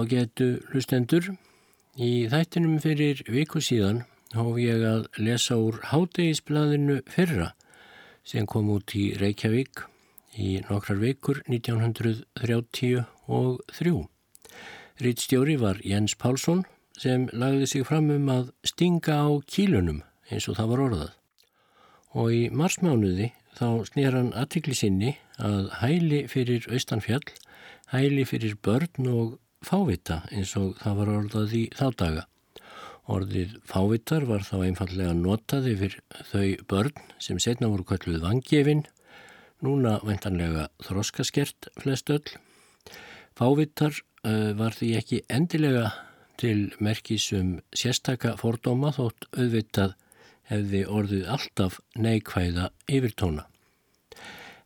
Ágætu 0.00 0.62
hlustendur, 0.70 1.26
í 2.00 2.24
þættinum 2.32 2.78
fyrir 2.80 3.18
viku 3.28 3.60
síðan 3.60 3.98
hóf 4.32 4.56
ég 4.56 4.80
að 4.86 5.02
lesa 5.20 5.58
úr 5.60 5.76
hátegisbladinu 5.90 7.02
fyrra 7.10 7.50
sem 8.24 8.46
kom 8.48 8.70
út 8.72 8.94
í 8.96 9.12
Reykjavík 9.20 9.82
í 10.40 10.64
nokkrar 10.70 10.96
vikur 11.02 11.42
1933. 11.50 13.04
Rítstjóri 15.04 15.56
var 15.60 15.76
Jens 15.84 16.14
Pálsson 16.16 16.64
sem 16.96 17.28
lagði 17.36 17.66
sig 17.68 17.84
fram 17.90 18.08
um 18.14 18.32
að 18.32 18.56
stinga 18.72 19.20
á 19.20 19.28
kílunum 19.44 20.00
eins 20.30 20.48
og 20.48 20.56
það 20.62 20.70
var 20.72 20.84
orðað. 20.86 21.12
Og 22.16 22.32
í 22.38 22.48
marsmánuði 22.48 23.28
þá 23.58 23.84
snýr 23.92 24.16
hann 24.16 24.32
aðtikli 24.32 24.76
sinni 24.80 25.12
að 25.36 25.68
hæli 25.82 26.24
fyrir 26.32 26.64
austanfjall, 26.72 27.28
hæli 27.92 28.24
fyrir 28.24 28.56
börn 28.64 29.12
og 29.12 29.36
fávita 29.64 30.22
eins 30.32 30.52
og 30.58 30.76
það 30.80 31.00
var 31.00 31.12
orðað 31.14 31.56
í 31.56 31.62
þá 31.76 31.86
daga. 32.02 32.26
Orðið 33.10 33.56
fávitar 33.66 34.26
var 34.28 34.44
þá 34.46 34.56
einfallega 34.68 35.14
notað 35.18 35.70
yfir 35.72 35.96
þau 36.30 36.46
börn 36.70 37.00
sem 37.18 37.40
setna 37.42 37.70
voru 37.72 37.86
kölluð 37.88 38.22
vangefin, 38.22 38.84
núna 39.64 39.98
vendanlega 40.06 40.68
þroskaskert 40.86 41.70
flest 41.80 42.12
öll. 42.14 42.36
Fávitar 43.36 43.96
uh, 43.96 44.52
var 44.56 44.76
því 44.76 44.92
ekki 45.00 45.22
endilega 45.28 45.90
til 46.40 46.70
merkisum 46.80 47.58
sérstaka 47.76 48.36
fordóma 48.40 48.94
þótt 48.96 49.26
auðvitað 49.34 49.96
hefði 50.50 50.84
orðið 50.88 51.26
alltaf 51.34 51.80
neikvæða 51.98 52.70
yfirtóna. 52.90 53.44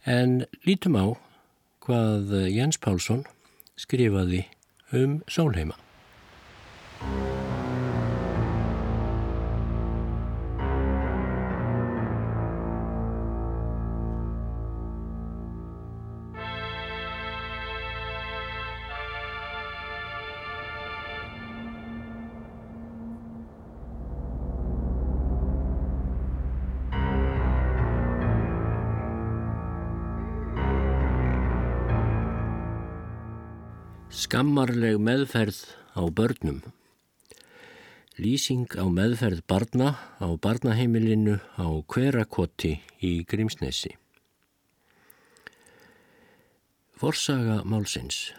En 0.05 0.45
lítum 0.69 0.97
á 1.01 1.07
hvað 1.85 2.37
Jens 2.53 2.79
Pálsson 2.81 3.25
skrifaði 3.81 4.45
um 4.97 5.21
Sólheima. 5.27 5.75
Skammarleg 34.35 34.97
meðferð 34.99 35.61
á 35.95 36.03
börnum. 36.11 36.57
Lýsing 38.19 38.67
á 38.75 38.83
meðferð 38.83 39.45
barna 39.47 39.93
á 40.19 40.27
barnaheimilinu 40.35 41.37
á 41.55 41.71
Hverakoti 41.87 42.73
í 42.99 43.13
Grímsnesi. 43.31 43.93
Forsaga 46.99 47.61
málsins. 47.63 48.35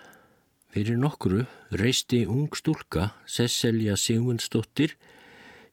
Fyrir 0.76 1.00
nokkru 1.00 1.46
reisti 1.72 2.26
ung 2.28 2.52
stúlka 2.60 3.14
Sesselja 3.24 3.96
Sigmundsdóttir 3.96 4.98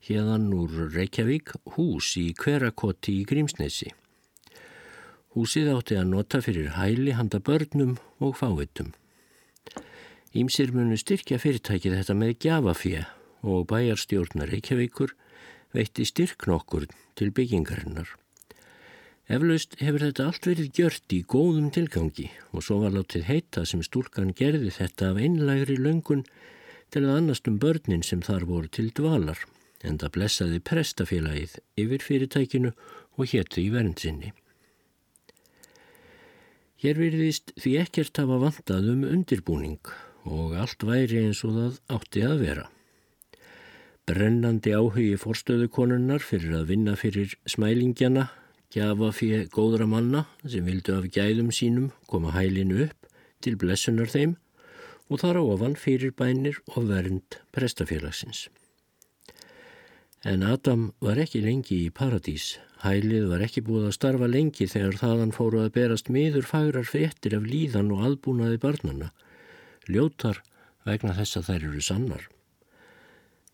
hérðan 0.07 0.47
úr 0.55 0.87
Reykjavík 0.95 1.51
hús 1.75 2.15
í 2.15 2.29
Hverakoti 2.31 3.19
í 3.19 3.27
Grímsnesi. 3.27 3.91
Húsið 5.35 5.75
átti 5.75 5.99
að 5.99 6.11
nota 6.15 6.39
fyrir 6.39 6.77
hæli 6.79 7.11
handa 7.11 7.43
börnum 7.43 7.97
og 8.23 8.37
fávitum. 8.39 8.95
Ímsir 10.33 10.71
munu 10.73 10.95
styrkja 10.97 11.37
fyrirtækið 11.37 11.93
þetta 11.99 12.13
með 12.17 12.31
gjafafíja 12.41 13.03
og 13.45 13.67
bæjarstjórnar 13.69 14.49
Reykjavíkur 14.49 15.11
veitti 15.77 16.05
styrk 16.09 16.47
nokkur 16.49 16.87
til 17.13 17.27
byggingarinnar. 17.37 18.07
Eflaust 19.29 19.75
hefur 19.77 20.01
þetta 20.01 20.25
allt 20.25 20.47
verið 20.49 20.71
gjört 20.79 21.13
í 21.13 21.19
góðum 21.29 21.67
tilgangi 21.75 22.25
og 22.49 22.65
svo 22.65 22.79
var 22.81 22.95
látið 22.95 23.27
heita 23.27 23.61
sem 23.69 23.83
stúlkan 23.85 24.33
gerði 24.33 24.71
þetta 24.73 25.11
af 25.11 25.19
einlægri 25.21 25.75
löngun 25.77 26.23
til 26.89 27.03
að 27.03 27.19
annast 27.19 27.49
um 27.51 27.59
börnin 27.61 28.01
sem 28.01 28.23
þar 28.25 28.47
voru 28.49 28.71
til 28.73 28.87
dvalar 28.89 29.37
en 29.85 29.99
það 30.01 30.13
blessaði 30.15 30.63
prestafélagið 30.65 31.59
yfir 31.83 32.05
fyrirtækinu 32.07 32.71
og 33.19 33.29
héttu 33.29 33.61
í 33.61 33.67
verndsinni. 33.69 34.33
Hér 36.81 36.97
virðist 36.97 37.53
því 37.61 37.75
ekkert 37.83 38.17
hafa 38.17 38.41
vantað 38.47 38.89
um 38.95 39.05
undirbúning 39.07 39.93
og 40.25 40.55
allt 40.55 40.83
væri 40.87 41.23
eins 41.23 41.43
og 41.47 41.55
það 41.57 41.79
átti 41.97 42.23
að 42.27 42.39
vera. 42.43 42.65
Brennandi 44.07 44.73
áhugi 44.75 45.15
fórstöðukonunnar 45.19 46.23
fyrir 46.23 46.57
að 46.57 46.71
vinna 46.73 46.95
fyrir 46.99 47.35
smælingjana, 47.47 48.27
gjafa 48.73 49.11
fyrir 49.15 49.47
góðra 49.53 49.87
manna 49.87 50.25
sem 50.43 50.65
vildu 50.67 50.97
af 50.97 51.07
gæðum 51.13 51.53
sínum 51.55 51.91
koma 52.11 52.33
hælinu 52.35 52.81
upp 52.87 53.07
til 53.43 53.55
blessunar 53.59 54.11
þeim 54.11 54.35
og 55.07 55.21
þar 55.21 55.39
á 55.39 55.43
ofan 55.43 55.77
fyrir 55.79 56.11
bænir 56.17 56.59
og 56.73 56.89
vernd 56.89 57.39
prestafélagsins. 57.55 58.49
En 60.23 60.43
Adam 60.43 60.93
var 61.03 61.19
ekki 61.19 61.43
lengi 61.43 61.81
í 61.85 61.91
paradís. 61.91 62.57
Hælið 62.83 63.27
var 63.31 63.43
ekki 63.43 63.63
búið 63.63 63.89
að 63.89 63.97
starfa 63.97 64.27
lengi 64.27 64.67
þegar 64.71 64.99
þaðan 64.99 65.35
fóru 65.35 65.63
að 65.63 65.73
berast 65.75 66.11
miður 66.11 66.47
fagrar 66.47 66.87
fréttir 66.87 67.35
af 67.35 67.47
líðan 67.47 67.91
og 67.91 68.03
albúnaði 68.07 68.59
barnana 68.63 69.11
ljótar 69.89 70.41
vegna 70.87 71.15
þess 71.17 71.39
að 71.39 71.49
þær 71.49 71.67
eru 71.69 71.83
sannar. 71.83 72.23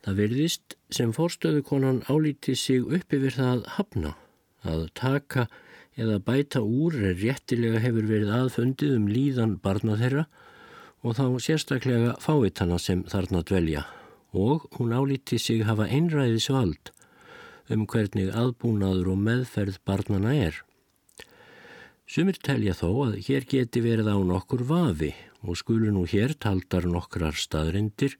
Það 0.05 0.19
verðist 0.23 0.75
sem 0.95 1.11
fórstöðukonan 1.13 2.03
álíti 2.07 2.55
sig 2.55 2.85
upp 2.85 3.13
yfir 3.13 3.35
það 3.35 3.65
hafna 3.75 4.13
að 4.67 4.85
taka 4.95 5.47
eða 5.99 6.19
bæta 6.23 6.61
úr 6.63 6.95
er 6.95 7.17
réttilega 7.19 7.81
hefur 7.83 8.07
verið 8.07 8.31
aðfundið 8.35 8.95
um 8.95 9.09
líðan 9.11 9.57
barna 9.63 9.97
þeirra 9.99 10.25
og 11.03 11.15
þá 11.19 11.25
sérstaklega 11.43 12.15
fávitana 12.23 12.79
sem 12.79 13.03
þarna 13.11 13.43
dvelja 13.47 13.85
og 14.35 14.67
hún 14.77 14.95
álíti 14.95 15.39
sig 15.39 15.65
hafa 15.67 15.87
einræðisvald 15.89 16.93
um 17.73 17.85
hvernig 17.85 18.31
aðbúnaður 18.33 19.11
og 19.13 19.23
meðferð 19.25 19.79
barnana 19.85 20.33
er. 20.33 20.55
Sumir 22.09 22.39
telja 22.41 22.73
þó 22.73 23.09
að 23.09 23.19
hér 23.27 23.45
geti 23.45 23.83
verið 23.85 24.09
á 24.09 24.17
nokkur 24.25 24.63
vafi 24.65 25.11
og 25.45 25.57
skulu 25.59 25.91
nú 25.93 26.05
hér 26.09 26.35
taldar 26.35 26.87
nokkrar 26.89 27.37
staðrindir 27.37 28.17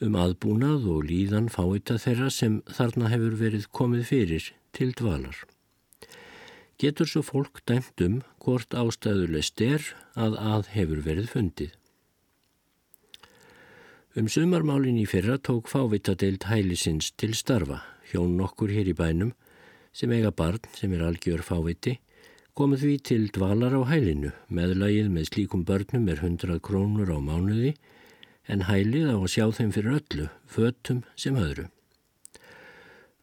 um 0.00 0.16
aðbúnað 0.16 0.86
og 0.90 1.06
líðan 1.08 1.50
fáita 1.52 1.98
þeirra 2.00 2.30
sem 2.32 2.60
þarna 2.70 3.10
hefur 3.12 3.36
verið 3.40 3.66
komið 3.76 4.06
fyrir 4.08 4.52
til 4.76 4.92
dvalar. 4.96 5.36
Getur 6.80 7.08
svo 7.08 7.20
fólk 7.20 7.60
dæmt 7.68 8.00
um 8.00 8.22
hvort 8.40 8.72
ástæðulegst 8.72 9.60
er 9.60 9.84
að 10.16 10.38
að 10.40 10.72
hefur 10.76 11.02
verið 11.04 11.28
fundið. 11.34 11.74
Um 14.18 14.26
sumarmálin 14.26 14.98
í 14.98 15.04
fyrra 15.06 15.36
tók 15.38 15.68
fávita 15.70 16.16
deilt 16.18 16.48
hælisins 16.48 17.12
til 17.20 17.34
starfa, 17.36 17.82
hjón 18.10 18.32
nokkur 18.40 18.72
hér 18.72 18.88
í 18.90 18.96
bænum, 18.96 19.34
sem 19.92 20.10
eiga 20.10 20.32
barn 20.34 20.64
sem 20.74 20.90
er 20.96 21.04
algjör 21.06 21.44
fáviti, 21.46 21.98
komið 22.60 22.82
því 22.84 22.94
til 23.08 23.22
dvalar 23.32 23.72
á 23.72 23.82
hælinu. 23.88 24.30
Meðlægið 24.52 25.06
með 25.08 25.28
slíkum 25.30 25.62
börnum 25.64 26.08
er 26.12 26.18
100 26.20 26.58
krónur 26.60 27.08
á 27.08 27.16
mánuði 27.16 27.70
en 28.52 28.66
hælið 28.68 29.14
á 29.14 29.16
að 29.16 29.30
sjá 29.32 29.44
þeim 29.56 29.70
fyrir 29.72 29.94
öllu, 29.96 30.26
fötum 30.44 30.98
sem 31.16 31.38
öðru. 31.40 31.70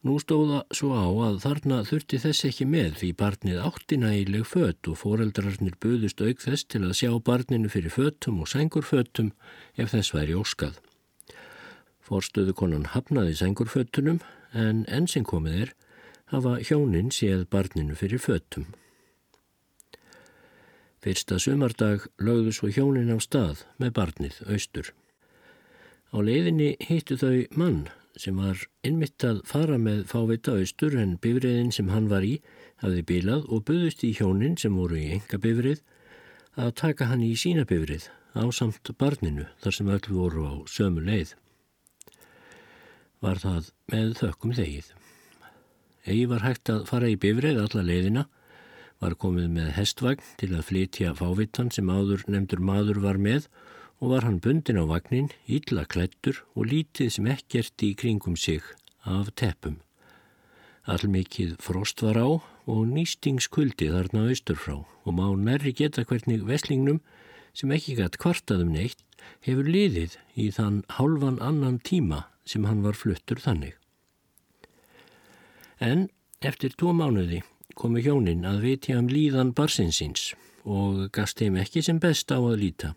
Nú 0.02 0.16
stóða 0.22 0.64
svo 0.74 0.90
á 0.94 1.06
að 1.28 1.38
þarna 1.44 1.78
þurfti 1.86 2.18
þess 2.24 2.48
ekki 2.48 2.66
með 2.66 2.96
því 3.02 3.10
barnið 3.20 3.60
áttinægileg 3.68 4.48
fött 4.48 4.90
og 4.90 4.98
foreldrarnir 5.04 5.78
buðust 5.82 6.24
auk 6.24 6.42
þess 6.42 6.66
til 6.66 6.82
að 6.88 6.96
sjá 6.98 7.12
barninu 7.30 7.70
fyrir 7.70 7.94
fötum 7.94 8.42
og 8.42 8.50
sængurfötum 8.50 9.30
ef 9.78 9.94
þess 9.94 10.14
væri 10.16 10.34
óskað. 10.38 10.80
Forstöðu 12.02 12.56
konan 12.58 12.90
hafnaði 12.90 13.38
sængurfötunum 13.38 14.18
en 14.50 14.82
enn 14.90 15.06
sem 15.06 15.22
komið 15.22 15.62
er 15.68 15.74
hafa 16.34 16.58
hjónin 16.58 17.14
séð 17.14 17.46
barninu 17.46 17.94
fyrir 17.98 18.22
fötum. 18.22 18.66
Fyrsta 20.98 21.36
sumardag 21.38 22.08
lögðu 22.18 22.52
svo 22.54 22.68
hjónin 22.74 23.12
á 23.14 23.18
stað 23.22 23.62
með 23.78 23.92
barnið 23.98 24.40
austur. 24.50 24.90
Á 26.10 26.18
leiðinni 26.24 26.72
hittu 26.88 27.14
þau 27.20 27.46
mann 27.54 27.84
sem 28.18 28.38
var 28.40 28.64
innmitt 28.82 29.22
að 29.22 29.44
fara 29.46 29.76
með 29.78 30.00
fávita 30.10 30.56
austur 30.58 30.96
en 30.98 31.18
bifriðin 31.22 31.70
sem 31.74 31.90
hann 31.92 32.08
var 32.10 32.26
í 32.26 32.40
hafði 32.82 33.04
bílað 33.10 33.46
og 33.46 33.62
buðust 33.68 34.02
í 34.08 34.10
hjónin 34.18 34.56
sem 34.58 34.74
voru 34.74 34.98
í 34.98 35.10
enga 35.14 35.38
bifrið 35.38 35.84
að 36.58 36.74
taka 36.80 37.06
hann 37.12 37.22
í 37.22 37.34
sína 37.38 37.62
bifrið 37.68 38.08
á 38.34 38.42
samt 38.50 38.90
barninu 38.98 39.46
þar 39.62 39.76
sem 39.76 39.92
öll 39.94 40.06
voru 40.10 40.48
á 40.50 40.54
sömu 40.66 41.04
leið. 41.06 41.36
Var 43.22 43.38
það 43.42 43.70
með 43.92 44.10
þökkum 44.18 44.56
þegið. 44.58 44.90
Egi 46.08 46.26
var 46.30 46.42
hægt 46.46 46.70
að 46.74 46.84
fara 46.90 47.10
í 47.10 47.18
bifrið 47.20 47.62
alla 47.62 47.86
leiðina 47.86 48.26
var 49.02 49.14
komið 49.22 49.48
með 49.54 49.72
hestvagn 49.76 50.30
til 50.40 50.50
að 50.56 50.66
flytja 50.70 51.14
fávittan 51.18 51.70
sem 51.74 51.90
áður 51.90 52.24
nefndur 52.26 52.62
maður 52.62 53.02
var 53.04 53.18
með 53.22 53.48
og 53.98 54.12
var 54.12 54.26
hann 54.26 54.38
bundin 54.42 54.78
á 54.78 54.84
vagnin, 54.86 55.30
illa 55.46 55.84
klættur 55.86 56.42
og 56.54 56.70
lítið 56.70 57.10
sem 57.14 57.26
ekkert 57.30 57.82
í 57.82 57.94
kringum 57.98 58.36
sig 58.38 58.62
af 59.02 59.32
teppum. 59.38 59.80
Allmikið 60.88 61.56
frost 61.62 62.02
var 62.02 62.18
á 62.18 62.28
og 62.68 62.80
nýstingskuldi 62.88 63.90
þarna 63.92 64.28
austurfrá 64.30 64.78
og 64.80 65.12
má 65.12 65.26
nærri 65.36 65.74
geta 65.76 66.04
hvernig 66.06 66.46
veslingnum 66.48 67.02
sem 67.56 67.72
ekki 67.74 67.98
gætt 67.98 68.18
kvartaðum 68.22 68.72
neitt 68.72 69.02
hefur 69.44 69.68
liðið 69.68 70.16
í 70.38 70.48
þann 70.54 70.82
hálfan 70.96 71.40
annan 71.44 71.78
tíma 71.82 72.24
sem 72.48 72.64
hann 72.68 72.84
var 72.86 72.96
fluttur 72.96 73.40
þannig. 73.42 73.74
En 75.78 76.08
eftir 76.40 76.72
tvo 76.78 76.94
mánuði 76.96 77.42
komu 77.78 78.02
hjónin 78.02 78.46
að 78.48 78.64
vitja 78.64 78.98
um 78.98 79.08
líðan 79.10 79.52
barsinsins 79.54 80.32
og 80.68 81.04
gast 81.14 81.38
þeim 81.38 81.60
ekki 81.62 81.82
sem 81.86 82.00
best 82.02 82.32
á 82.34 82.38
að 82.38 82.58
líta. 82.62 82.90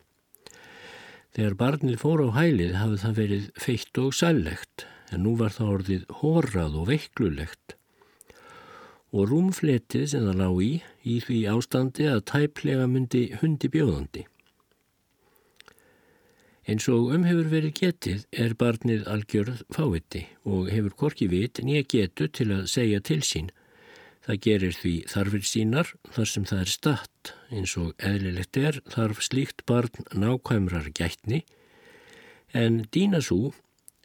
Þegar 1.31 1.57
barnið 1.59 2.01
fór 2.01 2.23
á 2.27 2.29
hælið 2.35 2.73
hafði 2.79 2.97
það 3.03 3.19
verið 3.19 3.45
feitt 3.65 4.01
og 4.01 4.15
sællegt 4.17 4.87
en 5.11 5.23
nú 5.25 5.35
var 5.39 5.53
það 5.55 5.71
orðið 5.75 6.09
horrað 6.21 6.75
og 6.81 6.89
veiklulegt. 6.89 7.77
Og 9.11 9.27
rúmfletið 9.29 10.05
sem 10.11 10.25
það 10.27 10.41
lág 10.41 10.59
í, 10.63 10.73
í 11.03 11.15
því 11.23 11.39
ástandi 11.53 12.09
að 12.11 12.25
tæplega 12.31 12.87
myndi 12.87 13.23
hundi 13.41 13.71
bjóðandi. 13.71 14.25
Eins 16.71 16.85
og 16.91 17.09
um 17.15 17.23
hefur 17.27 17.47
verið 17.51 17.73
getið 17.79 18.27
er 18.43 18.53
barnið 18.55 19.07
algjörð 19.11 19.63
fáviti 19.73 20.27
og 20.47 20.69
hefur 20.71 20.95
korki 21.05 21.27
vit 21.31 21.59
nýja 21.65 21.87
getu 21.93 22.27
til 22.31 22.51
að 22.55 22.69
segja 22.71 23.01
til 23.03 23.19
sín 23.25 23.49
Það 24.21 24.41
gerir 24.45 24.75
því 24.77 24.93
þarfir 25.09 25.47
sínar 25.49 25.93
þar 26.13 26.29
sem 26.29 26.45
það 26.45 26.61
er 26.63 26.71
statt 26.75 27.33
eins 27.49 27.73
og 27.81 28.05
eðlilegt 28.05 28.59
er 28.61 28.77
þarf 28.93 29.23
slíkt 29.25 29.65
barn 29.65 30.05
nákvæmrar 30.13 30.91
gætni 30.93 31.41
en 32.53 32.83
Dínasú 32.93 33.53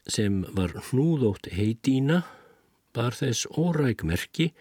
sem 0.08 0.44
var 0.54 0.72
hnúðótt 0.88 1.50
heidína 1.52 2.22
bar 2.96 3.16
þess 3.16 3.44
órækmerki 3.58 4.52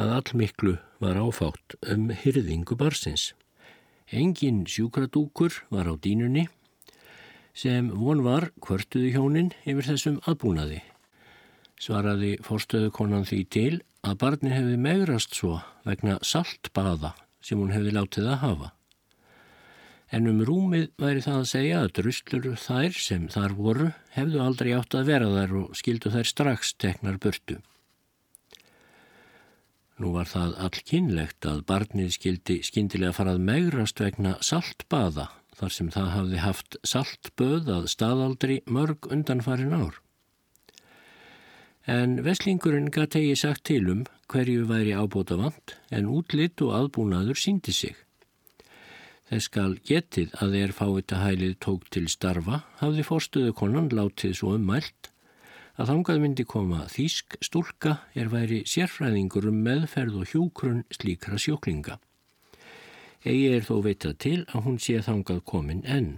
að 0.00 0.12
allmiklu 0.18 0.74
var 1.00 1.20
áfátt 1.20 1.76
um 1.92 2.08
hyrðingu 2.10 2.76
barsins. 2.76 3.30
Engin 4.10 4.64
sjúkradúkur 4.68 5.52
var 5.70 5.88
á 5.88 5.94
dínunni 5.94 6.46
sem 7.56 7.88
von 7.90 8.22
var 8.24 8.50
kvörtuðu 8.60 9.12
hjónin 9.14 9.52
yfir 9.64 9.90
þessum 9.92 10.18
aðbúnaði. 10.28 10.82
Svaraði 11.80 12.36
fórstöðu 12.44 12.90
konan 12.92 13.28
því 13.28 13.40
til 13.52 13.74
að 14.06 14.18
barni 14.22 14.52
hefði 14.54 14.78
megrast 14.78 15.34
svo 15.34 15.60
vegna 15.86 16.16
saltbaða 16.22 17.12
sem 17.42 17.58
hún 17.58 17.72
hefði 17.74 17.94
látið 17.96 18.28
að 18.30 18.42
hafa. 18.42 18.72
En 20.14 20.28
um 20.30 20.42
rúmið 20.46 20.92
væri 21.02 21.22
það 21.24 21.38
að 21.40 21.48
segja 21.50 21.78
að 21.82 21.94
druslur 21.98 22.60
þær 22.62 22.98
sem 23.02 23.24
þar 23.32 23.56
voru 23.58 23.88
hefðu 24.14 24.42
aldrei 24.44 24.70
átt 24.76 24.94
að 24.94 25.08
vera 25.10 25.30
þær 25.32 25.56
og 25.62 25.80
skildu 25.80 26.12
þær 26.14 26.30
strax 26.30 26.76
teknar 26.78 27.18
burtu. 27.22 27.58
Nú 29.96 30.12
var 30.12 30.28
það 30.30 30.54
allkynlegt 30.68 31.48
að 31.48 31.64
barnið 31.66 32.14
skildi 32.18 32.60
skindilega 32.68 33.16
farað 33.16 33.42
megrast 33.48 34.02
vegna 34.04 34.36
saltbaða 34.44 35.30
þar 35.56 35.72
sem 35.72 35.90
það 35.90 36.10
hafði 36.12 36.42
haft 36.44 36.80
saltböð 36.86 37.70
að 37.78 37.86
staðaldri 37.90 38.58
mörg 38.68 39.08
undanfarin 39.10 39.74
ár 39.74 40.02
en 41.86 42.18
veslingurinn 42.26 42.90
gæti 42.90 43.20
eigi 43.22 43.36
sagt 43.38 43.64
til 43.70 43.90
um 43.90 44.02
hverju 44.32 44.66
væri 44.66 44.94
ábóta 44.98 45.38
vant 45.38 45.76
en 45.94 46.08
útlitt 46.10 46.62
og 46.66 46.74
aðbúnaður 46.80 47.38
síndi 47.38 47.72
sig. 47.72 47.94
Þess 49.30 49.48
skal 49.50 49.76
getið 49.86 50.34
að 50.42 50.54
þeir 50.54 50.72
fáita 50.74 51.20
hælið 51.22 51.54
tók 51.62 51.86
til 51.90 52.06
starfa 52.10 52.64
hafði 52.80 53.06
fórstuðu 53.06 53.54
konan 53.58 53.90
látið 53.90 54.34
svo 54.38 54.54
ummælt 54.58 55.10
að 55.76 55.90
þangað 55.92 56.20
myndi 56.22 56.44
koma 56.48 56.84
þýsk 56.90 57.38
stúlka 57.44 57.96
er 58.14 58.30
væri 58.32 58.62
sérfræðingur 58.66 59.48
um 59.50 59.58
meðferð 59.66 60.20
og 60.22 60.30
hjúkrun 60.30 60.84
slíkra 60.94 61.38
sjóklinga. 61.38 61.98
Egi 63.26 63.50
er 63.56 63.66
þó 63.66 63.82
veitað 63.82 64.18
til 64.22 64.38
að 64.46 64.62
hún 64.66 64.78
sé 64.82 65.00
þangað 65.02 65.42
komin 65.44 65.82
enn. 65.84 66.16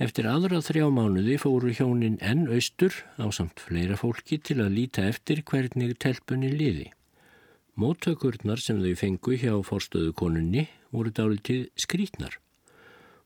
Eftir 0.00 0.24
aðra 0.30 0.62
þrjá 0.64 0.86
mánuði 0.96 1.34
fóru 1.36 1.74
hjónin 1.76 2.14
enn 2.24 2.46
austur 2.48 2.94
á 3.20 3.28
samt 3.36 3.60
fleira 3.60 3.98
fólki 4.00 4.38
til 4.40 4.62
að 4.64 4.72
líta 4.78 5.04
eftir 5.04 5.42
hvernig 5.44 5.98
telpunni 6.00 6.48
liði. 6.54 6.86
Móttökurnar 7.76 8.62
sem 8.64 8.80
þau 8.80 8.94
fengu 8.96 9.36
hjá 9.36 9.52
forstöðu 9.60 10.14
konunni 10.16 10.64
voru 10.88 11.12
dálitið 11.12 11.68
skrítnar. 11.76 12.38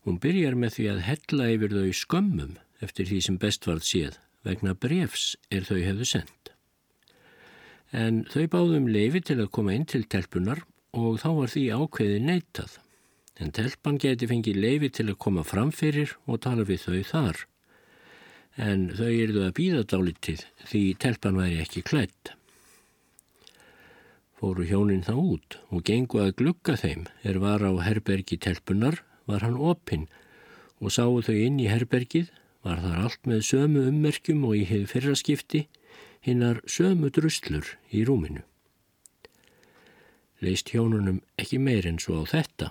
Hún 0.03 0.19
byrjar 0.19 0.59
með 0.59 0.75
því 0.75 0.89
að 0.91 1.05
hella 1.13 1.49
yfir 1.55 1.77
þau 1.79 1.95
skömmum 2.01 2.59
eftir 2.83 3.07
því 3.07 3.21
sem 3.29 3.39
best 3.47 3.71
varð 3.71 3.87
séð 3.87 4.19
vegna 4.43 4.75
brefs 4.75 5.31
er 5.55 5.63
þau 5.71 5.79
hefðu 5.79 6.11
sendt. 6.11 6.51
En 7.95 8.25
þau 8.35 8.49
báðum 8.51 8.91
leifi 8.91 9.23
til 9.23 9.39
að 9.39 9.53
koma 9.55 9.79
inn 9.79 9.87
til 9.87 10.03
telpunar 10.11 10.67
og 10.91 11.23
þá 11.23 11.31
var 11.39 11.55
því 11.55 11.69
ákveði 11.79 12.19
neytað 12.27 12.81
en 13.41 13.51
telpan 13.55 13.99
geti 13.99 14.29
fengið 14.31 14.61
leifi 14.63 14.91
til 14.95 15.09
að 15.11 15.21
koma 15.25 15.43
fram 15.47 15.73
fyrir 15.75 16.15
og 16.31 16.43
tala 16.47 16.67
við 16.69 16.87
þau 16.87 17.03
þar. 17.11 17.41
En 18.55 18.87
þau 18.95 19.11
eruðu 19.11 19.45
að 19.49 19.57
býða 19.59 19.83
dálitið 19.91 20.45
því 20.69 20.83
telpan 21.03 21.39
væri 21.41 21.59
ekki 21.65 21.83
klætt. 21.83 22.35
Fóru 24.39 24.67
hjónin 24.69 25.03
þá 25.07 25.15
út 25.19 25.59
og 25.71 25.83
gengu 25.89 26.21
að 26.23 26.37
glukka 26.39 26.77
þeim 26.79 27.09
er 27.27 27.41
var 27.43 27.65
á 27.67 27.73
herbergi 27.83 28.39
telpunar 28.39 29.01
var 29.27 29.43
hann 29.43 29.59
opinn 29.59 30.07
og 30.79 30.93
sáu 30.95 31.19
þau 31.25 31.35
inn 31.35 31.59
í 31.63 31.71
herbergið 31.71 32.31
var 32.65 32.83
þar 32.85 33.03
allt 33.09 33.27
með 33.31 33.45
sömu 33.51 33.87
ummerkjum 33.91 34.45
og 34.47 34.59
í 34.61 34.65
hefð 34.69 34.91
fyrraskipti 34.93 35.65
hinnar 36.25 36.63
sömu 36.71 37.11
druslur 37.13 37.75
í 37.91 38.05
rúminu. 38.07 38.45
Leist 40.45 40.71
hjónunum 40.71 41.23
ekki 41.41 41.59
meir 41.59 41.87
en 41.89 41.99
svo 42.03 42.23
á 42.23 42.25
þetta 42.29 42.71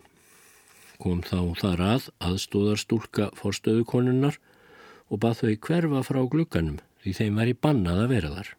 kom 1.02 1.22
þá 1.26 1.40
þar 1.60 1.86
að 1.88 2.10
aðstóðarstúlka 2.28 3.30
forstöðukonunnar 3.40 4.40
og 5.10 5.22
bað 5.24 5.40
þau 5.42 5.54
hverfa 5.68 6.04
frá 6.08 6.22
glugganum 6.30 6.82
því 7.04 7.16
þeim 7.20 7.40
var 7.40 7.52
í 7.52 7.56
bannað 7.66 8.04
að 8.04 8.12
vera 8.14 8.34
þar. 8.38 8.50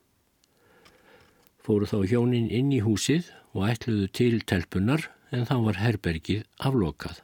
Fóru 1.65 1.89
þá 1.89 1.99
hjónin 2.11 2.51
inn 2.53 2.73
í 2.77 2.83
húsið 2.85 3.31
og 3.55 3.69
ætluðu 3.71 4.11
til 4.13 4.43
telpunar 4.45 5.09
en 5.35 5.47
þá 5.49 5.57
var 5.65 5.81
herbergið 5.81 6.45
aflokað. 6.61 7.23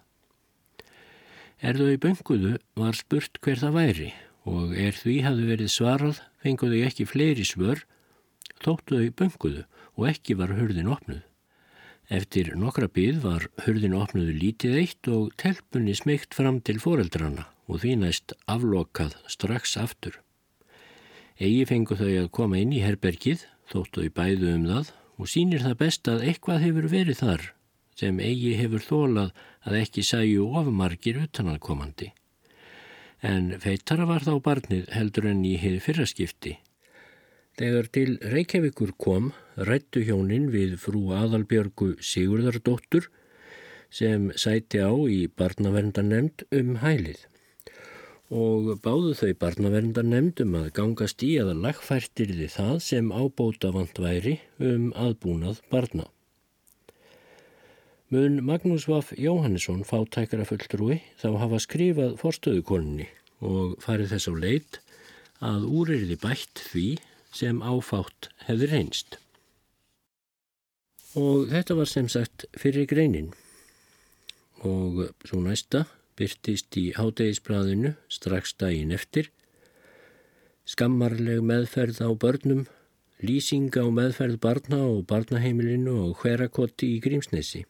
Er 1.61 1.77
þau 1.77 1.97
bönguðu 2.01 2.57
var 2.81 2.97
spurt 2.97 3.41
hver 3.45 3.61
það 3.61 3.77
væri 3.77 4.13
og 4.49 4.73
er 4.73 4.97
því 4.97 5.17
hafðu 5.27 5.49
verið 5.51 5.73
svarað 5.75 6.23
fenguðu 6.41 6.81
ekki 6.87 7.05
fleiri 7.09 7.45
svör 7.45 7.85
þóttu 8.65 9.03
þau 9.03 9.17
bönguðu 9.21 9.67
og 9.99 10.09
ekki 10.09 10.39
var 10.41 10.55
hurðin 10.57 10.89
opnuð. 10.89 11.21
Eftir 12.11 12.57
nokkra 12.59 12.89
byð 12.91 13.21
var 13.23 13.45
hurðin 13.63 13.93
opnuðu 13.95 14.33
lítið 14.35 14.73
eitt 14.81 15.09
og 15.15 15.29
telpunni 15.39 15.93
smygt 15.95 16.35
fram 16.35 16.57
til 16.67 16.81
foreldrana 16.83 17.45
og 17.71 17.85
því 17.85 17.93
næst 18.01 18.35
aflokað 18.51 19.15
strax 19.31 19.77
aftur. 19.79 20.17
Egi 21.39 21.63
fengu 21.71 21.95
þau 21.95 22.11
að 22.25 22.33
koma 22.35 22.59
inn 22.59 22.73
í 22.75 22.81
herbergið, 22.83 23.45
þóttu 23.71 24.09
þau 24.09 24.15
bæðu 24.17 24.51
um 24.57 24.65
það 24.73 24.91
og 25.23 25.31
sínir 25.31 25.63
það 25.63 25.77
best 25.85 26.11
að 26.11 26.25
eitthvað 26.33 26.65
hefur 26.67 26.89
verið 26.91 27.21
þar 27.23 27.47
sem 28.01 28.19
eigi 28.25 28.57
hefur 28.59 28.83
þólað 28.83 29.31
að 29.69 29.79
ekki 29.85 30.03
sæju 30.11 30.49
ofmargir 30.59 31.21
utanankomandi. 31.29 32.11
En 33.23 33.53
feittara 33.63 34.09
var 34.09 34.27
þá 34.27 34.35
barnið 34.43 34.91
heldur 34.97 35.31
enn 35.31 35.47
í 35.47 35.55
hefði 35.63 35.85
fyrraskipti 35.87 36.57
Þegar 37.61 37.89
til 37.93 38.15
Reykjavíkur 38.25 38.95
kom 38.97 39.27
rættu 39.69 40.01
hjónin 40.07 40.47
við 40.49 40.79
frú 40.81 41.11
Aðalbjörgu 41.13 41.91
Sigurðardóttur 42.01 43.11
sem 43.93 44.31
sæti 44.33 44.81
á 44.81 44.89
í 45.05 45.27
barnaverndarnemnd 45.29 46.47
um 46.57 46.79
hælið 46.81 47.27
og 48.33 48.71
báðu 48.81 49.13
þau 49.19 49.35
barnaverndarnemnd 49.43 50.41
um 50.47 50.57
að 50.57 50.71
gangast 50.79 51.21
í 51.27 51.35
að 51.43 51.53
lagfærtir 51.67 52.33
þið 52.39 52.55
það 52.55 52.73
sem 52.87 53.13
ábóta 53.13 53.75
vant 53.77 54.01
væri 54.01 54.39
um 54.57 54.89
aðbúnað 54.97 55.61
barna. 55.69 56.09
Mun 58.09 58.41
Magnús 58.41 58.89
Vaff 58.89 59.13
Jóhannesson 59.21 59.85
fátækara 59.85 60.49
fulltrúi 60.49 61.03
þá 61.21 61.29
hafa 61.45 61.61
skrifað 61.61 62.17
forstöðukoninni 62.25 63.11
og 63.45 63.77
farið 63.85 64.17
þess 64.17 64.33
á 64.33 64.35
leit 64.49 64.81
að 65.45 65.69
úrriði 65.69 66.17
bætt 66.25 66.65
því 66.73 66.89
sem 67.35 67.63
áfátt 67.63 68.31
hefði 68.47 68.71
reynst. 68.71 69.19
Og 71.19 71.49
þetta 71.51 71.77
var 71.79 71.91
sem 71.91 72.09
sagt 72.11 72.47
fyrir 72.59 72.87
greinin 72.91 73.33
og 74.67 75.07
svo 75.25 75.41
næsta 75.43 75.87
byrtist 76.21 76.77
í 76.77 76.91
hátegisbræðinu 76.99 77.95
strax 78.13 78.53
daginn 78.61 78.93
eftir 78.93 79.31
skammarleg 80.71 81.41
meðferð 81.43 81.99
á 82.05 82.11
börnum, 82.15 82.67
lýsing 83.25 83.75
á 83.75 83.87
meðferð 83.91 84.39
barna 84.45 84.85
og 84.87 85.03
barnaheimilinu 85.11 85.97
og 86.05 86.21
hverakotti 86.23 86.95
í 86.95 87.01
Grímsnesi. 87.03 87.65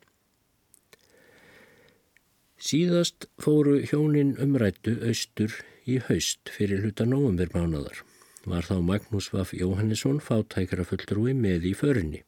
Síðast 2.60 3.30
fóru 3.40 3.78
hjónin 3.88 4.34
umrættu 4.42 4.98
austur 5.08 5.54
í 5.88 5.96
haust 6.10 6.52
fyrir 6.52 6.84
hluta 6.84 7.06
nógumverðmánadar. 7.08 8.02
Var 8.48 8.64
þá 8.64 8.76
Magnús 8.80 9.28
Vaff 9.34 9.52
Jóhannesson 9.52 10.20
fátækra 10.24 10.86
fulltrúi 10.88 11.34
með 11.36 11.66
í 11.70 11.74
förinni. 11.76 12.22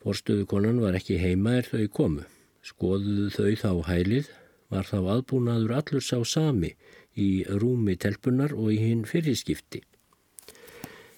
Forstöðukonan 0.00 0.80
var 0.80 0.96
ekki 0.96 1.18
heima 1.20 1.58
er 1.58 1.68
þau 1.68 1.88
komu. 1.92 2.24
Skoðuðu 2.64 3.28
þau 3.34 3.52
þá 3.60 3.72
hælið, 3.90 4.30
var 4.72 4.88
þá 4.88 4.98
aðbúnaður 5.16 5.74
allur 5.76 6.04
sá 6.04 6.18
sami 6.24 6.72
í 7.16 7.44
rúmi 7.46 7.96
telpunar 8.00 8.54
og 8.56 8.72
í 8.74 8.80
hinn 8.80 9.04
fyrirskipti. 9.06 9.82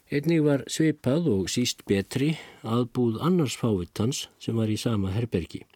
Einnig 0.09 0.41
var 0.45 0.65
sveipað 0.73 1.29
og 1.29 1.51
síst 1.53 1.85
betri 1.89 2.31
aðbúð 2.65 3.21
annars 3.25 3.59
fávitans 3.61 4.27
sem 4.41 4.57
var 4.57 4.73
í 4.73 4.79
sama 4.81 5.13
herbergi. 5.13 5.67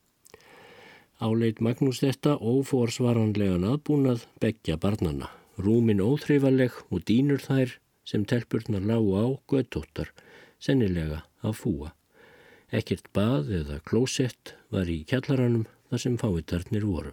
Áleit 1.20 1.60
Magnús 1.60 2.00
þetta 2.02 2.38
óforsvaranlegan 2.40 3.68
aðbúnað 3.68 4.24
begja 4.40 4.78
barnana. 4.80 5.28
Rúmin 5.60 6.00
óþreifaleg 6.00 6.76
og 6.88 7.02
dýnur 7.08 7.42
þær 7.44 7.76
sem 8.08 8.24
telpurnar 8.24 8.84
lágu 8.88 9.12
á 9.20 9.26
göttóttar, 9.50 10.08
sennilega 10.62 11.22
að 11.44 11.58
fúa. 11.60 11.90
Ekkert 12.72 13.10
bað 13.12 13.50
eða 13.60 13.82
klósett 13.84 14.54
var 14.72 14.88
í 14.88 15.02
kjallaranum 15.04 15.66
þar 15.90 16.02
sem 16.04 16.16
fáitarnir 16.16 16.86
voru. 16.88 17.12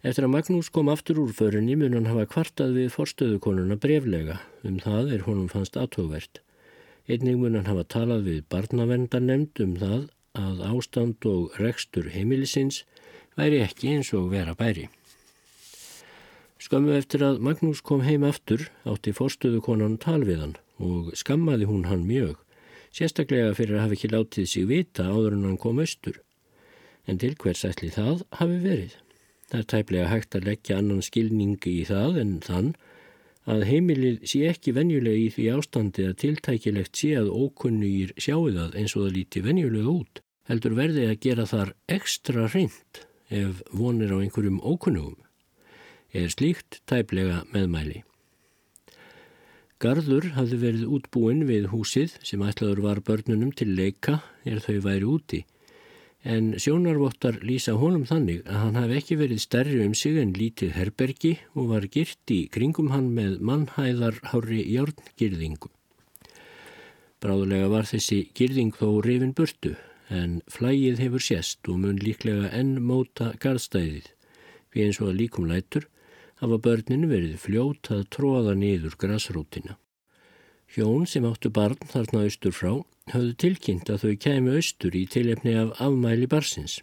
Eftir 0.00 0.24
að 0.24 0.32
Magnús 0.32 0.70
kom 0.72 0.88
aftur 0.88 1.20
úr 1.20 1.32
förinni 1.36 1.76
mun 1.76 1.94
hann 1.94 2.08
hafa 2.08 2.26
kvartað 2.34 2.78
við 2.78 2.94
forstöðukonuna 2.94 3.76
breflega, 3.78 4.38
um 4.64 4.78
það 4.80 5.12
er 5.14 5.26
honum 5.26 5.50
fannst 5.52 5.76
aðtóvert. 5.76 6.40
Einnig 7.06 7.36
mun 7.36 7.58
hann 7.58 7.68
hafa 7.68 7.84
talað 7.84 8.24
við 8.30 8.40
barnavendanemnd 8.50 9.60
um 9.62 9.76
það 9.78 10.08
að 10.40 10.64
ástand 10.70 11.26
og 11.28 11.58
rekstur 11.60 12.08
heimilisins 12.14 12.82
væri 13.36 13.60
ekki 13.62 13.92
eins 13.94 14.10
og 14.16 14.32
vera 14.32 14.56
bæri. 14.56 14.88
Skömmu 16.60 16.92
eftir 16.92 17.22
að 17.24 17.38
Magnús 17.40 17.80
kom 17.80 18.02
heim 18.04 18.24
aftur 18.28 18.66
átti 18.84 19.14
fórstöðu 19.16 19.62
konan 19.64 19.96
tal 20.00 20.20
við 20.28 20.42
hann 20.42 20.56
og 20.80 21.12
skammaði 21.16 21.68
hún 21.70 21.86
hann 21.88 22.02
mjög, 22.08 22.34
sérstaklega 22.92 23.54
fyrir 23.56 23.78
að 23.78 23.84
hafa 23.86 23.96
ekki 23.96 24.10
látið 24.12 24.50
sig 24.50 24.66
vita 24.68 25.06
áður 25.08 25.38
en 25.38 25.46
hann 25.48 25.60
kom 25.60 25.80
austur. 25.80 26.18
En 27.08 27.20
til 27.20 27.32
hvers 27.40 27.64
ætli 27.64 27.88
það 27.94 28.26
hafi 28.36 28.58
verið. 28.64 28.94
Það 29.48 29.62
er 29.62 29.68
tæplega 29.72 30.10
hægt 30.12 30.36
að 30.36 30.48
leggja 30.50 30.78
annan 30.80 31.00
skilningi 31.04 31.72
í 31.80 31.86
það 31.88 32.20
en 32.22 32.34
þann 32.44 32.68
að 33.50 33.64
heimilið 33.70 34.20
sé 34.28 34.42
ekki 34.50 34.74
venjulega 34.76 35.24
í 35.24 35.30
því 35.32 35.46
ástandi 35.56 36.06
að 36.10 36.18
tiltækilegt 36.22 37.00
sé 37.00 37.14
að 37.18 37.32
ókunnugir 37.32 38.12
sjáu 38.20 38.52
það 38.52 38.76
eins 38.76 38.94
og 38.98 39.06
það 39.06 39.16
líti 39.16 39.42
venjulega 39.48 39.96
út, 39.96 40.22
heldur 40.52 40.76
verði 40.76 41.08
að 41.08 41.18
gera 41.24 41.48
þar 41.48 41.72
ekstra 41.88 42.46
reynd 42.52 43.02
ef 43.32 43.64
vonir 43.72 44.12
á 44.12 44.20
einhverjum 44.20 44.60
ókunnugum, 44.60 45.16
er 46.12 46.32
slíkt 46.32 46.80
tæplega 46.90 47.44
meðmæli. 47.54 48.02
Garður 49.80 50.32
hafði 50.36 50.58
verið 50.60 50.90
útbúin 50.96 51.46
við 51.48 51.70
húsið 51.72 52.18
sem 52.26 52.42
ætlaður 52.44 52.84
var 52.84 53.00
börnunum 53.06 53.54
til 53.56 53.70
leika 53.78 54.20
er 54.44 54.60
þau 54.60 54.76
væri 54.84 55.08
úti 55.08 55.44
en 56.22 56.52
sjónarvottar 56.60 57.40
lýsa 57.40 57.72
honum 57.80 58.04
þannig 58.04 58.42
að 58.44 58.58
hann 58.60 58.76
hafi 58.76 58.96
ekki 59.00 59.16
verið 59.16 59.40
stærri 59.40 59.80
um 59.86 59.94
sig 59.96 60.18
en 60.20 60.34
lítið 60.36 60.74
herbergi 60.76 61.32
og 61.54 61.70
var 61.72 61.86
girt 61.88 62.32
í 62.32 62.42
kringum 62.52 62.90
hann 62.92 63.08
með 63.16 63.38
mannhæðar 63.40 64.20
hári 64.32 64.60
járngirðingu. 64.68 65.70
Bráðulega 67.20 67.68
var 67.72 67.88
þessi 67.88 68.26
girðing 68.36 68.76
þó 68.76 69.00
rifin 69.04 69.32
burtu 69.36 69.76
en 70.10 70.40
flægið 70.50 71.00
hefur 71.00 71.24
sést 71.24 71.68
og 71.68 71.80
mun 71.80 72.00
líklega 72.00 72.50
enn 72.56 72.80
móta 72.84 73.32
garðstæðið 73.40 74.12
við 74.74 74.86
eins 74.86 75.00
og 75.00 75.12
að 75.12 75.20
líkum 75.22 75.48
lætur 75.48 75.88
hafa 76.40 76.58
börnin 76.64 77.08
verið 77.10 77.36
fljót 77.42 77.90
að 77.92 78.06
tróða 78.14 78.54
niður 78.56 78.96
grasrútina. 79.00 79.76
Hjón 80.70 81.06
sem 81.10 81.26
áttu 81.28 81.50
barn 81.52 81.80
þarna 81.90 82.24
austur 82.24 82.54
frá 82.56 82.70
höfðu 83.10 83.34
tilkynnt 83.42 83.90
að 83.90 84.04
þau 84.04 84.14
kæmi 84.24 84.54
austur 84.56 84.96
í 84.96 85.02
tilefni 85.10 85.56
af 85.60 85.74
afmæli 85.82 86.28
barsins. 86.30 86.78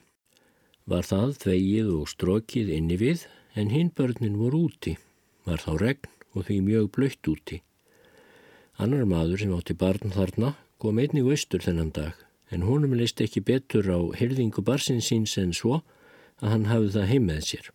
Var 0.86 1.08
það 1.08 1.34
þvegið 1.44 1.94
og 1.96 2.12
strokið 2.12 2.74
inni 2.76 3.00
við 3.02 3.26
en 3.58 3.72
hinn 3.74 3.90
börnin 3.96 4.38
voru 4.38 4.68
úti, 4.68 4.98
var 5.48 5.64
þá 5.64 5.72
regn 5.82 6.12
og 6.36 6.46
því 6.48 6.60
mjög 6.68 6.92
blöytt 6.94 7.32
úti. 7.32 7.62
Annar 8.78 9.08
maður 9.10 9.42
sem 9.42 9.56
átti 9.58 9.74
barn 9.74 10.14
þarna 10.14 10.54
kom 10.78 11.00
einnig 11.02 11.26
austur 11.26 11.64
þennan 11.66 11.96
dag 11.96 12.20
en 12.54 12.68
honum 12.68 12.94
leist 12.96 13.24
ekki 13.24 13.42
betur 13.42 13.90
á 13.90 14.00
hyrðingu 14.20 14.62
barsins 14.62 15.10
síns 15.10 15.34
en 15.42 15.56
svo 15.56 15.82
að 16.44 16.52
hann 16.54 16.70
hafði 16.70 16.94
það 17.00 17.12
heim 17.12 17.28
með 17.32 17.42
sér 17.48 17.72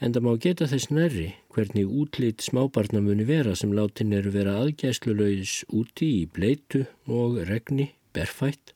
en 0.00 0.14
það 0.14 0.24
má 0.24 0.32
geta 0.38 0.68
þess 0.70 0.90
nærri 0.94 1.28
hvernig 1.54 1.90
útlýtt 2.00 2.44
smábarna 2.46 3.02
muni 3.02 3.26
vera 3.26 3.54
sem 3.58 3.72
látin 3.74 4.14
eru 4.14 4.30
vera 4.34 4.54
aðgæslulegis 4.62 5.64
úti 5.74 6.10
í 6.20 6.26
bleitu 6.26 6.84
og 7.06 7.40
regni, 7.48 7.90
berfætt. 8.14 8.74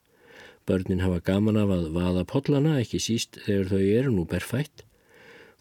Börnin 0.67 1.03
hafa 1.03 1.21
gaman 1.27 1.59
af 1.59 1.71
að 1.75 1.89
vaða 1.95 2.27
pollana, 2.27 2.77
ekki 2.83 3.01
síst 3.03 3.39
þegar 3.47 3.71
þau 3.73 3.83
eru 3.83 4.13
nú 4.17 4.27
berfætt. 4.31 4.85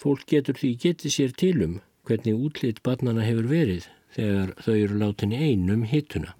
Fólk 0.01 0.25
getur 0.29 0.57
því 0.57 0.75
getið 0.81 1.15
sér 1.15 1.33
tilum 1.37 1.79
hvernig 2.09 2.37
útlýtt 2.37 2.81
barnana 2.85 3.25
hefur 3.25 3.49
verið 3.49 3.87
þegar 4.15 4.53
þau 4.65 4.75
eru 4.75 4.99
látin 5.01 5.33
einum 5.37 5.85
hittuna. 5.89 6.35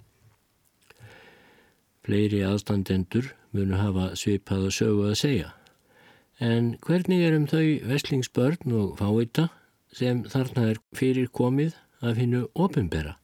Fleiri 2.02 2.42
aðstandendur 2.46 3.34
munu 3.54 3.78
hafa 3.78 4.14
svipað 4.18 4.70
að 4.70 4.78
sögu 4.80 5.10
að 5.12 5.20
segja. 5.22 5.50
En 6.42 6.76
hvernig 6.82 7.22
er 7.22 7.36
um 7.38 7.46
þau 7.46 7.66
veslingsbörn 7.86 8.74
og 8.74 8.96
fávita 8.98 9.52
sem 9.94 10.24
þarna 10.26 10.72
er 10.72 10.80
fyrir 10.98 11.28
komið 11.30 11.76
af 12.02 12.18
hinnu 12.18 12.48
ofinbera 12.58 13.20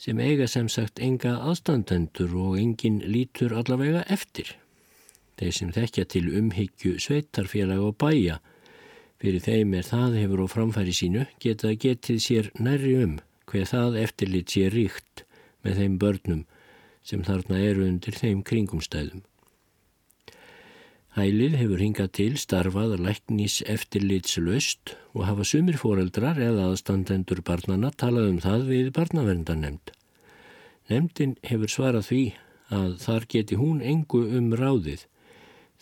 sem 0.00 0.18
eiga 0.20 0.46
sem 0.50 0.70
sagt 0.72 1.02
enga 1.04 1.34
aðstandendur 1.48 2.32
og 2.36 2.56
engin 2.58 2.98
lítur 3.04 3.54
allavega 3.56 4.02
eftir. 4.10 4.54
Þeir 5.38 5.52
sem 5.58 5.70
þekkja 5.76 6.04
til 6.14 6.32
umhyggju 6.40 6.96
sveitarfélag 7.02 7.84
og 7.84 7.98
bæja 8.00 8.40
fyrir 9.20 9.44
þeim 9.44 9.76
er 9.78 9.86
það 9.88 10.18
hefur 10.22 10.44
á 10.44 10.46
framfæri 10.54 10.96
sínu 10.96 11.26
geta 11.44 11.74
getið 11.86 12.24
sér 12.24 12.50
nærri 12.56 12.96
um 13.04 13.18
hver 13.50 13.68
það 13.70 14.00
eftirlit 14.02 14.56
sé 14.56 14.66
ríkt 14.72 15.26
með 15.64 15.80
þeim 15.82 16.00
börnum 16.02 16.42
sem 17.04 17.24
þarna 17.24 17.60
eru 17.60 17.86
undir 17.86 18.16
þeim 18.16 18.42
kringumstæðum. 18.48 19.22
Hælið 21.14 21.52
hefur 21.60 21.78
hingað 21.78 22.08
til 22.18 22.32
starfað 22.42 22.96
læknis 22.98 23.60
eftirlitslöst 23.70 24.96
og 25.14 25.28
hafa 25.28 25.44
sumir 25.46 25.76
foreldrar 25.78 26.40
eða 26.42 26.64
aðstandendur 26.72 27.38
barnana 27.46 27.92
talað 27.94 28.32
um 28.32 28.40
það 28.42 28.64
við 28.72 28.88
barnavendanemnd. 28.96 29.92
Nemndin 30.90 31.36
hefur 31.46 31.70
svarað 31.70 32.08
því 32.08 32.22
að 32.74 32.96
þar 33.04 33.26
geti 33.30 33.58
hún 33.60 33.78
engu 33.78 34.24
um 34.40 34.50
ráðið 34.58 35.04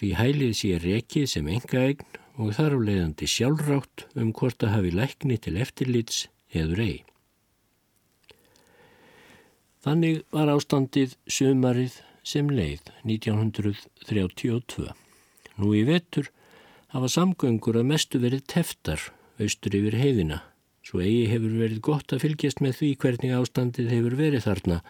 því 0.03 0.11
hælið 0.19 0.53
sé 0.59 0.75
rekið 0.83 1.27
sem 1.33 1.49
enga 1.49 1.81
eign 1.89 2.21
og 2.37 2.53
þar 2.59 2.77
á 2.77 2.79
leiðandi 2.89 3.29
sjálfrátt 3.31 4.05
um 4.13 4.33
hvort 4.37 4.65
að 4.67 4.75
hafi 4.77 4.93
lækni 4.99 5.39
til 5.41 5.57
eftirlits 5.65 6.27
eður 6.53 6.85
ei. 6.85 6.97
Þannig 9.83 10.27
var 10.29 10.53
ástandið 10.53 11.17
sumarið 11.25 12.03
sem 12.23 12.53
leið 12.53 12.93
1932. 13.09 14.93
Nú 15.61 15.75
í 15.77 15.83
vetur 15.89 16.31
hafa 16.93 17.09
samgöngur 17.13 17.81
að 17.81 17.89
mestu 17.91 18.21
verið 18.23 18.47
teftar 18.53 19.11
austur 19.41 19.75
yfir 19.77 19.97
heiðina, 19.99 20.43
svo 20.85 21.01
eigi 21.03 21.29
hefur 21.33 21.57
verið 21.61 21.83
gott 21.85 22.13
að 22.13 22.25
fylgjast 22.27 22.63
með 22.65 22.79
því 22.79 22.91
hvernig 23.05 23.35
ástandið 23.37 23.93
hefur 23.93 24.17
verið 24.19 24.47
þarna 24.47 24.81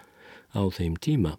á 0.55 0.63
þeim 0.75 0.97
tíma. 1.03 1.37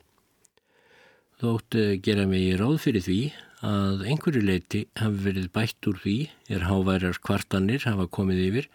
Þótt 1.43 1.75
eh, 1.79 1.97
gera 2.03 2.27
mig 2.29 2.45
í 2.47 2.53
ráð 2.59 2.77
fyrir 2.85 3.03
því 3.03 3.19
að 3.63 4.05
einhverju 4.11 4.43
leiti 4.43 4.85
hafi 4.99 5.25
verið 5.27 5.49
bætt 5.55 5.87
úr 5.87 5.99
því 6.03 6.17
er 6.51 6.65
háværar 6.67 7.19
kvartanir 7.23 7.85
hafa 7.87 8.07
komið 8.11 8.41
yfir, 8.47 8.69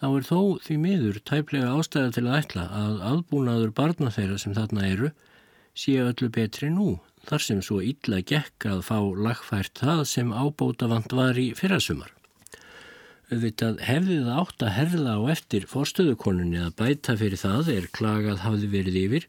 þá 0.00 0.06
er 0.08 0.26
þó 0.28 0.40
því 0.64 0.76
miður 0.84 1.20
tæplega 1.28 1.72
ástæða 1.74 2.14
til 2.16 2.26
að 2.26 2.38
ætla 2.42 2.66
að 2.80 3.00
aðbúnaður 3.12 3.74
barna 3.76 4.12
þeirra 4.14 4.38
sem 4.40 4.56
þarna 4.56 4.88
eru 4.88 5.12
sé 5.78 5.96
öllu 6.02 6.28
betri 6.34 6.70
nú 6.72 6.96
þar 7.26 7.44
sem 7.44 7.64
svo 7.64 7.80
illa 7.82 8.20
gekk 8.22 8.68
að 8.70 8.84
fá 8.86 8.98
lagfært 9.26 9.82
það 9.82 10.04
sem 10.12 10.30
ábótavant 10.32 11.12
var 11.18 11.38
í 11.40 11.50
fyrrasumar. 11.58 12.12
Auðvitað 13.28 13.82
hefði 13.84 14.22
það 14.24 14.38
átt 14.40 14.62
að 14.64 14.74
herða 14.78 15.14
á 15.18 15.22
eftir 15.34 15.66
forstöðukonunni 15.68 16.62
að 16.64 16.76
bæta 16.78 17.16
fyrir 17.20 17.40
það 17.42 17.70
er 17.74 17.88
klagað 17.92 18.44
hafði 18.46 18.70
verið 18.72 18.96
yfir 19.02 19.26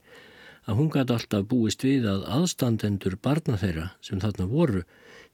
að 0.70 0.78
hún 0.80 0.92
gæti 0.94 1.16
alltaf 1.16 1.48
búist 1.52 1.84
við 1.84 2.08
að 2.08 2.26
aðstandendur 2.38 3.18
barna 3.20 3.58
þeirra 3.60 3.90
sem 4.06 4.22
þarna 4.24 4.48
voru 4.48 4.84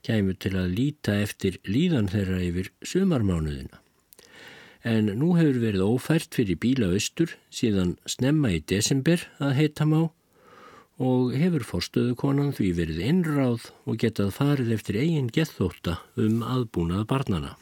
kæmu 0.06 0.34
til 0.40 0.54
að 0.58 0.74
líta 0.74 1.14
eftir 1.22 1.60
líðan 1.66 2.10
þeirra 2.10 2.40
yfir 2.42 2.72
sumarmánuðina. 2.82 3.82
En 4.86 5.10
nú 5.18 5.32
hefur 5.38 5.58
verið 5.62 5.86
ófært 5.86 6.34
fyrir 6.34 6.58
bíla 6.62 6.92
austur 6.94 7.32
síðan 7.50 7.96
snemma 8.06 8.52
í 8.54 8.60
desember 8.62 9.22
að 9.42 9.56
heita 9.60 9.86
má 9.86 10.00
og 10.96 11.34
hefur 11.36 11.64
forstöðukonan 11.66 12.54
því 12.56 12.70
verið 12.78 13.04
innráð 13.04 13.68
og 13.84 13.98
getað 14.00 14.32
farið 14.38 14.72
eftir 14.78 14.98
eigin 15.02 15.28
gethóta 15.28 15.98
um 16.16 16.40
aðbúnað 16.40 17.04
barnana. 17.10 17.56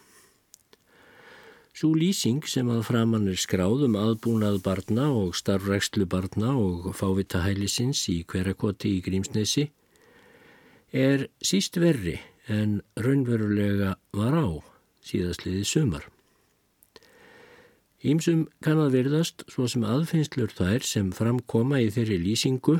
Svo 1.75 1.91
lýsing 1.99 2.45
sem 2.47 2.69
að 2.71 2.85
framann 2.87 3.27
er 3.27 3.39
skráð 3.41 3.89
um 3.89 3.97
aðbúnað 3.99 4.61
barna 4.63 5.09
og 5.11 5.35
starfrækslu 5.35 6.07
barna 6.07 6.53
og 6.55 6.93
fávita 6.95 7.43
hælisins 7.43 8.05
í 8.13 8.21
hverjakoti 8.31 8.93
í 8.95 9.03
Grímsnesi 9.03 9.67
er 10.95 11.27
síst 11.43 11.81
verri 11.83 12.21
en 12.47 12.79
raunverulega 12.95 13.97
var 14.15 14.39
á 14.39 14.47
síðastliði 15.03 15.67
sumar. 15.67 16.07
Ímsum 18.05 18.47
kann 18.63 18.79
að 18.79 18.95
verðast 19.01 19.43
svo 19.51 19.67
sem 19.67 19.83
aðfinnslur 19.83 20.53
þær 20.55 20.85
sem 20.87 21.11
framkoma 21.17 21.81
í 21.83 21.91
þeirri 21.91 22.21
lýsingu 22.23 22.79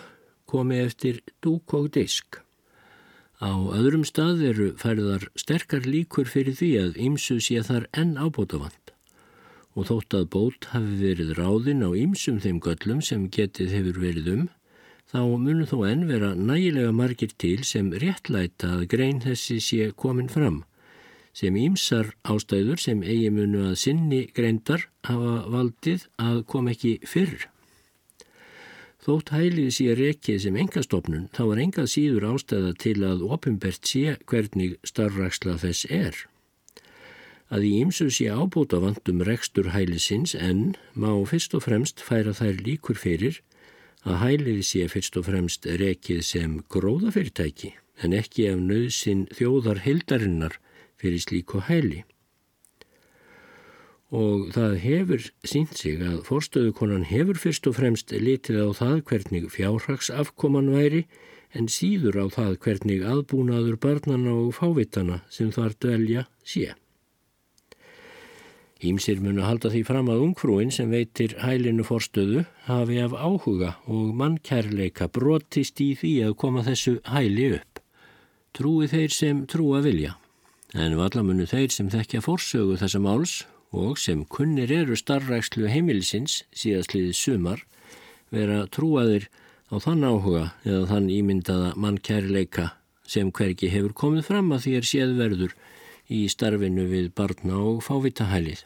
komi 0.51 0.81
eftir 0.85 1.21
dúk 1.45 1.75
og 1.77 1.91
disk. 1.97 2.41
Á 3.43 3.53
öðrum 3.53 4.05
stað 4.07 4.43
eru 4.51 4.71
færðar 4.81 5.29
sterkar 5.37 5.85
líkur 5.89 6.31
fyrir 6.31 6.57
því 6.57 6.73
að 6.81 6.99
ymsu 7.09 7.41
sé 7.43 7.61
þar 7.67 7.89
enn 7.93 8.17
ábótavand 8.17 8.85
og 9.75 9.89
þótt 9.89 10.15
að 10.15 10.29
bót 10.31 10.69
hafi 10.71 10.99
verið 11.01 11.33
ráðinn 11.39 11.83
á 11.83 11.91
ymsum 11.99 12.39
þeim 12.43 12.61
göllum 12.63 13.01
sem 13.03 13.27
getið 13.35 13.73
hefur 13.75 13.99
verið 14.05 14.29
um, 14.35 14.45
þá 15.11 15.21
munum 15.31 15.67
þó 15.71 15.79
enn 15.89 16.07
vera 16.11 16.31
nægilega 16.35 16.93
margir 16.95 17.35
til 17.39 17.65
sem 17.67 17.91
réttlæta 18.03 18.71
að 18.79 18.87
grein 18.95 19.21
þessi 19.25 19.59
sé 19.63 19.89
komin 19.99 20.31
fram, 20.31 20.63
sem 21.35 21.57
ymsar 21.59 22.13
ástæður 22.23 22.81
sem 22.83 23.03
eigi 23.03 23.33
munu 23.35 23.67
að 23.71 23.81
sinni 23.83 24.23
greindar 24.35 24.87
hafa 25.09 25.35
valdið 25.51 26.07
að 26.23 26.45
kom 26.51 26.71
ekki 26.71 27.01
fyrr. 27.07 27.49
Þótt 29.05 29.35
hælið 29.37 29.67
sé 29.77 29.95
rekið 29.99 30.39
sem 30.41 30.55
engastofnun 30.57 31.27
þá 31.37 31.43
er 31.45 31.59
engað 31.67 31.89
síður 31.93 32.25
ástæða 32.31 32.71
til 32.81 32.95
að 33.05 33.25
opimbert 33.37 33.85
sé 33.85 34.15
hvernig 34.31 34.79
starfraksla 34.89 35.59
þess 35.61 35.85
er. 35.93 36.17
Að 37.53 37.67
í 37.69 37.73
ymsu 37.83 38.07
sé 38.09 38.31
ábúta 38.33 38.81
vandum 38.81 39.21
rekstur 39.29 39.69
hælisins 39.75 40.33
en 40.39 40.73
má 40.97 41.11
fyrst 41.29 41.53
og 41.59 41.67
fremst 41.67 42.01
færa 42.01 42.33
þær 42.33 42.65
líkur 42.65 42.97
fyrir 42.97 43.43
að 44.09 44.23
hælið 44.23 44.65
sé 44.71 44.89
fyrst 44.89 45.21
og 45.21 45.29
fremst 45.29 45.69
rekið 45.69 46.25
sem 46.25 46.57
gróðafyrirtæki 46.73 47.75
en 48.01 48.17
ekki 48.17 48.49
af 48.55 48.65
nöðsin 48.65 49.27
þjóðar 49.37 49.85
heldarinnar 49.85 50.57
fyrir 50.97 51.21
slíku 51.21 51.61
hæli 51.69 52.07
og 54.13 54.51
það 54.55 54.75
hefur 54.83 55.29
sínt 55.47 55.77
sig 55.79 56.03
að 56.05 56.21
forstöðukonan 56.29 57.07
hefur 57.09 57.39
fyrst 57.41 57.67
og 57.71 57.79
fremst 57.79 58.13
litið 58.13 58.61
á 58.61 58.69
það 58.77 58.97
hvernig 59.09 59.49
fjárhagsafkoman 59.55 60.73
væri 60.75 61.05
en 61.55 61.69
síður 61.71 62.21
á 62.23 62.27
það 62.35 62.57
hvernig 62.67 63.05
aðbúnaður 63.07 63.77
barnana 63.81 64.35
og 64.35 64.55
fávitana 64.59 65.23
sem 65.31 65.53
þar 65.55 65.77
dvelja 65.81 66.27
sé. 66.45 66.75
Ímsir 68.85 69.21
munu 69.23 69.45
halda 69.47 69.71
því 69.73 69.81
fram 69.87 70.11
að 70.13 70.25
ungfrúin 70.27 70.73
sem 70.75 70.91
veitir 70.93 71.37
hælinu 71.41 71.87
forstöðu 71.87 72.43
hafi 72.67 72.99
af 73.01 73.15
áhuga 73.17 73.77
og 73.89 74.11
mannkærleika 74.19 75.09
brotist 75.09 75.81
í 75.81 75.95
því 75.97 76.13
að 76.27 76.37
koma 76.43 76.65
þessu 76.67 76.99
hæli 77.09 77.55
upp. 77.57 77.81
Trúi 78.55 78.91
þeir 78.91 79.15
sem 79.15 79.41
trúa 79.51 79.81
vilja, 79.83 80.19
en 80.75 80.99
vallamunu 80.99 81.47
þeir 81.49 81.73
sem 81.73 81.89
þekkja 81.91 82.21
forsögu 82.27 82.77
þessa 82.83 83.01
máls 83.03 83.41
og 83.75 83.99
sem 83.99 84.25
kunnir 84.25 84.71
eru 84.73 84.97
starfrækslu 84.99 85.69
heimilisins 85.71 86.43
síðastliðið 86.55 87.17
sumar 87.19 87.65
vera 88.35 88.65
trúaðir 88.71 89.29
á 89.71 89.75
þann 89.83 90.07
áhuga 90.07 90.45
eða 90.65 90.85
þann 90.93 91.11
ímyndaða 91.13 91.73
mann 91.81 91.99
kærleika 91.99 92.71
sem 93.09 93.33
hverki 93.35 93.71
hefur 93.73 93.97
komið 94.05 94.29
fram 94.31 94.53
að 94.55 94.67
því 94.67 94.77
er 94.79 94.89
séðverður 94.91 95.57
í 96.13 96.21
starfinu 96.31 96.87
við 96.91 97.11
barna 97.17 97.59
og 97.61 97.83
fávitahælið. 97.87 98.65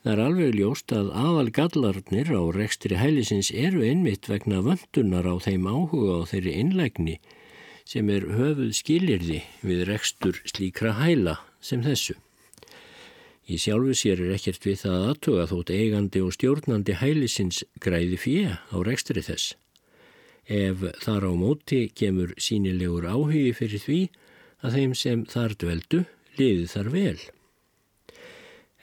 Það 0.00 0.12
er 0.14 0.22
alveg 0.24 0.54
ljóst 0.56 0.92
að 0.96 1.10
aðal 1.22 1.50
gallarnir 1.56 2.30
á 2.32 2.42
rekstri 2.56 2.96
hælisins 2.96 3.50
eru 3.52 3.82
einmitt 3.84 4.30
vegna 4.32 4.62
vöndunar 4.64 5.28
á 5.28 5.36
þeim 5.44 5.68
áhuga 5.68 6.22
og 6.22 6.30
þeirri 6.30 6.56
innlægni 6.62 7.18
sem 7.84 8.08
er 8.12 8.24
höfuð 8.32 8.72
skilirði 8.78 9.42
við 9.66 9.84
rekstur 9.90 10.40
slíkra 10.48 10.94
hæla 10.96 11.40
sem 11.60 11.84
þessu. 11.84 12.16
Í 13.50 13.56
sjálfu 13.58 13.96
sér 13.98 14.20
er 14.22 14.36
ekkert 14.36 14.62
við 14.68 14.76
það 14.84 15.04
aðtuga 15.08 15.44
þótt 15.50 15.72
eigandi 15.74 16.20
og 16.22 16.34
stjórnandi 16.36 16.94
hælisins 17.00 17.64
græði 17.82 18.18
fjö 18.22 18.52
á 18.70 18.76
rekstri 18.86 19.24
þess. 19.26 19.56
Ef 20.46 20.84
þar 21.02 21.26
á 21.26 21.32
móti 21.34 21.80
gemur 21.98 22.36
sínilegur 22.38 23.08
áhugi 23.10 23.50
fyrir 23.58 23.82
því 23.82 24.00
að 24.62 24.76
þeim 24.76 24.94
sem 25.00 25.24
þar 25.32 25.56
dveldu 25.62 26.00
liði 26.38 26.68
þar 26.70 26.90
vel. 26.94 27.18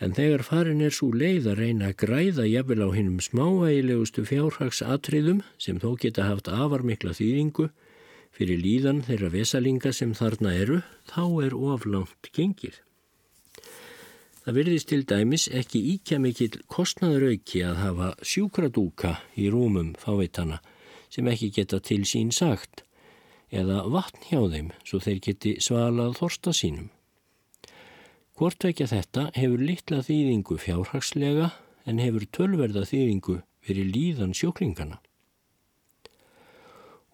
En 0.03 0.13
þegar 0.17 0.43
farin 0.45 0.83
er 0.85 0.93
svo 0.93 1.09
leið 1.15 1.47
að 1.53 1.61
reyna 1.61 1.87
að 1.89 1.99
græða 2.03 2.47
jafnvel 2.51 2.83
á 2.85 2.89
hinnum 2.93 3.21
smáægilegustu 3.23 4.25
fjárhagsatriðum 4.29 5.39
sem 5.57 5.79
þó 5.81 5.93
geta 6.03 6.27
haft 6.27 6.51
afarmikla 6.51 7.15
þýðingu 7.17 7.69
fyrir 8.35 8.59
líðan 8.61 8.99
þeirra 9.07 9.31
vesalinga 9.33 9.95
sem 9.95 10.11
þarna 10.13 10.53
eru, 10.53 10.81
þá 11.09 11.23
er 11.47 11.55
oflánt 11.55 12.29
gengið. 12.35 12.83
Það 14.47 14.55
virðist 14.55 14.87
til 14.87 15.01
dæmis 15.03 15.45
ekki 15.51 15.79
íkja 15.91 16.17
mikill 16.23 16.53
kostnaðurauki 16.71 17.65
að 17.67 17.79
hafa 17.81 18.05
sjúkradúka 18.23 19.09
í 19.35 19.49
rúmum 19.51 19.89
fáveitana 19.99 20.61
sem 21.11 21.27
ekki 21.27 21.49
geta 21.57 21.81
til 21.83 22.05
sín 22.07 22.29
sagt 22.31 22.85
eða 23.51 23.81
vatn 23.91 24.23
hjá 24.29 24.39
þeim 24.53 24.69
svo 24.87 25.01
þeir 25.03 25.19
geti 25.25 25.51
svalað 25.65 26.15
þorsta 26.21 26.53
sínum. 26.55 26.87
Hvort 28.39 28.63
vekja 28.63 28.87
þetta 28.87 29.25
hefur 29.35 29.65
litla 29.67 29.99
þýðingu 30.07 30.57
fjárhagslega 30.63 31.49
en 31.83 31.99
hefur 31.99 32.23
tölverða 32.39 32.85
þýðingu 32.87 33.41
fyrir 33.67 33.91
líðan 33.91 34.31
sjóklingana. 34.31 35.01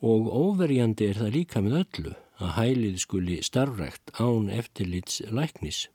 Og 0.06 0.30
óverjandi 0.30 1.10
er 1.10 1.18
það 1.18 1.36
líka 1.40 1.66
með 1.66 1.80
öllu 1.82 2.16
að 2.38 2.56
hælið 2.60 3.02
skuli 3.08 3.42
starfrækt 3.42 4.14
án 4.22 4.54
eftirlits 4.54 5.24
læknis. 5.34 5.88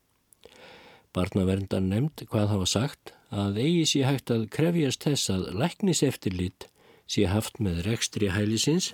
Barnaverndar 1.19 1.83
nefnd 1.83 2.29
hvað 2.31 2.51
hafa 2.53 2.67
sagt 2.71 3.13
að 3.35 3.59
eigi 3.65 3.87
sé 3.91 4.05
hægt 4.07 4.31
að 4.31 4.47
krefjast 4.55 5.05
þess 5.05 5.33
að 5.35 5.49
lækniseftirlit 5.59 6.69
sé 7.11 7.27
haft 7.27 7.59
með 7.65 7.83
rekstri 7.89 8.31
hælisins 8.31 8.93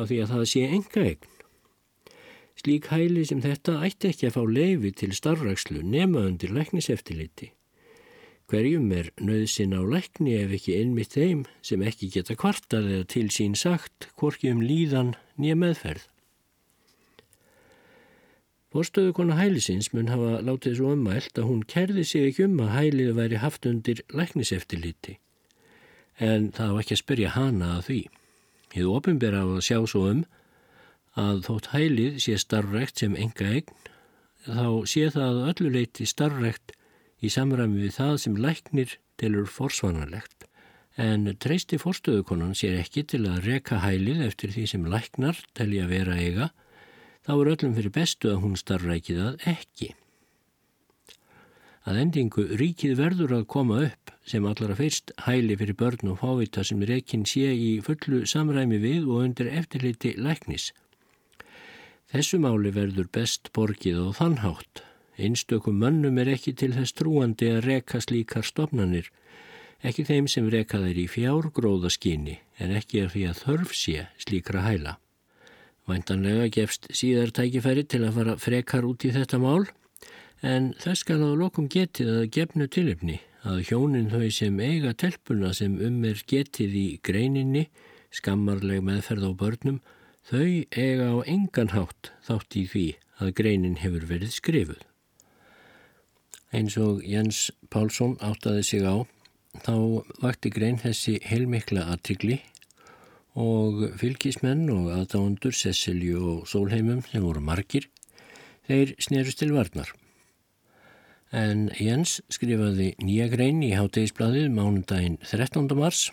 af 0.00 0.08
því 0.08 0.22
að 0.24 0.32
það 0.32 0.44
sé 0.54 0.64
enga 0.66 1.04
eign. 1.04 1.30
Slík 2.60 2.90
hæli 2.92 3.22
sem 3.28 3.40
þetta 3.44 3.78
ætti 3.86 4.10
ekki 4.10 4.28
að 4.28 4.36
fá 4.36 4.42
leifi 4.56 4.92
til 5.02 5.14
starfrækslu 5.16 5.84
nema 5.86 6.26
undir 6.28 6.52
lækniseftirliti. 6.56 7.52
Hverjum 8.50 8.90
er 8.96 9.12
nöðsin 9.22 9.76
á 9.78 9.80
lækni 9.86 10.34
ef 10.40 10.56
ekki 10.56 10.74
einmitt 10.80 11.14
þeim 11.14 11.44
sem 11.64 11.84
ekki 11.86 12.10
geta 12.16 12.34
kvartað 12.34 12.88
eða 12.96 13.10
til 13.14 13.28
sín 13.30 13.54
sagt 13.54 14.10
hvorki 14.18 14.50
um 14.50 14.64
líðan 14.64 15.14
nýja 15.38 15.56
meðferð. 15.60 16.09
Forstöðukona 18.70 19.34
hælisins 19.34 19.88
mun 19.90 20.12
hafa 20.12 20.38
látið 20.46 20.76
svo 20.78 20.92
ummælt 20.94 21.38
að 21.40 21.48
hún 21.48 21.62
kerði 21.66 22.04
sig 22.06 22.28
ekki 22.28 22.44
um 22.46 22.60
að 22.62 22.74
hælið 22.76 23.08
væri 23.16 23.40
haft 23.42 23.66
undir 23.66 24.02
lækniseftiliti. 24.14 25.16
En 26.22 26.52
það 26.54 26.74
var 26.76 26.84
ekki 26.84 26.94
að 26.94 27.00
spyrja 27.00 27.32
hana 27.34 27.70
að 27.78 27.86
því. 27.88 28.00
Þið 28.70 28.92
ofinbera 28.94 29.42
á 29.42 29.46
að 29.48 29.64
sjá 29.66 29.78
svo 29.90 30.04
um 30.12 30.22
að 31.18 31.42
þótt 31.48 31.70
hælið 31.72 32.20
sé 32.22 32.36
starfrekt 32.38 33.02
sem 33.02 33.18
enga 33.18 33.48
eign, 33.56 33.74
þá 34.46 34.66
sé 34.86 35.08
það 35.10 35.42
ölluleiti 35.50 36.06
starfrekt 36.06 36.76
í 37.18 37.34
samræmi 37.34 37.82
við 37.88 37.96
það 37.98 38.16
sem 38.22 38.38
læknir 38.38 38.96
telur 39.18 39.50
forsvanarlegt. 39.50 40.46
En 40.94 41.26
treysti 41.42 41.80
forstöðukonan 41.80 42.54
sér 42.54 42.78
ekki 42.84 43.02
til 43.02 43.24
að 43.26 43.42
reka 43.50 43.82
hælið 43.82 44.22
eftir 44.30 44.54
því 44.54 44.70
sem 44.70 44.86
læknar 44.86 45.42
telja 45.58 45.90
vera 45.90 46.14
eiga 46.14 46.52
þá 47.26 47.32
er 47.36 47.50
öllum 47.54 47.74
fyrir 47.76 47.94
bestu 47.94 48.30
að 48.32 48.42
hún 48.44 48.56
starfrækið 48.60 49.24
að 49.24 49.48
ekki. 49.54 49.90
Að 51.88 51.98
endingu 52.02 52.44
ríkið 52.60 52.98
verður 52.98 53.32
að 53.38 53.48
koma 53.54 53.80
upp 53.86 54.12
sem 54.28 54.44
allara 54.46 54.76
fyrst 54.76 55.14
hæli 55.24 55.56
fyrir 55.56 55.78
börn 55.80 56.12
og 56.12 56.20
fávita 56.20 56.64
sem 56.66 56.82
reikinn 56.86 57.24
sé 57.28 57.54
í 57.56 57.70
fullu 57.84 58.22
samræmi 58.28 58.78
við 58.82 59.08
og 59.08 59.24
undir 59.24 59.48
eftirliti 59.48 60.12
læknis. 60.20 60.70
Þessu 62.12 62.40
máli 62.42 62.72
verður 62.74 63.08
best 63.14 63.52
borgið 63.56 64.00
og 64.04 64.16
þannhátt. 64.18 64.84
Einstökum 65.20 65.76
mönnum 65.80 66.18
er 66.20 66.32
ekki 66.34 66.54
til 66.56 66.72
þess 66.76 66.96
trúandi 66.96 67.50
að 67.52 67.64
reka 67.66 68.00
slíkar 68.00 68.46
stopnanir, 68.46 69.10
ekki 69.84 70.06
þeim 70.08 70.28
sem 70.28 70.48
reka 70.52 70.80
þeir 70.80 71.04
í 71.04 71.10
fjárgróðaskinni 71.12 72.40
en 72.60 72.74
ekki 72.76 73.04
af 73.04 73.14
því 73.14 73.28
að 73.30 73.44
þörf 73.44 73.76
sé 73.76 74.08
slíkra 74.24 74.64
hæla. 74.64 74.96
Væntanlega 75.88 76.50
gefst 76.52 76.90
síðar 76.92 77.32
tækifæri 77.36 77.86
til 77.88 78.04
að 78.04 78.18
fara 78.18 78.36
frekar 78.40 78.88
út 78.88 79.06
í 79.06 79.12
þetta 79.14 79.40
mál 79.40 79.64
en 80.42 80.72
þess 80.80 81.04
skal 81.04 81.20
á 81.24 81.32
lokum 81.36 81.68
getið 81.72 82.10
að 82.16 82.30
gefnu 82.36 82.68
tilöfni 82.68 83.20
að 83.44 83.62
hjónin 83.70 84.10
þau 84.12 84.28
sem 84.32 84.60
eiga 84.60 84.92
telpuna 84.92 85.54
sem 85.56 85.78
um 85.80 86.04
er 86.04 86.20
getið 86.28 86.76
í 86.76 86.88
greininni 87.04 87.68
skammarleg 88.14 88.82
meðferð 88.84 89.30
á 89.30 89.32
börnum, 89.38 89.80
þau 90.26 90.66
eiga 90.74 91.08
á 91.14 91.16
engan 91.30 91.72
hátt 91.74 92.12
þátt 92.26 92.58
í 92.58 92.64
því 92.72 92.86
að 93.20 93.34
greinin 93.38 93.78
hefur 93.80 94.06
verið 94.08 94.34
skrifuð. 94.34 94.82
Eins 96.50 96.76
og 96.80 97.04
Jens 97.06 97.48
Pálsson 97.70 98.16
áttaði 98.18 98.64
sig 98.66 98.82
á, 98.82 99.06
þá 99.62 100.02
vakti 100.22 100.50
grein 100.50 100.80
þessi 100.82 101.20
heilmikla 101.22 101.86
aðtikli 101.92 102.40
og 103.38 103.84
fylgismenn 104.00 104.68
og 104.72 104.90
aðdáendur 104.94 105.54
Cecilju 105.54 106.20
og 106.20 106.48
Sólheimum 106.50 107.02
sem 107.06 107.22
voru 107.22 107.42
margir, 107.44 107.86
þeir 108.66 108.94
snerust 108.98 109.38
til 109.38 109.52
varnar. 109.54 109.92
En 111.30 111.68
Jens 111.78 112.18
skrifaði 112.32 112.96
nýja 112.98 113.28
grein 113.30 113.62
í 113.62 113.70
hátegisbladið 113.78 114.50
mánundaginn 114.50 115.20
13. 115.22 115.70
mars 115.78 116.08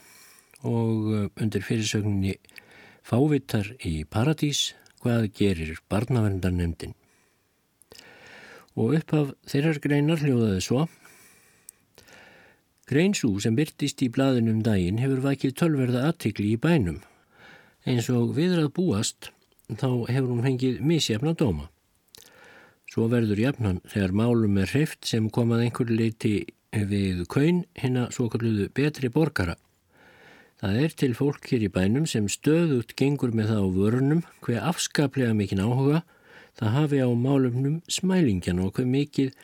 og 0.62 1.32
undir 1.42 1.66
fyrirsögninni 1.66 2.38
Fávittar 3.08 3.72
í 3.88 4.04
Paradís 4.06 4.76
hvað 5.02 5.32
gerir 5.38 5.78
barnavendarnemdin. 5.90 6.94
Og 8.78 8.94
upp 9.00 9.14
af 9.18 9.34
þeirrar 9.50 9.80
greinar 9.82 10.22
hljóðaði 10.22 10.62
svo 10.62 10.86
Greinsú 12.88 13.34
sem 13.44 13.56
byrtist 13.58 14.00
í 14.00 14.08
blaðinum 14.16 14.62
daginn 14.64 15.02
hefur 15.02 15.20
vakið 15.26 15.58
tölverða 15.60 16.06
aðtikli 16.08 16.54
í 16.54 16.60
bænum. 16.64 17.02
Eins 17.84 18.08
og 18.14 18.32
viðrað 18.38 18.70
búast 18.78 19.28
þá 19.68 20.08
hefur 20.08 20.30
hún 20.32 20.46
fengið 20.46 20.78
misjafna 20.88 21.34
dóma. 21.36 21.68
Svo 22.88 23.10
verður 23.12 23.42
jafnan 23.44 23.82
þegar 23.92 24.16
málum 24.16 24.56
er 24.62 24.72
hreift 24.72 25.04
sem 25.10 25.28
komað 25.28 25.66
einhver 25.66 25.92
leiti 25.92 26.34
við 26.72 27.26
kaun 27.28 27.66
hérna 27.76 28.08
svo 28.16 28.30
kalluðu 28.32 28.70
betri 28.72 29.12
borgara. 29.12 29.58
Það 30.64 30.82
er 30.86 30.98
til 31.04 31.14
fólk 31.20 31.52
hér 31.52 31.68
í 31.68 31.74
bænum 31.74 32.08
sem 32.08 32.32
stöðut 32.32 32.96
gengur 32.96 33.36
með 33.36 33.52
það 33.52 33.68
á 33.68 33.68
vörunum 33.76 34.24
hver 34.48 34.64
afskaplega 34.72 35.36
mikinn 35.36 35.60
áhuga 35.60 36.06
það 36.56 36.76
hafi 36.80 37.04
á 37.04 37.10
málumnum 37.12 37.82
smælingjan 37.92 38.64
og 38.64 38.80
hver 38.80 38.88
mikið 38.88 39.36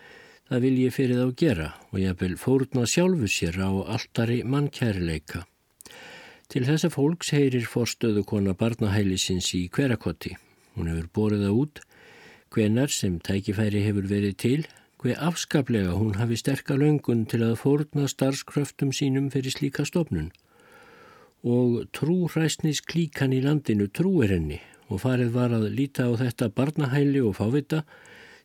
það 0.50 0.66
vil 0.66 0.76
ég 0.84 0.94
fyrir 0.96 1.22
þá 1.22 1.40
gera 1.40 1.70
og 1.92 1.98
ég 2.02 2.20
vil 2.20 2.36
fórna 2.40 2.86
sjálfu 2.90 3.30
sér 3.32 3.60
á 3.64 3.72
alltari 3.96 4.44
mannkærileika. 4.44 5.46
Til 6.52 6.68
þessa 6.68 6.92
fólks 6.94 7.32
heyrir 7.34 7.66
forstöðu 7.66 8.26
kona 8.28 8.54
barnahælisins 8.54 9.48
í 9.58 9.66
hverakotti. 9.74 10.36
Hún 10.76 10.90
hefur 10.92 11.10
borið 11.18 11.48
það 11.48 11.60
út 11.64 11.84
hvenar 12.54 12.92
sem 12.94 13.18
tækifæri 13.18 13.82
hefur 13.82 14.06
verið 14.10 14.36
til, 14.38 14.60
hver 15.02 15.18
afskaplega 15.26 15.96
hún 15.98 16.20
hafi 16.20 16.38
sterka 16.38 16.78
löngun 16.78 17.26
til 17.30 17.42
að 17.42 17.58
fórna 17.64 18.06
starfskröftum 18.08 18.94
sínum 18.94 19.32
fyrir 19.34 19.56
slíka 19.56 19.86
stofnun. 19.90 20.30
Og 21.44 21.90
trúræstnis 21.98 22.84
klíkan 22.86 23.34
í 23.34 23.42
landinu 23.44 23.90
trúir 23.90 24.32
henni 24.32 24.62
og 24.88 25.02
farið 25.04 25.34
var 25.34 25.56
að 25.58 25.72
líta 25.74 26.06
á 26.08 26.12
þetta 26.22 26.52
barnahæli 26.54 27.24
og 27.26 27.36
fávita 27.40 27.82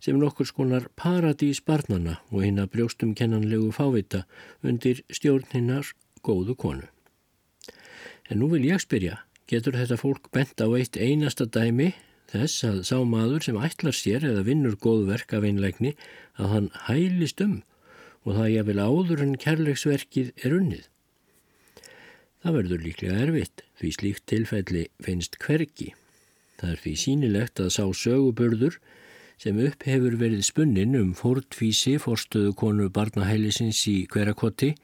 sem 0.01 0.19
nokkur 0.19 0.47
skonar 0.47 0.89
paradís 0.99 1.61
barnana 1.65 2.19
og 2.31 2.45
hinn 2.45 2.61
að 2.63 2.73
brjóstum 2.75 3.15
kennanlegu 3.19 3.71
fávita 3.75 4.25
undir 4.63 5.03
stjórn 5.11 5.49
hinnar 5.53 5.93
góðu 6.23 6.57
konu. 6.59 6.87
En 8.29 8.43
nú 8.43 8.51
vil 8.53 8.67
ég 8.69 8.83
spyrja, 8.83 9.23
getur 9.49 9.79
þetta 9.79 9.99
fólk 10.01 10.29
bent 10.35 10.61
á 10.61 10.69
eitt 10.77 10.99
einasta 11.01 11.47
dæmi 11.49 11.95
þess 12.29 12.65
að 12.69 12.83
sá 12.91 12.99
maður 13.09 13.47
sem 13.47 13.59
ætlar 13.65 13.97
sér 13.97 14.27
eða 14.29 14.45
vinnur 14.45 14.77
góðverk 14.77 15.33
af 15.39 15.47
einlegni 15.49 15.95
að 16.37 16.53
hann 16.53 16.71
hælist 16.89 17.41
um 17.45 17.63
og 18.27 18.37
það 18.37 18.53
ég 18.53 18.69
vil 18.69 18.83
áður 18.83 19.25
en 19.25 19.37
kærleiksverkið 19.41 20.33
er 20.45 20.55
unnið. 20.59 20.85
Það 22.45 22.57
verður 22.59 22.85
líklega 22.85 23.23
erfitt 23.25 23.65
því 23.81 23.93
slíkt 23.97 24.27
tilfelli 24.31 24.85
finnst 25.03 25.39
hverki. 25.43 25.95
Það 26.59 26.75
er 26.75 26.83
því 26.83 26.93
sínilegt 27.03 27.63
að 27.63 27.73
sá 27.75 27.85
söguburður 27.97 28.77
sem 29.38 29.59
upp 29.62 29.87
hefur 29.87 30.18
verið 30.18 30.44
spunnin 30.46 30.96
um 30.98 31.14
fórtvísi 31.14 31.96
fórstöðu 32.03 32.55
konu 32.59 32.88
barnahælisins 32.90 33.81
í 33.90 33.96
hverakotti 34.11 34.74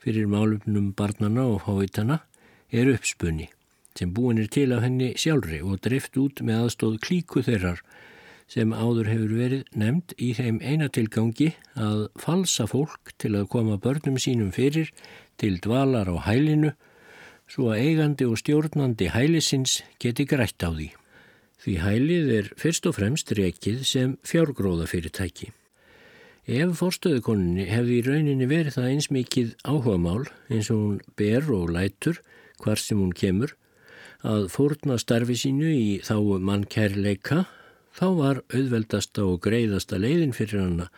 fyrir 0.00 0.28
málumnum 0.32 0.92
barnana 0.96 1.46
og 1.52 1.64
fávitana 1.66 2.22
er 2.72 2.92
uppspunni 2.94 3.50
sem 3.98 4.12
búin 4.14 4.38
er 4.40 4.48
til 4.48 4.70
af 4.72 4.84
henni 4.86 5.12
sjálfri 5.18 5.60
og 5.60 5.82
drift 5.84 6.16
út 6.16 6.40
með 6.46 6.64
aðstóð 6.64 7.00
klíku 7.04 7.42
þeirrar 7.44 7.82
sem 8.50 8.72
áður 8.74 9.10
hefur 9.12 9.34
verið 9.38 9.66
nefnd 9.78 10.14
í 10.18 10.30
þeim 10.38 10.60
einatilgangi 10.64 11.50
að 11.78 12.06
falsa 12.18 12.66
fólk 12.70 13.12
til 13.22 13.36
að 13.38 13.50
koma 13.52 13.78
börnum 13.82 14.18
sínum 14.18 14.50
fyrir 14.54 14.90
til 15.38 15.58
dvalar 15.62 16.10
á 16.10 16.16
hælinu 16.26 16.72
svo 17.50 17.70
að 17.74 17.84
eigandi 17.84 18.26
og 18.30 18.40
stjórnandi 18.40 19.10
hælisins 19.14 19.80
geti 20.02 20.26
grætt 20.26 20.62
á 20.62 20.70
því. 20.70 20.90
Því 21.60 21.74
hælið 21.84 22.30
er 22.38 22.46
fyrst 22.56 22.86
og 22.88 22.96
fremst 22.96 23.32
rekið 23.36 23.82
sem 23.84 24.12
fjárgróðafyrirtæki. 24.24 25.50
Ef 26.48 26.70
fórstöðukoninni 26.80 27.66
hefði 27.68 27.98
í 27.98 28.04
rauninni 28.06 28.46
verið 28.48 28.78
það 28.78 28.86
eins 28.94 29.08
mikið 29.12 29.50
áhuga 29.68 29.98
mál 30.00 30.22
eins 30.48 30.70
og 30.72 30.78
hún 30.80 31.00
ber 31.20 31.50
og 31.52 31.74
lætur 31.74 32.22
hvar 32.64 32.80
sem 32.80 32.98
hún 32.98 33.12
kemur 33.12 33.52
að 34.26 34.48
fórna 34.52 34.96
starfi 35.00 35.36
sínu 35.36 35.68
í 35.68 35.90
þá 36.04 36.16
mann 36.40 36.64
kærleika 36.64 37.44
þá 37.96 38.06
var 38.16 38.40
auðveldasta 38.52 39.24
og 39.28 39.40
greiðasta 39.44 40.00
leiðin 40.00 40.34
fyrir 40.36 40.64
hana 40.64 40.88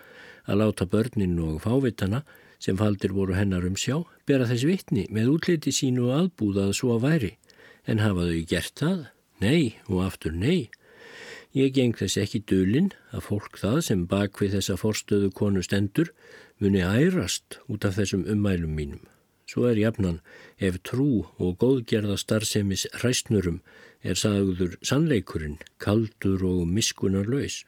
að 0.46 0.62
láta 0.62 0.86
börnin 0.90 1.38
og 1.42 1.60
fávitana 1.62 2.22
sem 2.62 2.78
faldir 2.78 3.14
voru 3.14 3.34
hennar 3.34 3.66
um 3.66 3.78
sjá 3.78 3.98
bera 4.26 4.46
þess 4.46 4.66
vittni 4.66 5.08
með 5.10 5.34
útliti 5.36 5.74
sínu 5.74 6.08
og 6.08 6.16
aðbúða 6.18 6.68
að 6.68 6.76
svo 6.78 6.98
væri 7.02 7.34
en 7.90 8.02
hafaðu 8.02 8.42
gert 8.46 8.78
það 8.78 9.04
Nei 9.42 9.74
og 9.88 10.04
aftur 10.06 10.34
nei. 10.36 10.70
Ég 11.52 11.74
geng 11.76 11.96
þess 11.98 12.16
ekki 12.22 12.44
dölinn 12.48 12.92
að 13.12 13.26
fólk 13.26 13.58
það 13.60 13.80
sem 13.88 14.04
bak 14.08 14.38
við 14.40 14.54
þessa 14.56 14.78
forstöðu 14.80 15.32
konu 15.36 15.64
stendur 15.66 16.12
muni 16.62 16.80
ærast 16.80 17.58
út 17.68 17.84
af 17.84 17.98
þessum 17.98 18.22
ummælum 18.30 18.72
mínum. 18.78 19.02
Svo 19.50 19.66
er 19.68 19.76
jafnan 19.76 20.22
ef 20.56 20.78
trú 20.86 21.26
og 21.36 21.58
góðgerða 21.60 22.16
starfsemis 22.16 22.86
hræstnurum 22.94 23.58
er 24.00 24.16
sagður 24.16 24.78
sannleikurinn, 24.80 25.58
kaldur 25.82 26.40
og 26.46 26.62
miskunar 26.70 27.28
laus. 27.28 27.64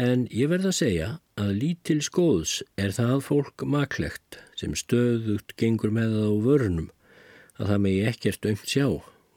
En 0.00 0.26
ég 0.32 0.50
verð 0.50 0.70
að 0.72 0.78
segja 0.80 1.08
að 1.38 1.54
lítil 1.60 2.00
skóðs 2.02 2.60
er 2.80 2.96
það 2.96 3.22
fólk 3.28 3.66
maklegt 3.68 4.40
sem 4.58 4.74
stöðugt 4.74 5.54
gengur 5.60 5.92
með 5.94 6.16
það 6.16 6.26
á 6.26 6.36
vörnum 6.48 6.90
að 7.60 7.72
það 7.72 7.82
megi 7.86 8.04
ekkert 8.10 8.50
aumt 8.50 8.66
sjá 8.74 8.86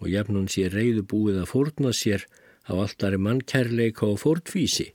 og 0.04 0.10
jafnum 0.12 0.50
sé 0.52 0.68
reyðu 0.68 1.06
búið 1.08 1.40
að 1.44 1.52
fórna 1.54 1.94
sér 1.96 2.26
á 2.68 2.76
alltari 2.76 3.20
mannkærleika 3.20 4.06
og 4.08 4.20
fórtvísi, 4.24 4.92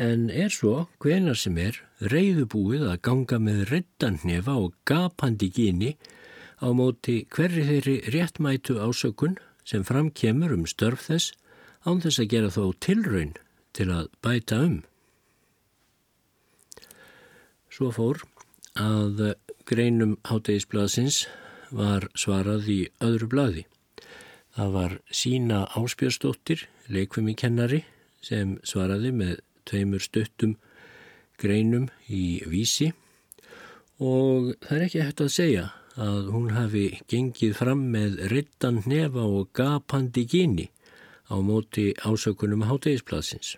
en 0.00 0.30
er 0.32 0.48
svo, 0.52 0.88
hvenar 1.02 1.36
sem 1.36 1.58
er, 1.60 1.76
reyðu 2.00 2.46
búið 2.48 2.86
að 2.88 3.02
ganga 3.04 3.38
með 3.42 3.62
reddandnefa 3.70 4.56
og 4.56 4.74
gapandi 4.88 5.50
gíni 5.52 5.94
á 6.60 6.72
móti 6.76 7.24
hverri 7.28 7.66
þeirri 7.68 7.96
réttmætu 8.14 8.80
ásökun 8.80 9.36
sem 9.64 9.84
framkemur 9.84 10.56
um 10.56 10.66
störf 10.68 11.08
þess 11.08 11.34
án 11.84 12.00
þess 12.00 12.20
að 12.20 12.30
gera 12.32 12.52
þó 12.52 12.64
tilraun 12.80 13.34
til 13.76 13.88
að 13.92 14.08
bæta 14.24 14.60
um. 14.64 14.80
Svo 17.70 17.92
fór 17.94 18.24
að 18.80 19.34
greinum 19.68 20.16
hátegisblasins 20.26 21.26
var 21.70 22.08
svarað 22.18 22.68
í 22.68 22.80
öðru 23.04 23.28
bladi. 23.30 23.66
Það 24.60 24.72
var 24.74 24.94
sína 25.08 25.58
áspjörstóttir, 25.72 26.66
leikfumikennari, 26.92 27.78
sem 28.20 28.58
svaraði 28.60 29.08
með 29.16 29.38
tveimur 29.64 30.02
stuttum 30.04 30.58
greinum 31.40 31.86
í 32.12 32.42
vísi 32.44 32.90
og 34.04 34.50
það 34.60 34.74
er 34.76 34.84
ekki 34.84 35.00
hægt 35.00 35.22
að 35.24 35.30
segja 35.32 35.62
að 35.96 36.28
hún 36.34 36.50
hafi 36.52 36.82
gengið 37.08 37.54
fram 37.56 37.86
með 37.94 38.18
rittan 38.34 38.82
nefa 38.84 39.24
og 39.24 39.48
gapandi 39.56 40.26
gíni 40.28 40.66
á 41.32 41.40
móti 41.40 41.94
ásökunum 42.04 42.66
hátegisplassins. 42.68 43.54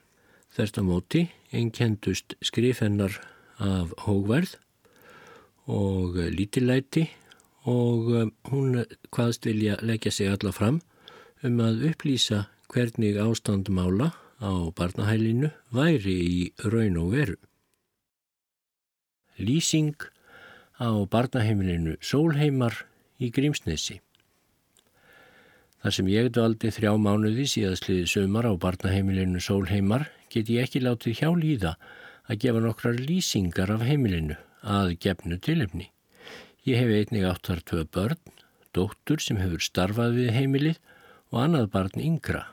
Þersta 0.54 0.86
móti 0.86 1.24
einkendust 1.50 2.38
skrifennar 2.46 3.18
af 3.58 3.90
hógverð 4.06 4.54
og 5.66 6.14
lítillæti 6.30 7.08
og 7.66 8.14
um, 8.22 8.32
hún 8.54 8.84
hvaðst 9.10 9.50
vilja 9.50 9.80
leggja 9.82 10.14
sig 10.14 10.30
alla 10.30 10.54
fram 10.54 10.78
um 11.46 11.58
að 11.62 11.86
upplýsa 11.90 12.44
hvernig 12.72 13.18
ástand 13.20 13.68
mála 13.68 14.12
á 14.42 14.52
barnahælinu 14.76 15.50
væri 15.74 16.16
í 16.26 16.38
raun 16.64 17.00
og 17.02 17.12
veru. 17.16 17.38
Lýsing 19.38 19.98
á 20.78 20.90
barnaheimilinu 21.10 21.98
Sólheimar 22.02 22.84
í 23.18 23.30
Grímsnesi 23.30 24.00
Þar 25.82 25.94
sem 25.96 26.08
ég 26.12 26.28
dvaldi 26.30 26.68
þrjá 26.70 26.92
mánuði 26.94 27.44
síðastliði 27.50 28.06
sömar 28.06 28.46
á 28.46 28.54
barnaheimilinu 28.54 29.40
Sólheimar 29.42 30.04
get 30.30 30.50
ég 30.54 30.62
ekki 30.62 30.82
látið 30.84 31.18
hjá 31.18 31.30
líða 31.34 31.72
að 32.30 32.38
gefa 32.44 32.60
nokkrar 32.62 33.00
lýsingar 33.02 33.72
af 33.74 33.82
heimilinu 33.82 34.36
að 34.62 34.92
gefnu 35.02 35.40
tilefni. 35.42 35.88
Ég 36.62 36.78
hef 36.78 36.92
einnig 36.94 37.26
átt 37.26 37.50
þar 37.50 37.64
tvö 37.66 37.82
börn, 37.96 38.20
dóttur 38.70 39.18
sem 39.18 39.40
hefur 39.42 39.64
starfað 39.66 40.14
við 40.20 40.30
heimilið 40.36 40.78
og 41.32 41.38
annað 41.46 41.70
barn 41.72 42.02
yngra. 42.04 42.44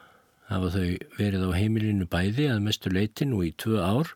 Hafa 0.49 0.71
þau 0.73 0.87
verið 1.19 1.43
á 1.45 1.51
heimilinu 1.53 2.07
bæði 2.09 2.47
að 2.49 2.63
mestu 2.65 2.89
leiti 2.89 3.27
nú 3.27 3.43
í 3.45 3.51
tvö 3.59 3.83
ár 3.83 4.15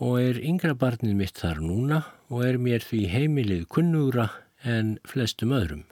og 0.00 0.20
er 0.22 0.38
yngra 0.40 0.76
barnið 0.78 1.18
mitt 1.18 1.40
þar 1.42 1.60
núna 1.62 2.04
og 2.30 2.46
er 2.46 2.58
mér 2.62 2.86
því 2.86 3.02
heimilið 3.12 3.66
kunnugra 3.74 4.30
en 4.64 4.96
flestum 5.04 5.52
öðrum. 5.54 5.84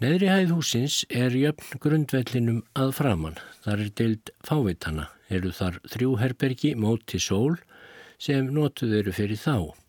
Neðri 0.00 0.30
hæð 0.32 0.54
húsins 0.54 1.00
er 1.12 1.34
jöfn 1.36 1.80
grundvellinum 1.82 2.62
að 2.72 2.94
framann. 2.96 3.36
Þar 3.64 3.82
er 3.84 3.90
deild 3.98 4.30
fávitana, 4.46 5.10
eru 5.28 5.52
þar 5.52 5.76
þrjú 5.92 6.14
herbergi 6.22 6.72
móti 6.72 7.20
sól 7.20 7.58
sem 8.20 8.48
notuð 8.54 8.96
eru 9.02 9.12
fyrir 9.12 9.40
þá. 9.40 9.79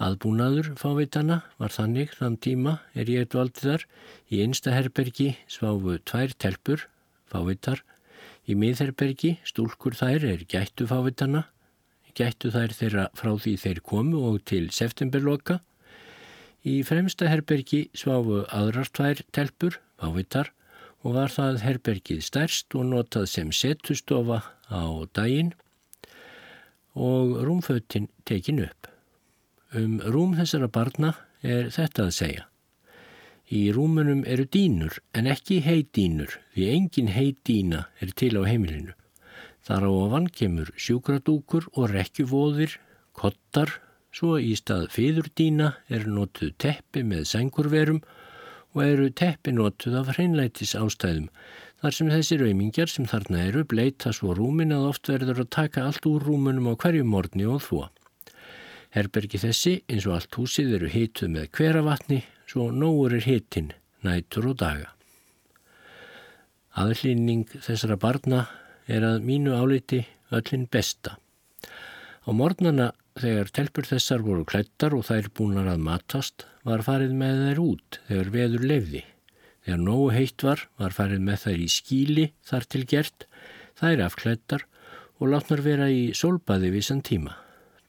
Aðbúnaður 0.00 0.70
fávitana 0.80 1.42
var 1.60 1.74
þannig 1.74 2.14
þann 2.16 2.38
tíma 2.40 2.78
er 2.96 3.10
ég 3.12 3.26
dvaldi 3.28 3.66
þar 3.66 3.82
í 4.32 4.38
einsta 4.40 4.72
herbergi 4.72 5.34
sváfu 5.44 5.98
tvær 6.08 6.32
telpur, 6.40 6.86
fávitar, 7.28 7.82
í 8.48 8.56
miðherbergi 8.56 9.34
stúlkur 9.44 9.98
þær 9.98 10.24
er 10.30 10.46
gættu 10.48 10.86
fávitana, 10.88 11.42
gættu 12.16 12.48
þær 12.54 12.72
þeirra 12.78 13.04
frá 13.12 13.34
því 13.44 13.52
þeir 13.60 13.80
komu 13.90 14.22
og 14.30 14.38
til 14.48 14.70
septemberloka. 14.72 15.58
Í 16.64 16.80
fremsta 16.88 17.28
herbergi 17.28 17.82
sváfu 17.92 18.46
aðrar 18.48 18.88
tvær 18.96 19.20
telpur, 19.36 19.76
fávitar, 20.00 20.48
og 21.04 21.18
var 21.18 21.32
það 21.32 21.60
herbergið 21.66 22.22
stærst 22.24 22.72
og 22.76 22.88
notað 22.88 23.28
sem 23.34 23.52
setustofa 23.52 24.40
á 24.72 24.84
daginn 25.12 25.52
og 26.96 27.36
rúmfötinn 27.44 28.08
tekin 28.24 28.64
upp. 28.64 28.88
Um 29.70 30.00
rúm 30.02 30.32
þessara 30.34 30.66
barna 30.66 31.12
er 31.46 31.68
þetta 31.70 32.08
að 32.08 32.14
segja. 32.16 32.46
Í 33.50 33.60
rúmunum 33.74 34.24
eru 34.26 34.46
dínur 34.50 34.96
en 35.14 35.28
ekki 35.30 35.60
heidínur 35.62 36.32
því 36.54 36.66
engin 36.74 37.10
heidína 37.14 37.84
er 38.02 38.10
til 38.18 38.32
á 38.34 38.42
heimilinu. 38.46 38.96
Þar 39.62 39.86
á 39.86 39.90
að 39.90 40.10
vankemur 40.14 40.72
sjúkradúkur 40.74 41.68
og 41.76 41.90
rekkjuvóðir, 41.94 42.74
kottar, 43.14 43.76
svo 44.10 44.40
í 44.42 44.56
stað 44.58 44.88
fýðurdína 44.94 45.70
er 45.86 46.08
notuð 46.10 46.56
teppi 46.58 47.04
með 47.06 47.28
sengurverum 47.30 48.02
og 48.74 48.82
eru 48.86 49.06
teppi 49.22 49.54
notuð 49.54 50.00
af 50.02 50.12
hreinlætis 50.16 50.74
ástæðum 50.78 51.30
þar 51.80 51.96
sem 51.96 52.10
þessi 52.10 52.42
raumingjar 52.42 52.90
sem 52.90 53.06
þarna 53.06 53.46
eru 53.46 53.62
bleita 53.70 54.10
svo 54.14 54.34
rúmin 54.34 54.74
að 54.74 54.90
oft 54.90 55.14
verður 55.14 55.44
að 55.44 55.52
taka 55.60 55.86
allt 55.86 56.10
úr 56.10 56.26
rúmunum 56.26 56.70
á 56.70 56.74
hverju 56.74 57.06
morni 57.06 57.46
og 57.46 57.62
þvó. 57.70 57.86
Herbergi 58.90 59.38
þessi 59.38 59.74
eins 59.86 60.06
og 60.08 60.16
allt 60.16 60.36
húsið 60.38 60.76
eru 60.80 60.88
hituð 60.90 61.30
með 61.36 61.50
hveravatni 61.54 62.22
svo 62.50 62.70
nógur 62.74 63.14
er 63.14 63.26
hitin 63.26 63.70
nætur 64.02 64.48
og 64.50 64.56
daga. 64.62 64.88
Aðlýning 66.80 67.46
þessara 67.50 67.98
barna 68.00 68.46
er 68.90 69.04
að 69.06 69.26
mínu 69.26 69.54
áliti 69.54 70.00
öllin 70.34 70.66
besta. 70.70 71.16
Á 72.26 72.30
mornana 72.34 72.90
þegar 73.20 73.50
telpur 73.54 73.86
þessar 73.86 74.24
voru 74.26 74.46
klættar 74.48 74.94
og 74.96 75.06
þær 75.06 75.30
búinar 75.34 75.70
að 75.72 75.84
matast 75.86 76.46
var 76.66 76.82
farið 76.86 77.14
með 77.20 77.44
þær 77.44 77.62
út 77.64 78.00
þegar 78.08 78.32
veður 78.34 78.66
lefði. 78.72 79.04
Þegar 79.66 79.82
nógu 79.84 80.08
heitt 80.14 80.44
var 80.46 80.64
var 80.80 80.96
farið 80.96 81.22
með 81.26 81.44
þær 81.44 81.62
í 81.62 81.68
skíli 81.70 82.26
þar 82.48 82.66
til 82.72 82.82
gert, 82.90 83.26
þær 83.78 84.04
afklættar 84.06 84.66
og 85.20 85.30
látnar 85.34 85.62
vera 85.62 85.90
í 85.92 86.10
solbaði 86.16 86.72
vissan 86.74 87.04
tíma. 87.06 87.36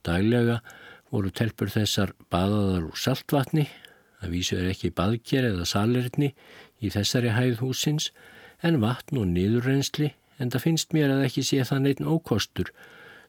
Daglega 0.06 0.60
voru 1.12 1.32
telpur 1.36 1.72
þessar 1.72 2.14
baðaðar 2.32 2.88
úr 2.88 3.00
saltvatni, 3.00 3.68
það 4.22 4.34
vísu 4.36 4.58
er 4.58 4.70
ekki 4.72 4.94
baðger 4.96 5.48
eða 5.50 5.68
salerni 5.68 6.32
í 6.80 6.92
þessari 6.94 7.34
hæð 7.36 7.62
húsins, 7.62 8.10
en 8.64 8.80
vatn 8.84 9.20
og 9.20 9.28
niðurrensli, 9.34 10.14
en 10.40 10.54
það 10.54 10.66
finnst 10.66 10.96
mér 10.96 11.12
að 11.16 11.26
ekki 11.28 11.44
sé 11.46 11.64
það 11.68 11.84
neitt 11.86 12.04
ókostur, 12.06 12.72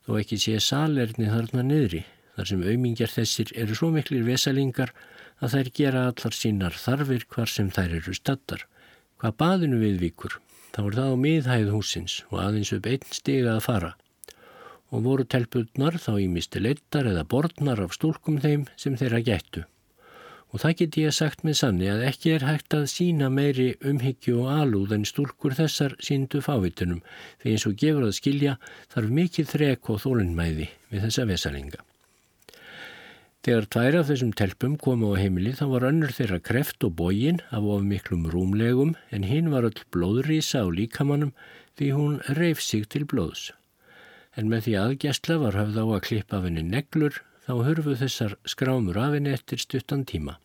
þó 0.07 0.19
ekki 0.21 0.39
sé 0.45 0.59
salerni 0.63 1.31
þarna 1.33 1.65
niðri, 1.67 2.05
þar 2.37 2.53
sem 2.53 2.63
aumingjar 2.63 3.13
þessir 3.13 3.51
eru 3.65 3.79
svo 3.79 3.91
miklir 3.95 4.25
vesalingar 4.29 4.95
að 5.43 5.57
þær 5.57 5.73
gera 5.81 6.07
allar 6.11 6.39
sínar 6.39 6.79
þarfir 6.79 7.27
hvar 7.35 7.51
sem 7.51 7.69
þær 7.75 7.99
eru 7.99 8.15
stattar. 8.15 8.63
Hvað 9.19 9.37
baðinu 9.43 9.83
viðvíkur, 9.83 10.39
þá 10.71 10.81
er 10.85 10.97
það 11.01 11.11
á 11.11 11.17
miðhæð 11.27 11.75
húsins 11.75 12.21
og 12.31 12.39
aðeins 12.47 12.73
upp 12.77 12.89
einn 12.91 13.11
stiga 13.11 13.57
að 13.57 13.67
fara 13.67 13.93
og 14.93 15.05
voru 15.07 15.25
telpurnar 15.25 15.97
þá 15.97 16.13
ímisti 16.21 16.61
leittar 16.61 17.09
eða 17.09 17.25
borðnar 17.29 17.81
af 17.87 17.95
stúlkum 17.97 18.41
þeim 18.45 18.67
sem 18.77 18.97
þeirra 19.01 19.23
gættu. 19.25 19.65
Og 20.53 20.61
það 20.61 20.75
get 20.81 20.97
ég 21.01 21.15
sagt 21.17 21.47
með 21.49 21.55
sanni 21.63 21.87
að 21.89 22.03
ekki 22.11 22.35
er 22.35 22.43
hægt 22.45 22.75
að 22.77 22.91
sína 22.93 23.31
meiri 23.33 23.71
umhyggju 23.89 24.43
og 24.43 24.51
alúð 24.53 24.93
en 24.99 25.07
stúlkur 25.09 25.57
þessar 25.57 25.95
síndu 25.97 26.43
fávitunum 26.45 27.01
því 27.41 27.55
eins 27.55 27.65
og 27.71 27.79
gefur 27.81 28.05
að 28.05 28.19
skilja 28.19 28.59
þarf 28.93 29.15
mikið 29.21 29.49
þrek 29.55 29.91
og 29.95 30.03
þólinnmæði 30.05 30.69
við 30.93 31.07
þessa 31.07 31.27
vesalinga. 31.33 31.81
Þegar 33.43 33.71
tvær 33.75 33.99
af 34.03 34.07
þessum 34.13 34.37
telpum 34.39 34.77
komu 34.79 35.17
á 35.17 35.19
heimili 35.19 35.55
þá 35.57 35.65
var 35.73 35.89
önnur 35.89 36.13
þeirra 36.15 36.39
kreft 36.45 36.85
og 36.87 36.93
bógin 37.01 37.41
af 37.49 37.65
of 37.65 37.81
miklum 37.89 38.29
rúmlegum 38.31 38.93
en 39.11 39.27
hinn 39.27 39.51
var 39.51 39.67
öll 39.67 39.83
blóðrýsa 39.91 40.63
á 40.63 40.69
líkamannum 40.69 41.33
því 41.81 41.91
hún 41.97 42.21
reif 42.37 42.61
sig 42.61 42.85
til 42.93 43.09
blóðs 43.09 43.49
en 44.37 44.49
með 44.49 44.67
því 44.67 44.75
aðgjastla 44.81 45.37
var 45.43 45.59
hafð 45.59 45.79
á 45.83 45.85
að 45.85 46.05
klippa 46.07 46.39
af 46.39 46.47
henni 46.49 46.65
neglur 46.67 47.19
þá 47.47 47.53
hörfu 47.67 47.97
þessar 48.01 48.37
skrámur 48.49 49.01
af 49.01 49.17
henni 49.17 49.35
eftir 49.35 49.61
stuttan 49.61 50.07
tíma. 50.09 50.39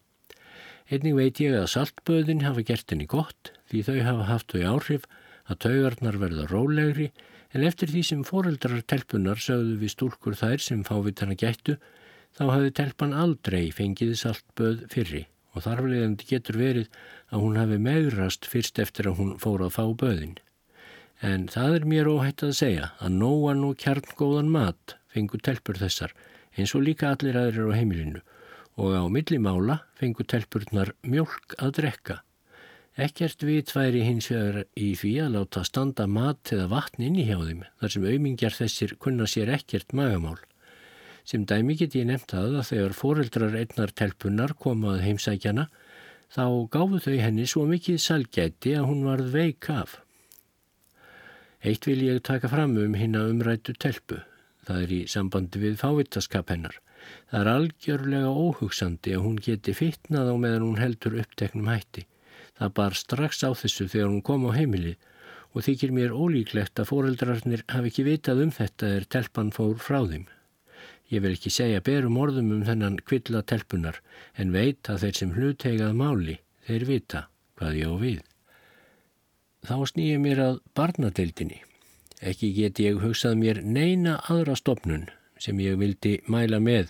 Einning 0.87 1.17
veit 1.19 1.39
ég 1.43 1.55
að 1.57 1.69
saltböðin 1.73 2.45
hafa 2.47 2.63
gert 2.67 2.91
henni 2.91 3.07
gott 3.11 3.51
því 3.71 3.83
þau 3.87 3.97
hafa 4.07 4.27
haft 4.31 4.53
þau 4.53 4.61
áhrif 4.73 5.07
að 5.47 5.61
taugarnar 5.65 6.19
verða 6.21 6.47
rólegri 6.51 7.11
en 7.55 7.63
eftir 7.67 7.91
því 7.91 8.03
sem 8.09 8.25
foreldrar 8.27 8.83
telpunar 8.87 9.39
sögðu 9.43 9.77
við 9.81 9.93
stúlkur 9.95 10.37
þær 10.39 10.63
sem 10.63 10.83
fávitana 10.87 11.35
gættu 11.39 11.77
þá 12.37 12.43
hafi 12.53 12.73
telpan 12.79 13.15
aldrei 13.15 13.69
fengið 13.75 14.15
saltböð 14.21 14.85
fyrri 14.91 15.25
og 15.55 15.63
þarflegandi 15.65 16.27
getur 16.29 16.59
verið 16.59 16.89
að 17.31 17.43
hún 17.43 17.59
hafi 17.59 17.79
megrast 17.81 18.47
fyrst 18.49 18.79
eftir 18.83 19.09
að 19.09 19.21
hún 19.21 19.31
fór 19.41 19.63
að 19.65 19.73
fá 19.77 19.83
böðin. 19.97 20.37
En 21.25 21.47
það 21.49 21.75
er 21.75 21.85
mér 21.89 22.09
óhætt 22.11 22.43
að 22.45 22.57
segja 22.59 22.91
að 23.01 23.15
nóan 23.17 23.63
og 23.65 23.77
kjarngóðan 23.81 24.51
mat 24.53 24.97
fengur 25.09 25.41
telpur 25.41 25.79
þessar 25.79 26.13
eins 26.57 26.73
og 26.77 26.85
líka 26.85 27.09
allir 27.09 27.37
aðrir 27.39 27.73
á 27.73 27.77
heimilinu 27.77 28.21
og 28.77 28.93
á 28.93 29.03
millimála 29.09 29.79
fengur 29.97 30.27
telpurnar 30.29 30.93
mjölk 31.01 31.57
að 31.57 31.73
drekka. 31.79 32.19
Ekkert 32.97 33.43
vitværi 33.45 34.03
hins 34.05 34.29
vegar 34.29 34.63
í 34.77 34.91
því 34.97 35.13
að 35.25 35.33
láta 35.37 35.63
standa 35.65 36.07
mat 36.09 36.53
eða 36.53 36.69
vatn 36.71 37.03
inn 37.09 37.17
í 37.21 37.25
hjá 37.27 37.37
þeim 37.41 37.65
þar 37.81 37.93
sem 37.93 38.07
auðmingjar 38.09 38.57
þessir 38.57 38.95
kunna 39.01 39.27
sér 39.29 39.53
ekkert 39.53 39.93
magamál. 39.97 40.37
Sem 41.25 41.45
dæmi 41.45 41.75
get 41.77 41.97
ég 41.97 42.07
nefnt 42.09 42.33
að 42.37 42.61
að 42.61 42.69
þegar 42.71 42.97
foreldrar 42.97 43.57
einnar 43.57 43.93
telpunar 43.93 44.53
komað 44.57 45.03
heimsækjana 45.05 45.67
þá 46.33 46.45
gáfu 46.73 47.01
þau 47.05 47.17
henni 47.21 47.45
svo 47.49 47.65
mikið 47.69 48.01
salgæti 48.01 48.77
að 48.77 48.89
hún 48.89 49.05
varð 49.09 49.33
veik 49.33 49.69
af. 49.73 49.97
Eitt 51.65 51.87
vil 51.89 52.03
ég 52.05 52.21
taka 52.21 52.49
fram 52.51 52.75
um 52.77 52.93
hinn 52.93 53.17
að 53.17 53.31
umrætu 53.33 53.73
telpu. 53.73 54.19
Það 54.67 54.83
er 54.83 54.93
í 54.93 54.99
sambandi 55.09 55.61
við 55.63 55.79
fávitaskap 55.81 56.51
hennar. 56.53 56.75
Það 57.31 57.39
er 57.41 57.49
algjörlega 57.53 58.29
óhugsandi 58.29 59.15
að 59.15 59.23
hún 59.25 59.39
geti 59.41 59.73
fitnað 59.73 60.31
á 60.31 60.35
meðan 60.37 60.65
hún 60.67 60.81
heldur 60.81 61.17
uppteknum 61.23 61.69
hætti. 61.71 62.05
Það 62.59 62.73
bar 62.79 62.97
strax 62.99 63.43
á 63.47 63.49
þessu 63.57 63.87
þegar 63.89 64.11
hún 64.11 64.25
kom 64.29 64.45
á 64.49 64.51
heimilið 64.57 64.97
og 65.53 65.65
þykir 65.65 65.93
mér 65.97 66.13
ólíklegt 66.13 66.81
að 66.81 66.89
fóreldrarnir 66.91 67.63
hafi 67.71 67.91
ekki 67.91 68.05
vitað 68.05 68.43
um 68.45 68.53
þetta 68.53 68.93
er 68.99 69.09
telpan 69.09 69.53
fór 69.55 69.77
frá 69.81 70.01
þeim. 70.05 70.27
Ég 71.09 71.23
vil 71.23 71.33
ekki 71.37 71.53
segja 71.53 71.81
berum 71.81 72.17
orðum 72.19 72.51
um 72.57 72.65
þennan 72.67 72.99
kvilla 73.07 73.41
telpunar 73.47 74.01
en 74.35 74.51
veit 74.53 74.89
að 74.91 75.05
þeir 75.05 75.19
sem 75.21 75.35
hlutegað 75.37 75.93
máli, 75.95 76.41
þeir 76.67 76.89
vita 76.89 77.27
hvað 77.57 77.79
ég 77.79 77.87
á 77.87 77.95
við. 78.01 78.19
Þá 79.65 79.75
snýði 79.89 80.17
mér 80.21 80.43
að 80.43 80.59
barnadeildinni. 80.77 81.61
Ekki 82.21 82.51
get 82.53 82.79
ég 82.81 83.01
hugsað 83.01 83.37
mér 83.37 83.61
neina 83.63 84.17
aðra 84.29 84.55
stopnun 84.57 85.07
sem 85.41 85.59
ég 85.61 85.77
vildi 85.77 86.17
mæla 86.25 86.59
með 86.61 86.89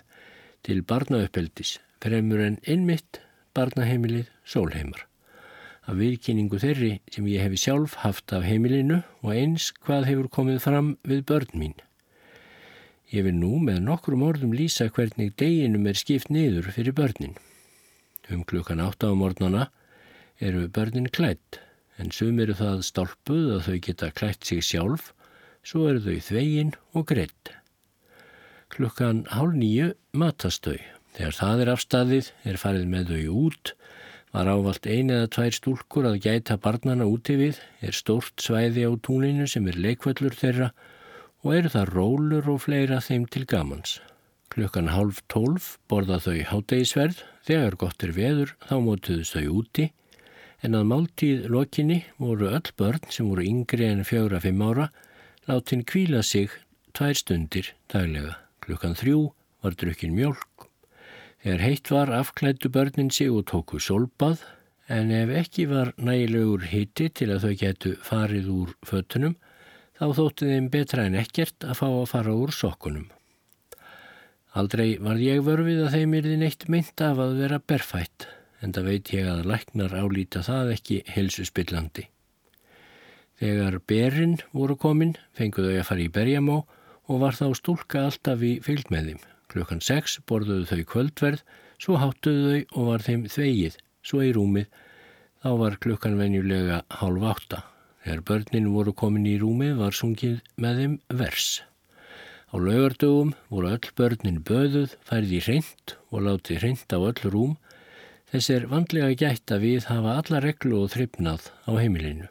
til 0.64 0.80
barnauppeldis 0.82 1.76
fremur 2.02 2.40
en 2.44 2.56
innmitt 2.64 3.20
barnaheimilið 3.56 4.28
sólheimar. 4.46 5.04
Af 5.88 5.96
viðkynningu 5.96 6.60
þeirri 6.60 6.90
sem 7.12 7.28
ég 7.28 7.44
hefi 7.44 7.60
sjálf 7.60 7.96
haft 8.04 8.32
af 8.36 8.44
heimilinu 8.44 9.02
og 9.22 9.30
eins 9.32 9.70
hvað 9.84 10.08
hefur 10.10 10.32
komið 10.32 10.58
fram 10.64 10.90
við 11.08 11.24
börn 11.28 11.54
mín. 11.56 11.76
Ég 13.08 13.24
vil 13.24 13.36
nú 13.36 13.56
með 13.64 13.80
nokkrum 13.86 14.24
orðum 14.26 14.52
lýsa 14.52 14.90
hvernig 14.92 15.32
deginum 15.40 15.88
er 15.88 15.96
skipt 15.96 16.28
niður 16.28 16.68
fyrir 16.76 16.92
börnin. 16.92 17.38
Um 18.28 18.44
klukkan 18.44 18.84
átta 18.84 19.08
á 19.08 19.16
mornana 19.16 19.70
eru 20.40 20.68
börnin 20.68 21.08
klætt 21.08 21.62
en 21.98 22.12
sum 22.14 22.38
eru 22.42 22.56
það 22.58 22.84
stálpuð 22.88 23.54
að 23.56 23.64
þau 23.68 23.78
geta 23.86 24.10
klætt 24.14 24.48
sig 24.48 24.64
sjálf, 24.64 25.12
svo 25.66 25.88
eru 25.90 26.04
þau 26.04 26.18
þvegin 26.28 26.74
og 26.94 27.08
greitt. 27.10 27.54
Klukkan 28.72 29.24
hálf 29.32 29.56
nýju 29.56 29.92
matast 30.12 30.66
þau. 30.66 30.78
Þegar 31.18 31.34
það 31.34 31.60
er 31.62 31.70
afstæðið 31.72 32.32
er 32.46 32.60
farið 32.62 32.90
með 32.92 33.12
þau 33.12 33.38
út, 33.48 33.74
Var 34.28 34.48
ávalt 34.52 34.84
ein 34.84 35.08
eða 35.08 35.28
tvær 35.32 35.54
stúlkur 35.56 36.06
að 36.10 36.18
gæta 36.26 36.58
barnana 36.60 37.06
úti 37.08 37.38
við, 37.40 37.60
er 37.80 37.96
stórt 37.96 38.42
svæði 38.44 38.84
á 38.84 38.92
túninu 39.00 39.46
sem 39.48 39.64
er 39.70 39.78
leikvöllur 39.80 40.36
þeirra 40.36 40.68
og 41.46 41.54
eru 41.56 41.72
það 41.72 41.92
rólur 41.94 42.50
og 42.52 42.60
fleira 42.66 43.00
þeim 43.00 43.24
til 43.32 43.46
gamans. 43.48 43.96
Klukkan 44.52 44.92
half 44.92 45.22
tólf 45.32 45.78
borða 45.88 46.18
þau 46.20 46.42
hátegisverð, 46.50 47.22
þegar 47.48 47.78
gott 47.80 48.04
er 48.04 48.12
veður 48.12 48.52
þá 48.68 48.76
mótuðust 48.84 49.36
þau 49.38 49.46
úti, 49.62 49.88
en 50.62 50.78
að 50.78 50.88
máltíð 50.92 51.48
lokinni 51.52 52.00
voru 52.18 52.50
öll 52.50 52.72
börn 52.78 53.10
sem 53.10 53.28
voru 53.30 53.46
yngri 53.46 53.86
en 53.88 54.06
fjögra 54.06 54.40
fimm 54.42 54.62
ára 54.62 54.88
látin 55.48 55.84
kvíla 55.86 56.22
sig 56.22 56.50
tvær 56.92 57.14
stundir 57.14 57.74
daglega. 57.92 58.38
Klukkan 58.64 58.98
þrjú 58.98 59.28
var 59.62 59.76
drukkin 59.78 60.16
mjölk 60.16 60.68
Þegar 61.38 61.60
heitt 61.62 61.90
var 61.94 62.10
afklættu 62.10 62.68
börnin 62.74 63.12
sig 63.14 63.30
og 63.30 63.44
tóku 63.46 63.78
solbað 63.78 64.40
en 64.90 65.12
ef 65.14 65.30
ekki 65.40 65.68
var 65.70 65.92
nægilegur 65.94 66.64
hitti 66.66 67.06
til 67.14 67.28
að 67.30 67.44
þau 67.44 67.52
getu 67.60 67.92
farið 68.02 68.48
úr 68.54 68.72
föttunum 68.88 69.36
þá 70.00 70.06
þótti 70.18 70.48
þeim 70.50 70.66
betra 70.72 71.04
en 71.06 71.18
ekkert 71.20 71.66
að 71.68 71.78
fá 71.78 71.86
að 71.86 72.10
fara 72.10 72.34
úr 72.34 72.54
sokkunum. 72.54 73.06
Aldrei 74.58 74.96
var 74.98 75.22
ég 75.22 75.44
vörfið 75.46 75.84
að 75.84 75.94
þeim 75.94 76.18
erði 76.18 76.40
neitt 76.42 76.66
mynd 76.72 77.06
af 77.06 77.22
að 77.22 77.38
vera 77.44 77.60
berfætt 77.62 78.26
en 78.62 78.74
það 78.74 78.88
veit 78.90 79.12
ég 79.14 79.28
að 79.30 79.46
læknar 79.48 79.94
álýta 79.94 80.42
það 80.46 80.72
ekki 80.76 81.02
helsuspillandi. 81.14 82.08
Þegar 83.38 83.78
berinn 83.86 84.36
voru 84.50 84.74
komin 84.74 85.14
fenguðu 85.38 85.76
þau 85.76 85.80
að 85.80 85.88
fara 85.90 86.02
í 86.02 86.12
berjamó 86.14 86.58
og 87.08 87.22
var 87.22 87.38
þá 87.38 87.46
stúlka 87.54 88.04
alltaf 88.08 88.42
í 88.42 88.56
fylg 88.64 88.90
með 88.90 89.12
þeim. 89.12 89.20
Klukkan 89.48 89.80
sex 89.80 90.18
borðuðu 90.28 90.66
þau 90.68 90.82
kvöldverð, 90.92 91.44
svo 91.78 91.96
háttuðu 92.02 92.50
þau 92.50 92.80
og 92.80 92.88
var 92.90 93.04
þeim 93.06 93.24
þvegið, 93.30 93.78
svo 94.02 94.20
í 94.26 94.32
rúmið. 94.36 94.66
Þá 95.38 95.50
var 95.62 95.78
klukkan 95.78 96.18
venjulega 96.18 96.82
hálf 96.98 97.28
átta. 97.30 97.62
Þegar 98.02 98.24
börnin 98.28 98.68
voru 98.74 98.92
komin 98.96 99.26
í 99.30 99.38
rúmið 99.38 99.78
var 99.78 99.94
sungið 99.94 100.42
með 100.58 100.82
þeim 100.82 100.98
vers. 101.22 101.48
Á 102.48 102.54
laugardögum 102.56 103.34
voru 103.52 103.70
öll 103.76 103.90
börnin 103.96 104.42
böðuð, 104.48 104.94
færði 105.04 105.40
hreint 105.44 105.96
og 106.10 106.24
láti 106.26 106.58
hreint 106.58 106.90
á 106.90 106.98
öll 106.98 107.30
rúm. 107.30 107.56
Þess 108.28 108.50
er 108.52 108.64
vandlega 108.68 109.14
gætt 109.16 109.52
að 109.54 109.62
við 109.64 109.86
hafa 109.88 110.18
alla 110.20 110.38
reglu 110.44 110.82
og 110.82 110.90
þryfnað 110.92 111.46
á 111.64 111.72
heimilinu. 111.80 112.26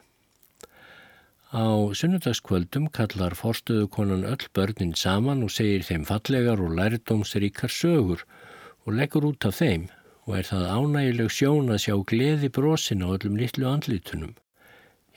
Á 1.50 1.90
sunnudagskvöldum 1.98 2.86
kallar 2.94 3.34
forstöðukonan 3.34 4.22
öll 4.28 4.46
börnin 4.54 4.94
saman 4.94 5.42
og 5.42 5.50
segir 5.50 5.82
þeim 5.82 6.04
fallegar 6.06 6.62
og 6.62 6.76
lærdómsríkar 6.78 7.72
sögur 7.72 8.22
og 8.86 8.94
leggur 8.94 9.26
út 9.32 9.48
af 9.48 9.58
þeim 9.58 9.88
og 10.28 10.38
er 10.38 10.46
það 10.46 10.70
ánægileg 10.76 11.34
sjón 11.34 11.74
að 11.74 11.82
sjá 11.88 11.94
gleði 12.12 12.54
brosin 12.54 13.02
á 13.02 13.08
öllum 13.10 13.38
litlu 13.40 13.66
andlitunum. 13.66 14.34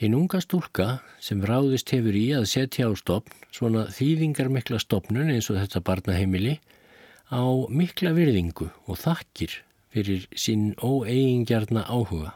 Hinn 0.01 0.17
unga 0.17 0.41
stúlka 0.41 1.01
sem 1.21 1.45
ráðist 1.45 1.93
hefur 1.93 2.17
í 2.17 2.31
að 2.33 2.47
setja 2.49 2.89
á 2.89 2.91
stopn, 2.97 3.35
svona 3.53 3.85
þýðingar 3.93 4.49
mikla 4.49 4.81
stopnun 4.81 5.29
eins 5.29 5.53
og 5.53 5.61
þetta 5.61 5.83
barnaheimili, 5.85 6.57
á 7.29 7.43
mikla 7.69 8.15
virðingu 8.17 8.71
og 8.87 8.97
þakkir 8.97 9.61
fyrir 9.91 10.27
sín 10.35 10.71
óeigingjarna 10.79 11.85
áhuga. 11.87 12.35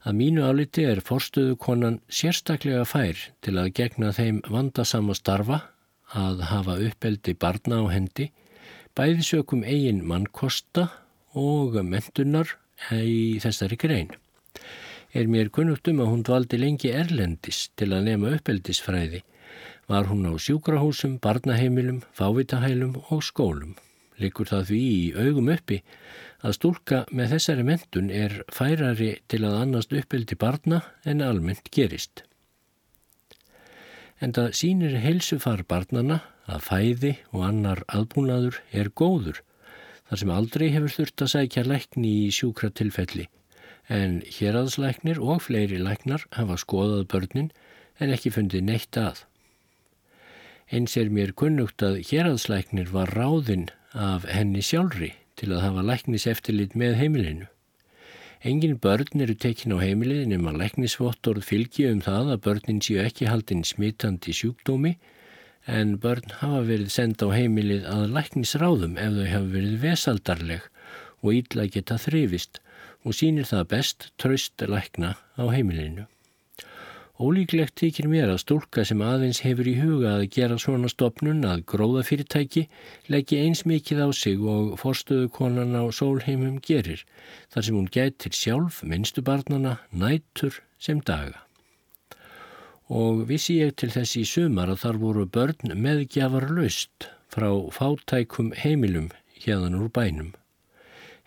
Að 0.00 0.16
mínu 0.16 0.46
áliti 0.48 0.86
er 0.88 1.02
forstuðu 1.04 1.58
konan 1.60 1.98
sérstaklega 2.08 2.86
fær 2.88 3.18
til 3.44 3.58
að 3.60 3.74
gegna 3.76 4.14
þeim 4.16 4.40
vandasama 4.48 5.16
starfa 5.18 5.60
að 6.16 6.46
hafa 6.48 6.78
uppeldi 6.86 7.34
barna 7.36 7.82
á 7.84 7.92
hendi, 7.92 8.30
bæði 8.96 9.26
sökum 9.26 9.60
eigin 9.62 10.00
mannkosta 10.08 10.88
og 11.36 11.76
mentunar 11.84 12.56
í 12.96 13.38
þessari 13.44 13.76
grein. 13.76 14.08
Er 15.12 15.26
mér 15.26 15.50
kunnugt 15.52 15.88
um 15.90 16.00
að 16.00 16.10
hún 16.14 16.24
dvaldi 16.26 16.58
lengi 16.58 16.94
erlendis 16.94 17.68
til 17.76 17.90
að 17.92 18.08
nema 18.08 18.32
uppeldisfræði. 18.36 19.20
Var 19.90 20.06
hún 20.06 20.28
á 20.30 20.32
sjúkrahúsum, 20.38 21.18
barnaheimilum, 21.18 22.04
fávitahælum 22.14 22.96
og 23.10 23.24
skólum. 23.26 23.74
Likur 24.22 24.46
það 24.46 24.68
því 24.70 24.80
í 24.86 25.06
augum 25.18 25.50
uppi 25.50 25.80
að 26.40 26.56
stúlka 26.56 27.04
með 27.12 27.34
þessari 27.34 27.64
mentun 27.68 28.10
er 28.14 28.40
færari 28.52 29.12
til 29.28 29.42
að 29.44 29.58
annast 29.64 29.94
uppeldi 29.96 30.38
barna 30.40 30.82
en 31.04 31.22
almennt 31.24 31.68
gerist. 31.74 32.24
En 34.20 34.32
það 34.36 34.54
sínir 34.56 34.96
heilsufar 35.00 35.64
barnana 35.68 36.20
að 36.50 36.64
fæði 36.66 37.12
og 37.32 37.44
annar 37.46 37.84
aðbúnaður 37.88 38.60
er 38.72 38.92
góður 38.92 39.40
þar 40.08 40.22
sem 40.22 40.32
aldrei 40.34 40.66
hefur 40.74 40.96
þurft 40.96 41.24
að 41.24 41.32
sækja 41.34 41.66
lækni 41.68 42.12
í 42.26 42.32
sjúkra 42.34 42.72
tilfelli 42.74 43.28
en 43.90 44.20
héraðslæknir 44.38 45.18
og 45.18 45.42
fleiri 45.46 45.80
læknar 45.82 46.26
hafa 46.36 46.56
skoðað 46.62 47.08
börnin 47.10 47.50
en 48.00 48.12
ekki 48.14 48.32
fundið 48.32 48.66
neitt 48.68 48.96
að. 48.96 49.24
Eins 50.70 50.94
er 50.96 51.10
mér 51.10 51.32
kunnugt 51.34 51.82
að 51.82 51.98
héraðslæknir 52.06 52.92
var 52.94 53.10
ráðinn 53.16 53.68
af 53.90 54.28
henni 54.30 54.62
sjálfri 54.62 55.10
til 55.40 55.54
að 55.54 55.64
hafa 55.64 55.86
læknis 55.88 56.28
eftirlit 56.30 56.76
með 56.78 56.98
heimilinu. 57.00 57.48
Engin 58.40 58.78
börn 58.80 59.20
eru 59.20 59.34
tekin 59.36 59.74
á 59.76 59.78
heimilið 59.82 60.28
nema 60.30 60.54
læknisvottorð 60.56 61.44
fylgi 61.44 61.90
um 61.90 61.98
það 62.04 62.30
að 62.34 62.42
börnin 62.46 62.78
séu 62.84 63.02
ekki 63.02 63.28
haldinn 63.28 63.66
smittandi 63.68 64.32
sjúkdómi 64.36 64.94
en 65.68 65.98
börn 66.00 66.32
hafa 66.40 66.62
verið 66.70 66.94
senda 66.94 67.28
á 67.28 67.36
heimilið 67.36 67.84
að 67.90 68.06
læknisráðum 68.16 68.96
ef 68.96 69.12
þau 69.18 69.26
hafa 69.34 69.50
verið 69.56 69.76
vesaldarleg 69.84 70.70
og 71.20 71.36
ídla 71.36 71.68
geta 71.74 71.98
þrifist 72.00 72.62
og 73.04 73.16
sínir 73.16 73.48
það 73.48 73.68
best 73.74 74.08
tröst 74.20 74.64
lækna 74.64 75.14
á 75.36 75.44
heimilinu. 75.52 76.08
Ólíklegt 77.20 77.76
þykir 77.76 78.06
mér 78.08 78.30
að 78.32 78.38
stúlka 78.40 78.82
sem 78.88 79.00
aðeins 79.04 79.42
hefur 79.44 79.68
í 79.68 79.74
huga 79.76 80.14
að 80.16 80.22
gera 80.32 80.54
svona 80.62 80.88
stopnun 80.88 81.42
að 81.44 81.66
gróðafyrirtæki 81.68 82.62
leggja 83.12 83.42
eins 83.44 83.60
mikið 83.68 83.98
á 84.00 84.08
sig 84.16 84.40
og 84.40 84.78
forstöðu 84.80 85.26
konan 85.34 85.76
á 85.76 85.84
sólheimum 85.92 86.54
gerir 86.64 87.02
þar 87.52 87.66
sem 87.66 87.76
hún 87.76 87.90
gætir 87.92 88.32
sjálf 88.32 88.78
minnstubarnana 88.88 89.74
nætur 89.92 90.62
sem 90.80 91.02
daga. 91.04 91.42
Og 92.88 93.26
vissi 93.28 93.58
ég 93.60 93.76
til 93.76 93.90
þessi 93.92 94.24
sumar 94.24 94.72
að 94.72 94.80
þar 94.86 95.02
voru 95.04 95.26
börn 95.28 95.76
meðgjafar 95.76 96.48
löst 96.56 97.10
frá 97.28 97.50
fátækum 97.76 98.54
heimilum 98.56 99.12
hérðan 99.36 99.76
úr 99.76 99.92
bænum. 99.92 100.32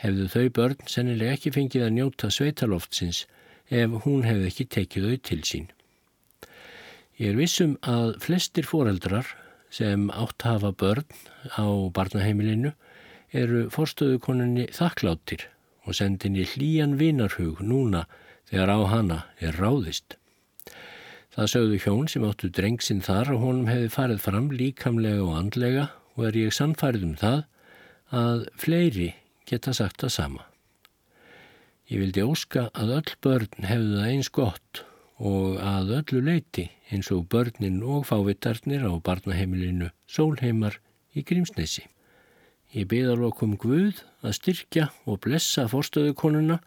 Hefðu 0.01 0.25
þau 0.33 0.49
börn 0.57 0.89
sennilega 0.89 1.37
ekki 1.37 1.53
fengið 1.53 1.85
að 1.85 1.95
njóta 1.99 2.33
sveitaloftsins 2.33 3.27
ef 3.69 4.01
hún 4.09 4.25
hefði 4.25 4.49
ekki 4.49 4.69
tekið 4.79 5.09
þau 5.11 5.23
til 5.29 5.41
sín. 5.53 5.71
Ég 7.21 7.29
er 7.29 7.37
vissum 7.37 7.75
að 7.85 8.15
flestir 8.23 8.65
foreldrar 8.65 9.27
sem 9.73 10.07
átt 10.09 10.41
hafa 10.47 10.71
börn 10.73 11.05
á 11.53 11.65
barnaheimilinu 11.93 12.71
eru 13.37 13.67
forstöðukoninni 13.73 14.65
þakkláttir 14.73 15.43
og 15.85 15.93
sendinni 15.97 16.45
hlýjan 16.55 16.95
vinarhug 16.97 17.61
núna 17.61 18.07
þegar 18.49 18.71
á 18.73 18.79
hana 18.89 19.17
er 19.37 19.59
ráðist. 19.61 20.15
Það 21.33 21.51
sögðu 21.53 21.77
hjón 21.83 22.09
sem 22.09 22.25
áttu 22.25 22.49
drengsinn 22.49 23.03
þar 23.05 23.29
og 23.35 23.43
honum 23.45 23.69
hefði 23.69 23.91
farið 23.93 24.23
fram 24.23 24.47
líkamlega 24.53 25.21
og 25.25 25.37
andlega 25.37 25.83
og 26.15 26.25
er 26.29 26.39
ég 26.43 26.55
sannfærið 26.57 27.05
um 27.11 27.13
það 27.21 27.43
að 28.23 28.47
fleiri 28.61 29.11
geta 29.49 29.73
sagt 29.73 30.01
það 30.01 30.15
sama. 30.17 30.47
Ég 31.93 32.01
vildi 32.01 32.25
óska 32.25 32.71
að 32.73 32.95
öll 32.97 33.13
börn 33.21 33.69
hefðu 33.69 34.01
það 34.01 34.11
eins 34.15 34.31
gott 34.33 34.83
og 35.17 35.59
að 35.61 35.91
öllu 35.99 36.21
leiti 36.25 36.69
eins 36.91 37.11
og 37.13 37.27
börnin 37.29 37.81
og 37.83 38.07
fávittarnir 38.09 38.85
á 38.85 38.91
barnaheimilinu 38.97 39.89
Sólheimar 40.07 40.79
í 41.13 41.21
Grímsnesi. 41.21 41.85
Ég 42.73 42.87
beðalokum 42.89 43.57
Guð 43.57 44.01
að 44.25 44.37
styrkja 44.39 44.87
og 45.05 45.21
blessa 45.25 45.67
forstöðukonuna 45.69 46.57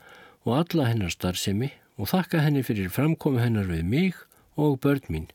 og 0.46 0.52
alla 0.60 0.86
hennar 0.92 1.10
starfsemi 1.10 1.72
og 1.98 2.12
þakka 2.12 2.44
henni 2.44 2.62
fyrir 2.62 2.92
framkomi 2.92 3.42
hennar 3.42 3.66
við 3.66 3.82
mig 3.82 4.20
og 4.54 4.78
börn 4.80 5.02
mín. 5.10 5.26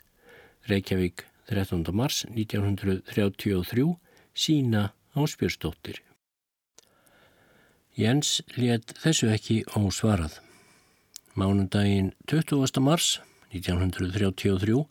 Reykjavík 0.69 1.25
13. 1.49 1.83
mars 1.91 2.23
1933 2.31 3.97
sína 4.33 4.91
áspjörstóttir. 5.15 5.99
Jens 7.97 8.39
let 8.55 8.95
þessu 9.03 9.27
ekki 9.33 9.57
ósvarað. 9.75 10.39
Mánundaginn 11.31 12.11
20. 12.27 12.81
mars 12.83 13.21
1933 13.55 14.81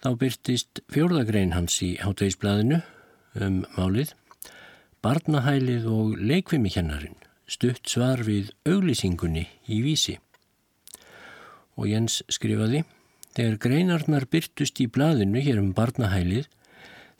þá 0.00 0.08
byrtist 0.16 0.80
fjórðagrein 0.88 1.52
hans 1.52 1.76
í 1.84 1.90
hátvegisblæðinu 2.00 2.78
um 3.36 3.58
málið 3.76 4.14
Barnahælið 5.04 5.84
og 5.92 6.14
leikvimikennarin 6.16 7.18
stutt 7.44 7.84
svar 7.90 8.22
við 8.24 8.54
auglýsingunni 8.64 9.44
í 9.68 9.82
vísi. 9.84 10.16
Og 11.76 11.90
Jens 11.90 12.22
skrifaði 12.32 12.86
Þegar 13.32 13.60
greinarnar 13.64 14.28
byrtust 14.32 14.80
í 14.80 14.88
blæðinu 14.92 15.44
hér 15.44 15.60
um 15.60 15.70
barnahælið 15.76 16.48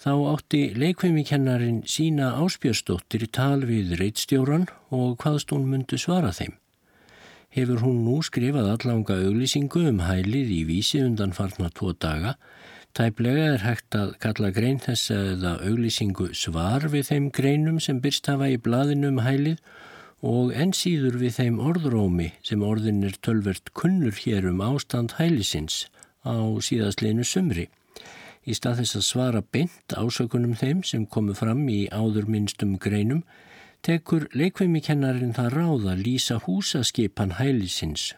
þá 0.01 0.13
átti 0.33 0.63
leikvimikennarin 0.77 1.83
sína 1.89 2.33
áspjörstóttir 2.41 3.29
tal 3.29 3.61
við 3.69 3.97
reittstjóran 4.01 4.69
og 4.89 5.21
hvaðst 5.21 5.53
hún 5.53 5.69
myndu 5.69 6.01
svara 6.01 6.33
þeim. 6.37 6.62
Hefur 7.53 7.83
hún 7.85 8.03
nú 8.07 8.19
skrifað 8.25 8.71
allanga 8.73 9.19
auglýsingu 9.27 9.85
um 9.91 10.03
hælið 10.07 10.53
í 10.57 10.61
vísi 10.69 11.03
undan 11.05 11.35
farna 11.37 11.69
tvo 11.71 11.93
daga. 11.93 12.37
Tæplega 12.97 13.47
er 13.55 13.65
hægt 13.65 13.97
að 13.97 14.15
kalla 14.21 14.51
grein 14.53 14.81
þess 14.81 15.13
eða 15.13 15.59
auglýsingu 15.65 16.33
svar 16.37 16.89
við 16.93 17.09
þeim 17.11 17.31
greinum 17.33 17.81
sem 17.81 18.01
byrst 18.05 18.29
hafa 18.29 18.51
í 18.53 18.59
blaðinu 18.61 19.13
um 19.13 19.21
hælið 19.25 19.61
og 20.23 20.53
ensýður 20.55 21.17
við 21.21 21.39
þeim 21.41 21.61
orðrómi 21.61 22.31
sem 22.47 22.63
orðin 22.63 23.05
er 23.09 23.17
tölvert 23.27 23.73
kunnur 23.77 24.17
hér 24.25 24.49
um 24.53 24.61
ástand 24.65 25.17
hælisins 25.19 25.87
á 26.23 26.37
síðastleinu 26.63 27.27
sumri. 27.27 27.69
Í 28.43 28.55
stað 28.59 28.83
þess 28.83 28.99
að 28.99 29.07
svara 29.07 29.43
beint 29.55 29.95
ásökunum 29.95 30.55
þeim 30.59 30.83
sem 30.87 31.07
komu 31.07 31.35
fram 31.39 31.67
í 31.71 31.87
áður 31.95 32.29
minnstum 32.31 32.79
greinum, 32.79 33.23
tekur 33.83 34.29
leikveimikennarin 34.39 35.33
það 35.35 35.55
ráða 35.57 35.95
lýsa 35.99 36.37
húsaskipan 36.45 37.35
hælisins 37.41 38.13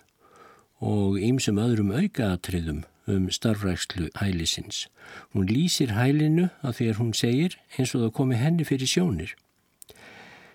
og 0.84 1.16
ýmsum 1.16 1.60
öðrum 1.62 1.94
aukaatriðum 1.96 2.82
um 3.08 3.30
starfrækslu 3.32 4.10
hælisins. 4.20 4.88
Hún 5.32 5.48
lýsir 5.48 5.94
hælinu 5.96 6.50
að 6.62 6.82
að 6.90 7.00
hún 7.00 7.14
segir 7.16 7.56
eins 7.78 7.94
og 7.94 8.04
það 8.04 8.12
komi 8.18 8.36
henni 8.40 8.64
fyrir 8.64 8.88
sjónir. 8.88 9.32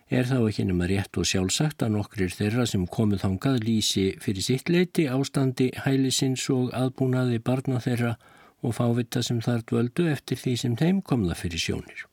Er 0.09 0.25
þá 0.25 0.49
ekki 0.49 0.65
nema 0.65 0.89
rétt 0.89 1.17
og 1.21 1.25
sjálfsagt 1.29 1.83
að 1.85 1.93
nokkrir 1.97 2.33
þeirra 2.33 2.65
sem 2.65 2.85
komið 2.89 3.23
þangað 3.25 3.59
lýsi 3.65 4.05
fyrir 4.21 4.45
sitt 4.45 4.69
leiti 4.69 5.05
ástandi 5.05 5.69
hælisins 5.85 6.45
og 6.49 6.73
aðbúnaði 6.73 7.41
barna 7.45 7.81
þeirra 7.81 8.15
og 8.61 8.77
fávita 8.77 9.21
sem 9.25 9.41
þar 9.41 9.65
dvöldu 9.69 10.09
eftir 10.09 10.37
því 10.37 10.55
sem 10.57 10.77
þeim 10.77 11.01
kom 11.01 11.29
það 11.29 11.41
fyrir 11.45 11.65
sjónir. 11.65 12.08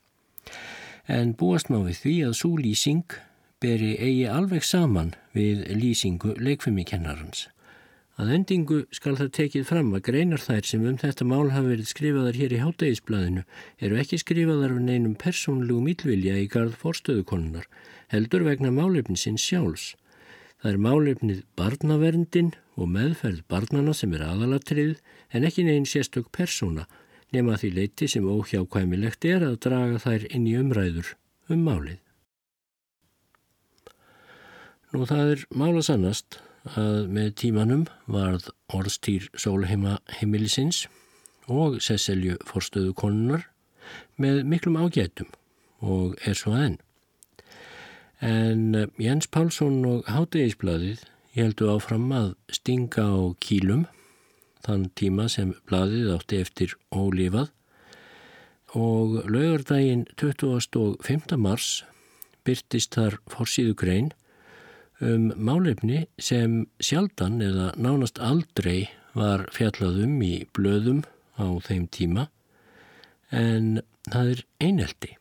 En 1.07 1.37
búast 1.39 1.69
má 1.71 1.79
við 1.87 2.01
því 2.03 2.15
að 2.27 2.33
svo 2.35 2.57
lýsing 2.59 3.19
beri 3.63 3.93
eigi 4.03 4.25
alveg 4.27 4.65
saman 4.67 5.13
við 5.37 5.63
lýsingu 5.79 6.33
leikfumikennarans. 6.43 7.47
Að 8.17 8.33
endingu 8.33 8.79
skal 8.97 9.15
það 9.19 9.31
tekið 9.37 9.67
fram 9.69 9.93
að 9.95 10.07
greinar 10.09 10.41
þær 10.41 10.67
sem 10.67 10.85
um 10.89 10.97
þetta 10.99 11.27
mál 11.29 11.51
hafi 11.53 11.71
verið 11.75 11.91
skrifaðar 11.91 12.39
hér 12.41 12.55
í 12.57 12.61
hátægisblæðinu 12.63 13.45
eru 13.87 13.99
ekki 14.01 14.19
skrifaðar 14.23 14.73
af 14.73 14.83
neinum 14.83 15.15
persónlugum 15.21 15.91
yllvilja 15.93 16.39
í 16.41 16.47
garð 16.51 16.79
forstöðukonunnar, 16.81 17.69
heldur 18.09 18.47
vegna 18.49 18.73
málefninsins 18.73 19.45
sjálfs. 19.45 19.91
Það 20.59 20.73
er 20.73 20.85
málefnið 20.89 21.43
barnaverndin 21.61 22.55
og 22.75 22.89
meðferð 22.97 23.45
barnana 23.53 23.93
sem 23.95 24.17
er 24.17 24.25
aðalatrið 24.27 24.97
en 25.31 25.45
ekki 25.47 25.69
neginn 25.69 25.87
sérstök 25.87 26.33
persóna 26.33 26.89
nema 27.35 27.57
því 27.59 27.73
leiti 27.75 28.09
sem 28.11 28.27
óhjákvæmilegt 28.27 29.27
er 29.29 29.45
að 29.47 29.61
draga 29.67 30.03
þær 30.03 30.27
inn 30.31 30.47
í 30.47 30.57
umræður 30.59 31.15
um 31.53 31.65
málið. 31.67 31.99
Nú 34.95 35.07
það 35.09 35.33
er 35.35 35.43
mála 35.51 35.83
sannast 35.85 36.39
að 36.79 37.11
með 37.13 37.33
tímanum 37.43 37.85
varð 38.11 38.49
orðstýr 38.75 39.27
sólheima 39.39 39.99
heimilisins 40.19 40.87
og 41.47 41.79
Cecilju 41.83 42.39
forstöðu 42.47 42.95
konunar 42.99 43.47
með 44.19 44.43
miklum 44.51 44.79
ágætum 44.81 45.29
og 45.85 46.17
er 46.27 46.39
svo 46.39 46.55
enn. 46.59 46.79
En 48.25 48.75
eh, 48.75 48.89
Jens 48.99 49.29
Pálsson 49.29 49.85
og 49.85 50.07
Hátegisbladið 50.09 51.05
heldu 51.37 51.69
áfram 51.75 52.09
að 52.17 52.31
stinga 52.49 53.05
á 53.05 53.21
kílum 53.45 53.85
þann 54.67 54.89
tíma 54.99 55.29
sem 55.33 55.55
bladið 55.71 56.13
átti 56.17 56.41
eftir 56.43 56.75
ólifað 56.91 57.53
og 58.77 59.23
laugardaginn 59.31 60.05
25. 60.19 61.37
mars 61.41 61.85
byrtist 62.47 62.95
þar 62.99 63.19
forsýðu 63.33 63.75
grein 63.79 64.13
um 65.01 65.31
málefni 65.37 66.07
sem 66.19 66.65
sjaldan 66.81 67.41
eða 67.45 67.73
nánast 67.77 68.19
aldrei 68.23 68.89
var 69.17 69.47
fjallaðum 69.55 70.19
í 70.25 70.35
blöðum 70.57 71.05
á 71.41 71.47
þeim 71.65 71.87
tíma 71.93 72.27
en 73.31 73.81
það 74.09 74.33
er 74.35 74.43
eineldi. 74.63 75.13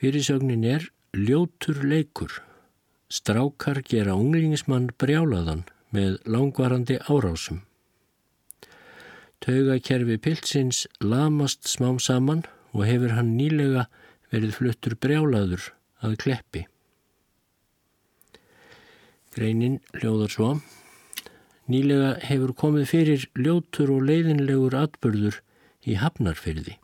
Fyrirsögnin 0.00 0.64
er 0.64 0.86
ljótur 1.12 1.82
leikur. 1.84 2.40
Strákar 3.10 3.82
gera 3.84 4.14
unglingsmann 4.16 4.90
brjálaðan 5.00 5.66
með 5.94 6.18
langvarandi 6.24 6.98
árásum. 7.10 7.62
Taugakerfi 9.40 10.18
pilsins 10.20 10.86
lamast 11.00 11.68
smám 11.68 11.98
saman 11.98 12.44
og 12.74 12.84
hefur 12.86 13.14
hann 13.16 13.36
nýlega 13.38 13.86
verið 14.30 14.56
fluttur 14.58 14.96
brjálaður 15.00 15.70
að 16.04 16.18
kleppi. 16.24 16.66
Greinin 19.34 19.78
hljóðar 19.96 20.34
svo. 20.34 20.50
Nýlega 21.70 22.16
hefur 22.26 22.52
komið 22.58 22.86
fyrir 22.90 23.26
ljótur 23.38 23.92
og 23.94 24.04
leiðinlegur 24.08 24.74
atbörður 24.74 25.40
í 25.86 25.96
hafnarfyrði. 26.00 26.76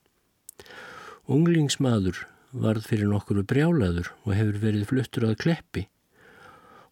Unglingsmaður 1.27 2.23
varð 2.55 2.87
fyrir 2.87 3.11
nokkuru 3.11 3.43
brjálaður 3.43 4.13
og 4.25 4.37
hefur 4.39 4.61
verið 4.63 4.89
fluttur 4.93 5.27
að 5.29 5.41
kleppi. 5.43 5.87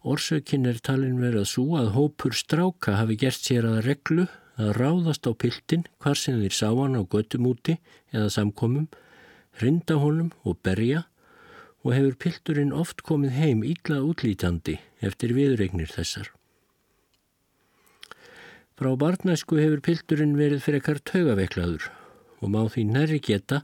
Orsökinn 0.04 0.68
er 0.68 0.76
talin 0.84 1.16
verið 1.16 1.40
að 1.40 1.48
svo 1.48 1.78
að 1.80 1.94
hópur 1.94 2.34
stráka 2.36 2.98
hafi 2.98 3.14
gert 3.22 3.40
sér 3.40 3.64
að 3.64 3.86
reglu 3.86 4.26
að 4.60 4.74
ráðast 4.76 5.24
á 5.24 5.32
piltin 5.32 5.86
hvar 6.04 6.18
sem 6.20 6.42
þeir 6.42 6.52
sá 6.52 6.68
hann 6.76 6.98
á 7.00 7.02
göttumúti 7.08 7.78
eða 8.12 8.28
samkomum, 8.34 8.90
rinda 9.62 9.96
honum 10.02 10.28
og 10.44 10.58
berja 10.60 11.06
og 11.84 11.94
hefur 11.96 12.18
pilturinn 12.20 12.74
oft 12.76 13.00
komið 13.08 13.38
heim 13.38 13.64
ítla 13.64 14.02
útlítandi 14.04 14.76
eftir 15.00 15.32
viðregnir 15.36 15.88
þessar. 15.88 16.28
Frá 18.76 18.92
barnæsku 19.00 19.56
hefur 19.56 19.80
pilturinn 19.88 20.36
verið 20.36 20.66
fyrir 20.66 20.82
ekkar 20.82 21.00
taugaveiklaður 21.00 21.88
og 22.44 22.52
má 22.52 22.60
því 22.68 22.86
nærri 22.92 23.22
geta 23.24 23.62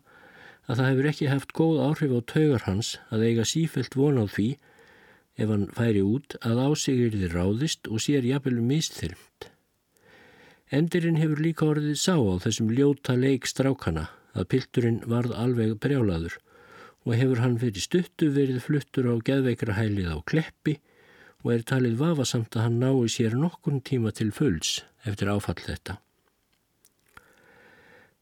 að 0.70 0.80
það 0.80 0.88
hefur 0.88 1.12
ekki 1.12 1.30
haft 1.34 1.52
góð 1.52 1.84
áhrif 1.84 2.16
á 2.16 2.20
taugar 2.32 2.64
hans 2.64 2.96
að 3.12 3.28
eiga 3.28 3.48
sífelt 3.52 3.96
von 3.98 4.20
á 4.20 4.24
því 4.24 4.54
ef 5.40 5.48
hann 5.48 5.70
færi 5.76 6.02
út 6.04 6.36
að 6.44 6.60
ásigir 6.68 7.16
þið 7.16 7.34
ráðist 7.34 7.88
og 7.88 8.02
sér 8.04 8.26
jafnvelu 8.28 8.64
mistþyrmt. 8.68 9.48
Endirinn 10.70 11.18
hefur 11.18 11.40
líka 11.42 11.66
orðið 11.66 11.96
sá 11.98 12.14
á 12.14 12.34
þessum 12.44 12.70
ljóta 12.76 13.16
leik 13.18 13.48
strákana 13.48 14.10
að 14.36 14.48
pilturinn 14.52 15.00
varð 15.10 15.34
alveg 15.34 15.78
brjálaður 15.82 16.36
og 17.06 17.16
hefur 17.16 17.40
hann 17.42 17.56
fyrir 17.58 17.82
stuttu 17.82 18.28
verið 18.36 18.60
fluttur 18.66 19.08
á 19.10 19.14
geðveikra 19.24 19.78
hælið 19.78 20.12
á 20.14 20.18
kleppi 20.30 20.76
og 21.40 21.54
er 21.54 21.64
talið 21.66 21.96
vafasamt 22.02 22.54
að 22.54 22.66
hann 22.66 22.78
nái 22.82 23.08
sér 23.08 23.34
nokkun 23.40 23.80
tíma 23.80 24.12
til 24.12 24.30
fulls 24.36 24.80
eftir 25.08 25.32
áfall 25.32 25.58
þetta. 25.64 25.96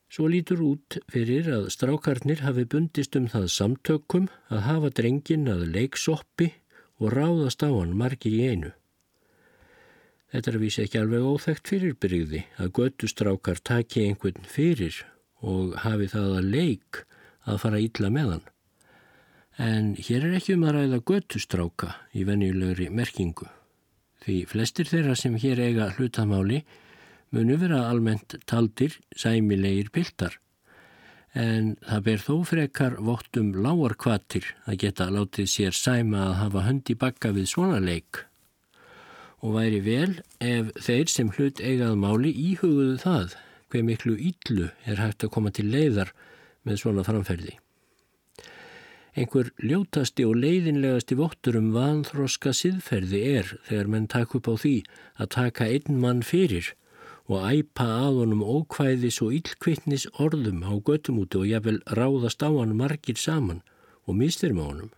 Svo 0.08 0.24
lítur 0.30 0.62
út 0.64 0.96
fyrir 1.12 1.50
að 1.52 1.66
strákarnir 1.74 2.40
hafi 2.40 2.64
bundist 2.64 3.16
um 3.18 3.26
það 3.28 3.50
samtökum 3.52 4.30
að 4.48 4.64
hafa 4.64 4.90
drengin 4.96 5.50
að 5.52 5.66
leiksoppi 5.74 6.54
og 6.98 7.14
ráðast 7.14 7.62
á 7.64 7.70
hann 7.70 7.96
margir 7.98 8.34
í 8.34 8.44
einu. 8.50 8.72
Þetta 10.28 10.50
er 10.50 10.56
að 10.58 10.64
vísa 10.66 10.84
ekki 10.84 11.00
alveg 11.00 11.24
óþægt 11.24 11.70
fyrirbyrgði 11.70 12.42
að 12.60 12.72
göttustrákar 12.76 13.62
taki 13.64 14.04
einhvern 14.04 14.48
fyrir 14.48 14.98
og 15.40 15.78
hafi 15.84 16.10
það 16.12 16.34
að 16.40 16.50
leik 16.52 17.02
að 17.48 17.60
fara 17.62 17.80
ítla 17.80 18.10
með 18.12 18.32
hann. 18.34 18.48
En 19.58 19.86
hér 19.96 20.26
er 20.28 20.36
ekki 20.38 20.58
um 20.58 20.66
að 20.68 20.76
ræða 20.76 20.98
göttustráka 21.10 21.94
í 22.12 22.26
venjulegri 22.28 22.90
merkingu. 22.94 23.48
Því 24.22 24.42
flestir 24.50 24.90
þeirra 24.90 25.16
sem 25.16 25.38
hér 25.40 25.62
eiga 25.64 25.88
hlutamáli 25.96 26.60
munu 27.32 27.56
vera 27.60 27.86
almennt 27.88 28.36
taldir 28.50 28.98
sæmilegir 29.16 29.88
piltar 29.94 30.36
en 31.34 31.74
það 31.84 32.04
ber 32.06 32.24
þó 32.24 32.34
frekar 32.48 32.96
vottum 33.04 33.52
láarkvatir 33.64 34.48
að 34.66 34.80
geta 34.84 35.10
látið 35.12 35.50
sér 35.52 35.76
sæma 35.76 36.24
að 36.30 36.38
hafa 36.42 36.64
höndi 36.68 36.96
bakka 36.98 37.34
við 37.36 37.50
svona 37.52 37.78
leik 37.84 38.24
og 39.44 39.54
væri 39.54 39.80
vel 39.84 40.18
ef 40.42 40.72
þeir 40.82 41.12
sem 41.12 41.30
hlut 41.36 41.60
eigað 41.60 41.94
máli 42.00 42.32
íhuguðu 42.32 42.98
það 43.04 43.36
hver 43.68 43.84
miklu 43.86 44.16
íllu 44.16 44.70
er 44.88 45.00
hægt 45.02 45.24
að 45.24 45.32
koma 45.36 45.52
til 45.54 45.68
leiðar 45.70 46.12
með 46.66 46.80
svona 46.82 47.04
framferði. 47.06 47.54
Einhver 49.18 49.50
ljótasti 49.58 50.24
og 50.28 50.36
leiðinlegasti 50.38 51.16
vottur 51.18 51.58
um 51.58 51.72
vanþroska 51.74 52.52
siðferði 52.54 53.22
er 53.38 53.54
þegar 53.68 53.90
menn 53.92 54.10
takk 54.10 54.36
upp 54.38 54.50
á 54.50 54.54
því 54.62 54.74
að 55.18 55.32
taka 55.34 55.66
einn 55.66 55.98
mann 56.02 56.22
fyrir 56.22 56.72
og 57.28 57.44
æpa 57.44 57.84
að 58.08 58.22
honum 58.22 58.44
ókvæðis 58.44 59.20
og 59.24 59.34
yllkvittnis 59.36 60.06
orðum 60.16 60.62
á 60.64 60.72
göttumúti 60.80 61.36
og 61.36 61.50
jáfnvel 61.50 61.82
ráðast 61.92 62.40
á 62.40 62.48
hann 62.48 62.72
margir 62.76 63.20
saman 63.20 63.60
og 64.08 64.16
mistir 64.16 64.54
með 64.56 64.70
honum. 64.70 64.94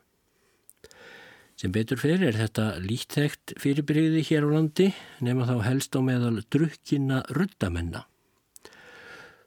Sem 1.58 1.74
betur 1.74 1.98
fyrir 2.00 2.30
er 2.30 2.38
þetta 2.38 2.78
líktækt 2.80 3.56
fyrirbreyði 3.60 4.22
hér 4.30 4.46
á 4.46 4.50
landi 4.54 4.86
nema 5.20 5.44
þá 5.50 5.58
helst 5.66 5.98
á 5.98 6.00
meðal 6.00 6.38
drukkina 6.48 7.24
ruddamenna. 7.36 8.06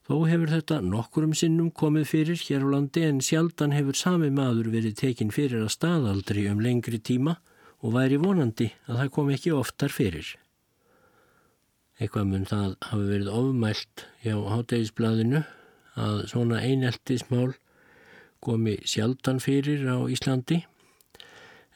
Þó 0.03 0.27
hefur 0.27 0.51
þetta 0.51 0.81
nokkurum 0.84 1.31
sinnum 1.34 1.71
komið 1.71 2.09
fyrir 2.11 2.43
hér 2.43 2.67
á 2.67 2.73
landi 2.75 3.07
en 3.07 3.23
sjaldan 3.23 3.71
hefur 3.71 3.95
sami 3.95 4.29
maður 4.29 4.73
verið 4.75 4.99
tekin 4.99 5.31
fyrir 5.31 5.63
að 5.63 5.71
staðaldri 5.77 6.49
um 6.51 6.59
lengri 6.59 6.99
tíma 6.99 7.39
og 7.79 7.95
væri 7.95 8.19
vonandi 8.19 8.73
að 8.86 8.99
það 8.99 9.13
kom 9.15 9.31
ekki 9.31 9.55
oftar 9.55 9.95
fyrir. 9.95 10.36
Eitthvað 12.02 12.30
mun 12.30 12.48
það 12.50 12.70
hafi 12.89 13.10
verið 13.10 13.34
ofmælt 13.34 14.06
hjá 14.24 14.36
hátægisbladinu 14.50 15.44
að 16.04 16.22
svona 16.32 16.62
eineltismál 16.66 17.54
komi 18.44 18.80
sjaldan 18.89 19.39
fyrir 19.44 19.86
á 19.86 19.98
Íslandi 20.12 20.64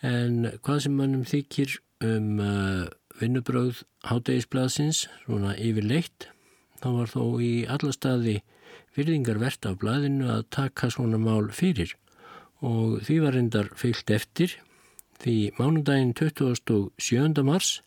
en 0.05 0.47
hvað 0.65 0.81
sem 0.85 0.97
mannum 0.97 1.25
þykir 1.27 1.77
um 2.05 2.41
uh, 2.41 2.87
vinnubröð 3.21 3.83
hátægisbladsins 4.09 5.05
svona 5.25 5.55
yfirleitt 5.57 6.29
þá 6.81 6.89
var 6.99 7.13
þó 7.13 7.23
í 7.41 7.53
alla 7.69 7.93
staði 7.95 8.37
virðingarvert 8.97 9.65
af 9.69 9.79
blæðinu 9.81 10.29
að 10.33 10.45
taka 10.53 10.89
svona 10.93 11.19
mál 11.21 11.49
fyrir 11.53 11.93
og 12.65 13.03
því 13.05 13.19
var 13.23 13.37
reyndar 13.37 13.69
fyllt 13.77 14.09
eftir 14.13 14.57
því 15.21 15.37
mánundaginn 15.57 16.13
27. 16.17 17.43
mars 17.45 17.81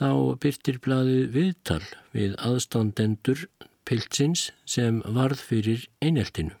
þá 0.00 0.36
byrtir 0.42 0.78
blæðið 0.84 1.24
viðtal 1.34 1.82
við 2.12 2.36
aðstandendur 2.44 3.46
piltsins 3.86 4.50
sem 4.68 5.00
varð 5.06 5.40
fyrir 5.40 5.86
eineltinu. 6.04 6.54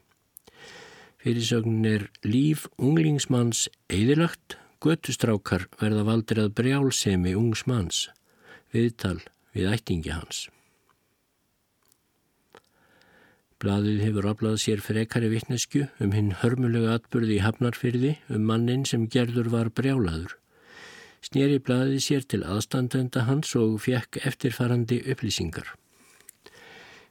Fyrirsögnin 1.20 1.88
er 1.90 2.04
líf 2.22 2.68
unglingsmanns 2.78 3.66
eðilagt, 3.90 4.58
göttustrákar 4.80 5.66
verða 5.80 6.04
valdir 6.06 6.44
að 6.44 6.52
brjálsemi 6.60 7.32
ungsmanns, 7.34 8.06
viðtal 8.70 9.18
við 9.56 9.72
ættingi 9.72 10.12
hans. 10.14 10.46
Blaðið 13.56 14.02
hefur 14.04 14.28
aflað 14.30 14.58
sér 14.62 14.82
frekari 14.84 15.30
vittnesku 15.32 15.86
um 16.04 16.12
hinn 16.12 16.34
hörmulega 16.42 16.98
atbyrði 16.98 17.38
í 17.38 17.42
Hafnarfyrði 17.42 18.10
um 18.28 18.44
mannin 18.46 18.84
sem 18.84 19.08
gerður 19.08 19.48
var 19.54 19.72
brjálaður. 19.72 20.36
Snýri 21.26 21.56
blaðið 21.58 22.02
sér 22.04 22.24
til 22.30 22.44
aðstandenda 22.46 23.24
hans 23.26 23.50
og 23.58 23.80
fekk 23.82 24.20
eftirfarandi 24.28 25.00
upplýsingar. 25.10 25.72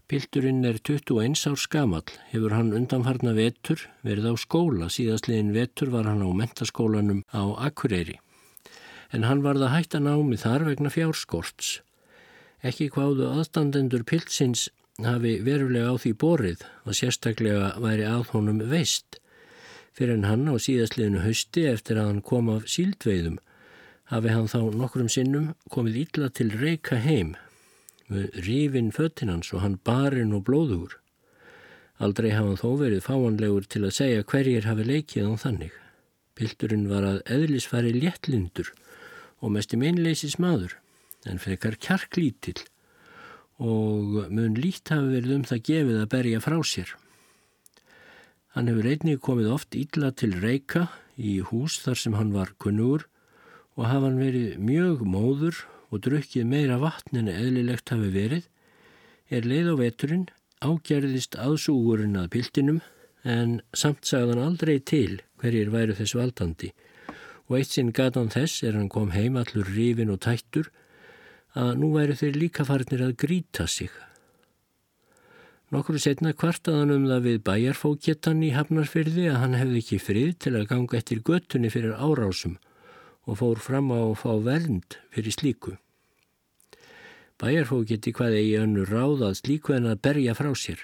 Pilturinn 0.08 0.62
er 0.70 0.78
21 0.80 1.42
árs 1.50 1.66
gamall, 1.74 2.06
hefur 2.30 2.54
hann 2.56 2.72
undanfarna 2.78 3.34
vetur 3.36 3.82
verið 4.08 4.30
á 4.32 4.34
skóla, 4.40 4.88
síðastliðin 4.94 5.52
vetur 5.56 5.92
var 5.92 6.08
hann 6.08 6.24
á 6.24 6.30
mentaskólanum 6.32 7.26
á 7.36 7.44
Akureyri. 7.68 8.16
En 9.12 9.28
hann 9.28 9.44
varða 9.44 9.74
hægt 9.74 9.98
að 9.98 10.08
námi 10.08 10.40
þar 10.40 10.64
vegna 10.70 10.94
fjárskorts. 10.94 11.82
Ekki 12.64 12.88
hvaðu 12.96 13.28
aðstandendur 13.34 14.06
piltsins 14.08 14.70
hafi 15.04 15.42
verulega 15.44 15.92
á 15.92 15.96
því 16.00 16.14
borið 16.24 16.64
og 16.86 16.96
sérstaklega 16.96 17.74
væri 17.84 18.08
að 18.08 18.30
honum 18.32 18.64
veist 18.72 19.20
fyrir 19.96 20.18
en 20.20 20.28
hann 20.28 20.48
á 20.48 20.56
síðastliðinu 20.60 21.24
hausti 21.24 21.66
eftir 21.72 22.00
að 22.00 22.10
hann 22.12 22.24
kom 22.30 22.50
af 22.52 22.70
síldveiðum 22.72 23.42
hafi 24.12 24.34
hann 24.34 24.50
þá 24.52 24.60
nokkrum 24.78 25.10
sinnum 25.10 25.54
komið 25.74 26.02
illa 26.04 26.30
til 26.30 26.52
reyka 26.54 27.00
heim 27.02 27.34
með 28.12 28.38
rífin 28.46 28.92
föttinans 28.94 29.50
og 29.54 29.64
hann 29.64 29.80
barinn 29.88 30.36
og 30.38 30.46
blóður. 30.50 31.00
Aldrei 31.98 32.34
hafa 32.36 32.52
hann 32.52 32.62
þó 32.62 32.70
verið 32.84 33.06
fáanlegur 33.08 33.66
til 33.72 33.86
að 33.88 33.96
segja 33.98 34.28
hverjir 34.30 34.68
hafi 34.70 34.86
leikið 34.86 35.30
án 35.30 35.42
þannig. 35.42 35.74
Pildurinn 36.36 36.90
var 36.92 37.08
að 37.08 37.22
eðlisfæri 37.32 37.96
léttlindur 37.96 38.74
og 39.40 39.56
mest 39.56 39.74
í 39.74 39.80
meinleysis 39.80 40.38
maður 40.42 40.76
en 41.26 41.42
frekar 41.42 41.80
kjarklítill 41.82 42.62
og 43.64 44.28
mun 44.36 44.60
lít 44.60 44.92
hafi 44.92 45.16
verið 45.16 45.36
um 45.40 45.48
það 45.48 45.66
gefið 45.72 46.00
að 46.02 46.12
berja 46.12 46.44
frá 46.44 46.58
sér. 46.68 46.92
Hann 48.54 48.70
hefur 48.70 48.88
einnig 48.92 49.24
komið 49.24 49.52
oft 49.56 49.76
ítla 49.76 50.12
til 50.12 50.36
reyka 50.44 50.90
í 51.16 51.40
hús 51.50 51.80
þar 51.84 52.00
sem 52.00 52.20
hann 52.20 52.36
var 52.36 52.54
kunnugur 52.60 53.08
og 53.76 53.88
hafa 53.90 54.08
hann 54.08 54.22
verið 54.22 54.58
mjög 54.60 55.04
móður 55.08 55.62
og 55.92 56.02
drukkið 56.06 56.48
meira 56.50 56.80
vatn 56.82 57.22
en 57.22 57.32
eðlilegt 57.32 57.92
hafi 57.94 58.12
verið, 58.14 58.48
er 59.30 59.48
leið 59.48 59.72
á 59.72 59.76
veturinn 59.80 60.26
ágerðist 60.64 61.38
aðsúgurinn 61.40 62.18
að 62.20 62.32
piltinum 62.36 62.82
en 63.26 63.60
samt 63.74 64.06
sagðan 64.08 64.44
aldrei 64.44 64.78
til 64.80 65.22
hverjir 65.42 65.72
væru 65.74 65.96
þess 65.98 66.16
valdandi 66.18 66.72
og 67.46 67.60
eitt 67.60 67.74
sinn 67.74 67.94
gatan 67.94 68.32
þess 68.34 68.64
er 68.66 68.78
hann 68.78 68.90
kom 68.90 69.12
heim 69.14 69.38
allur 69.38 69.68
rífin 69.70 70.14
og 70.14 70.22
tættur 70.26 70.72
að 71.56 71.76
nú 71.82 71.92
væri 71.94 72.18
þeir 72.18 72.40
líka 72.42 72.66
farnir 72.68 73.04
að 73.06 73.16
gríta 73.22 73.68
sig. 73.70 73.92
Nokkru 75.74 76.00
setna 76.02 76.34
kvartaðan 76.38 76.94
um 76.94 77.06
það 77.10 77.26
við 77.26 77.38
bæjarfókjettan 77.48 78.44
í 78.46 78.52
Hafnarfyrði 78.56 79.30
að 79.32 79.40
hann 79.42 79.58
hefði 79.58 79.82
ekki 79.82 80.00
frið 80.02 80.34
til 80.46 80.54
að 80.58 80.68
ganga 80.72 81.00
eftir 81.00 81.22
göttunni 81.26 81.72
fyrir 81.74 81.96
árásum 81.98 82.58
og 83.26 83.40
fór 83.42 83.62
fram 83.62 83.92
á 83.94 84.00
að 84.00 84.18
fá 84.22 84.32
vernd 84.46 84.98
fyrir 85.14 85.36
slíku. 85.36 85.76
Bæjarfóketti 87.42 88.14
hvað 88.16 88.38
eigi 88.40 88.60
önnu 88.62 88.86
ráðað 88.88 89.40
slíku 89.42 89.76
en 89.76 89.90
að 89.92 90.02
berja 90.08 90.36
frá 90.38 90.54
sér. 90.56 90.80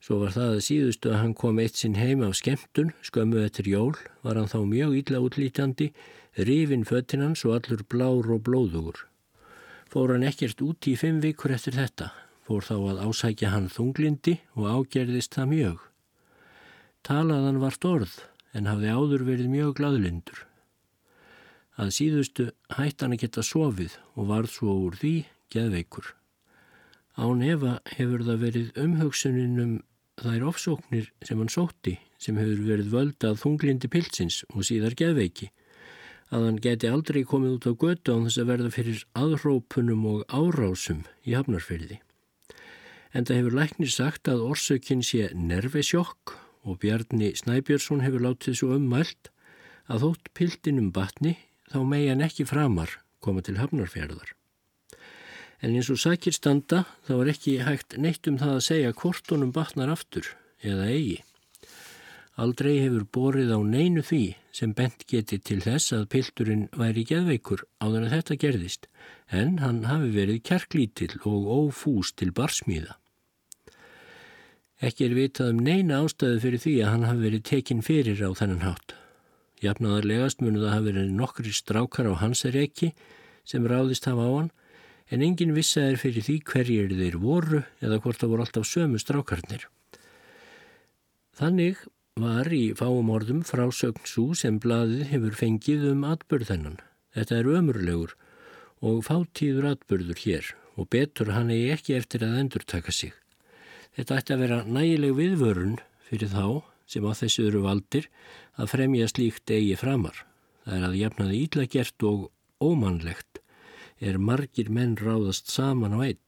Svo 0.00 0.20
var 0.22 0.32
það 0.36 0.52
að 0.54 0.64
síðustu 0.64 1.10
að 1.10 1.20
hann 1.20 1.34
kom 1.34 1.58
eitt 1.58 1.76
sinn 1.80 1.96
heim 1.98 2.22
af 2.22 2.36
skemmtun, 2.38 2.92
skömmu 3.02 3.42
eftir 3.42 3.68
jól, 3.68 3.96
var 4.22 4.38
hann 4.38 4.48
þá 4.48 4.60
mjög 4.70 4.94
illa 5.00 5.20
útlítandi 5.24 5.90
rifin 6.36 6.84
föttinans 6.86 7.44
og 7.44 7.56
allur 7.56 7.82
blár 7.90 8.30
og 8.30 8.44
blóðugur. 8.46 9.02
Fór 9.90 10.14
hann 10.14 10.26
ekkert 10.28 10.62
út 10.62 10.86
í 10.86 10.96
fimm 11.00 11.20
vikur 11.24 11.54
eftir 11.56 11.76
þetta, 11.76 12.12
fór 12.46 12.64
þá 12.64 12.76
að 12.92 13.02
ásækja 13.06 13.52
hann 13.52 13.70
þunglindi 13.72 14.38
og 14.54 14.68
ágerðist 14.70 15.36
það 15.36 15.52
mjög. 15.52 15.78
Talaðan 17.06 17.62
vart 17.62 17.84
orð 17.86 18.18
en 18.56 18.68
hafði 18.70 18.92
áður 18.92 19.26
verið 19.28 19.52
mjög 19.52 19.76
gladlindur. 19.80 20.46
Að 21.76 21.92
síðustu 21.92 22.46
hætt 22.72 23.02
hann 23.04 23.12
að 23.16 23.26
geta 23.26 23.44
sofið 23.44 23.98
og 24.16 24.30
varð 24.30 24.54
svo 24.54 24.76
úr 24.86 24.96
því 24.96 25.14
geðveikur. 25.52 26.14
Án 27.16 27.42
Eva 27.44 27.78
hefur 27.96 28.24
það 28.24 28.42
verið 28.44 28.80
umhugsunin 28.80 29.60
um 29.60 29.74
þær 30.20 30.48
ofsóknir 30.50 31.10
sem 31.24 31.38
hann 31.40 31.52
sótti 31.52 31.98
sem 32.20 32.38
hefur 32.40 32.64
verið 32.64 32.92
völdað 32.94 33.40
þunglindi 33.42 33.90
pilsins 33.92 34.42
og 34.54 34.64
síðar 34.68 34.96
geðveiki 34.96 35.50
að 36.34 36.48
hann 36.48 36.58
geti 36.62 36.88
aldrei 36.90 37.22
komið 37.28 37.58
út 37.58 37.68
á 37.70 37.72
götu 37.78 38.14
án 38.16 38.26
þess 38.26 38.40
að 38.42 38.50
verða 38.50 38.72
fyrir 38.74 39.04
aðrópunum 39.20 40.06
og 40.10 40.24
árásum 40.32 41.04
í 41.22 41.36
hafnarferði. 41.36 42.00
En 43.14 43.24
það 43.28 43.40
hefur 43.40 43.58
læknir 43.60 43.92
sagt 43.92 44.28
að 44.28 44.44
orsökinn 44.48 45.04
sé 45.06 45.28
nervesjokk 45.36 46.34
og 46.66 46.80
Bjarni 46.82 47.30
Snæbjörnsson 47.38 48.02
hefur 48.02 48.24
látið 48.26 48.58
svo 48.58 48.72
ummælt 48.74 49.30
að 49.86 50.08
þótt 50.08 50.32
piltinum 50.34 50.90
batni 50.92 51.36
þá 51.72 51.78
megi 51.84 52.10
hann 52.12 52.24
ekki 52.26 52.46
framar 52.48 52.98
koma 53.24 53.42
til 53.42 53.58
hafnarferðar. 53.60 54.32
En 55.64 55.72
eins 55.72 55.88
og 55.90 56.00
sækir 56.00 56.34
standa 56.36 56.84
þá 57.08 57.14
er 57.16 57.30
ekki 57.32 57.54
hægt 57.64 57.96
neitt 57.98 58.28
um 58.30 58.36
það 58.40 58.58
að 58.58 58.66
segja 58.66 58.96
hvort 59.00 59.32
honum 59.32 59.54
batnar 59.56 59.92
aftur 59.92 60.28
eða 60.62 60.90
eigi. 60.92 61.22
Aldrei 62.36 62.82
hefur 62.82 63.06
borið 63.16 63.54
á 63.56 63.60
neinu 63.64 64.02
því 64.04 64.24
sem 64.52 64.74
bent 64.76 65.06
geti 65.08 65.38
til 65.40 65.62
þess 65.64 65.94
að 65.96 66.10
pilturinn 66.12 66.66
væri 66.76 67.06
geðveikur 67.08 67.62
áður 67.80 68.04
að 68.04 68.12
þetta 68.12 68.36
gerðist, 68.42 68.84
en 69.32 69.56
hann 69.62 69.86
hafi 69.88 70.10
verið 70.12 70.42
kjarklítill 70.44 71.16
og 71.24 71.48
ófús 71.48 72.12
til 72.12 72.34
barsmíða. 72.36 72.98
Ekki 74.84 75.08
er 75.08 75.16
vitað 75.16 75.54
um 75.54 75.64
neina 75.64 76.02
ástæðu 76.04 76.42
fyrir 76.44 76.60
því 76.60 76.76
að 76.84 76.92
hann 76.92 77.08
hafi 77.08 77.24
verið 77.24 77.46
tekinn 77.48 77.84
fyrir 77.84 78.20
á 78.20 78.30
þennan 78.36 78.64
hátt. 78.68 78.96
Jafnaðarlegast 79.64 80.42
munu 80.44 80.60
það 80.60 80.74
hafi 80.74 80.88
verið 80.90 81.12
nokkri 81.16 81.52
strákar 81.56 82.10
á 82.12 82.14
hans 82.20 82.44
er 82.44 82.58
ekki 82.60 82.90
sem 83.46 83.64
ráðist 83.64 84.08
hafa 84.10 84.26
á 84.26 84.32
hann, 84.34 84.50
en 85.08 85.22
engin 85.22 85.54
vissa 85.56 85.84
er 85.86 86.00
fyrir 86.00 86.26
því 86.26 86.36
hverjir 86.50 86.92
þeir 86.98 87.16
voru 87.22 87.62
eða 87.80 88.00
hvort 88.02 88.20
það 88.20 88.32
voru 88.32 88.44
alltaf 88.44 88.66
sömu 88.68 89.00
strákarnir. 89.00 89.68
Þannig 91.36 91.80
var 92.20 92.48
í 92.52 92.72
fáum 92.76 93.10
orðum 93.12 93.42
frásögn 93.46 94.06
svo 94.08 94.34
sem 94.36 94.58
bladið 94.60 95.10
hefur 95.12 95.34
fengið 95.36 95.90
um 95.92 96.04
atbyrðennan. 96.08 96.78
Þetta 97.16 97.40
er 97.40 97.50
ömurlegur 97.58 98.14
og 98.84 99.02
fátíður 99.04 99.70
atbyrður 99.72 100.22
hér 100.24 100.48
og 100.76 100.88
betur 100.92 101.32
hann 101.32 101.52
eigi 101.52 101.72
ekki 101.74 101.96
eftir 101.96 102.24
að 102.26 102.40
endur 102.42 102.64
taka 102.68 102.92
sig. 102.92 103.12
Þetta 103.96 104.18
ætti 104.20 104.34
að 104.34 104.42
vera 104.44 104.62
nægileg 104.68 105.14
viðvörun 105.16 105.76
fyrir 106.08 106.32
þá 106.32 106.46
sem 106.86 107.04
á 107.06 107.12
þessu 107.18 107.48
eru 107.50 107.64
valdir 107.66 108.08
að 108.56 108.72
fremja 108.72 109.08
slíkt 109.10 109.50
eigi 109.50 109.76
framar. 109.78 110.24
Það 110.64 110.78
er 110.78 110.86
að 110.88 110.98
jafnaði 111.00 111.42
ítlagert 111.46 112.06
og 112.06 112.30
ómannlegt 112.62 113.42
er 114.00 114.18
margir 114.20 114.70
menn 114.72 114.96
ráðast 114.98 115.50
saman 115.52 115.96
á 115.96 116.00
einn. 116.04 116.22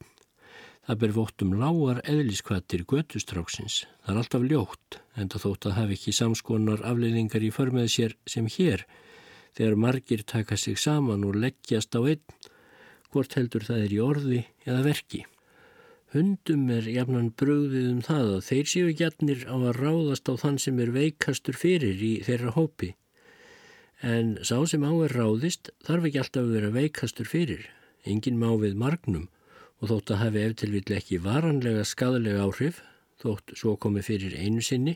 Það 0.89 0.99
ber 1.03 1.11
vóttum 1.13 1.51
lágar 1.59 1.99
eðliskvatir 2.09 2.81
götustráksins. 2.89 3.83
Það 4.01 4.13
er 4.13 4.21
alltaf 4.23 4.45
ljótt, 4.49 4.99
en 5.13 5.29
það 5.29 5.43
þótt 5.45 5.67
að 5.69 5.75
hafi 5.77 5.97
ekki 5.99 6.13
samskonar 6.17 6.85
afleiðingar 6.89 7.45
í 7.45 7.51
förmið 7.53 7.91
sér 7.93 8.15
sem 8.25 8.47
hér, 8.49 8.85
þegar 9.53 9.77
margir 9.85 10.23
taka 10.25 10.57
sig 10.57 10.79
saman 10.81 11.27
og 11.29 11.37
leggjast 11.37 11.93
á 11.93 12.01
einn, 12.01 12.25
hvort 13.13 13.37
heldur 13.37 13.67
það 13.67 13.85
er 13.85 13.93
í 13.93 14.01
orði 14.01 14.41
eða 14.65 14.81
verki. 14.87 15.25
Hundum 16.09 16.71
er 16.73 16.87
jafnan 16.89 17.27
bröðið 17.37 17.87
um 17.91 17.97
það 18.01 18.29
að 18.35 18.45
þeir 18.47 18.69
séu 18.71 18.93
gjarnir 18.97 19.43
á 19.45 19.53
að 19.53 19.75
ráðast 19.77 20.29
á 20.31 20.33
þann 20.41 20.55
sem 20.57 20.79
er 20.81 20.89
veikastur 20.95 21.53
fyrir 21.53 21.99
í 22.01 22.13
þeirra 22.25 22.53
hópi. 22.55 22.95
En 24.01 24.31
sá 24.41 24.55
sem 24.71 24.81
á 24.81 24.89
er 25.05 25.13
ráðist 25.13 25.69
þarf 25.85 26.07
ekki 26.09 26.21
alltaf 26.23 26.47
að 26.47 26.55
vera 26.55 26.71
veikastur 26.73 27.29
fyrir. 27.29 27.67
Engin 28.09 28.39
má 28.41 28.49
við 28.57 28.73
margnum 28.81 29.27
og 29.77 29.91
þótt 29.91 30.13
að 30.15 30.21
hafi 30.23 30.41
eftir 30.47 30.71
vill 30.73 30.95
ekki 30.97 31.19
varanlega 31.21 31.83
skadalega 31.85 32.47
áhrif, 32.47 32.79
þótt 33.21 33.53
svo 33.59 33.75
komi 33.77 34.01
fyrir 34.01 34.33
einu 34.33 34.63
sinni, 34.65 34.95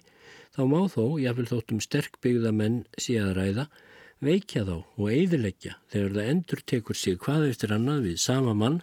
þá 0.55 0.63
má 0.71 0.79
þó, 0.89 1.19
jáfnvel 1.21 1.45
þóttum 1.51 1.83
sterkbyggða 1.83 2.55
menn 2.57 2.79
að 2.97 3.35
ræða, 3.37 3.67
veikja 4.23 4.65
þá 4.65 4.75
og 4.81 5.05
eiðileggja 5.11 5.77
þegar 5.93 6.17
það 6.17 6.33
endur 6.33 6.65
tekur 6.65 6.97
sig 6.97 7.21
hvað 7.21 7.51
eftir 7.51 7.75
annað 7.77 8.07
við 8.07 8.17
sama 8.23 8.57
mann 8.57 8.81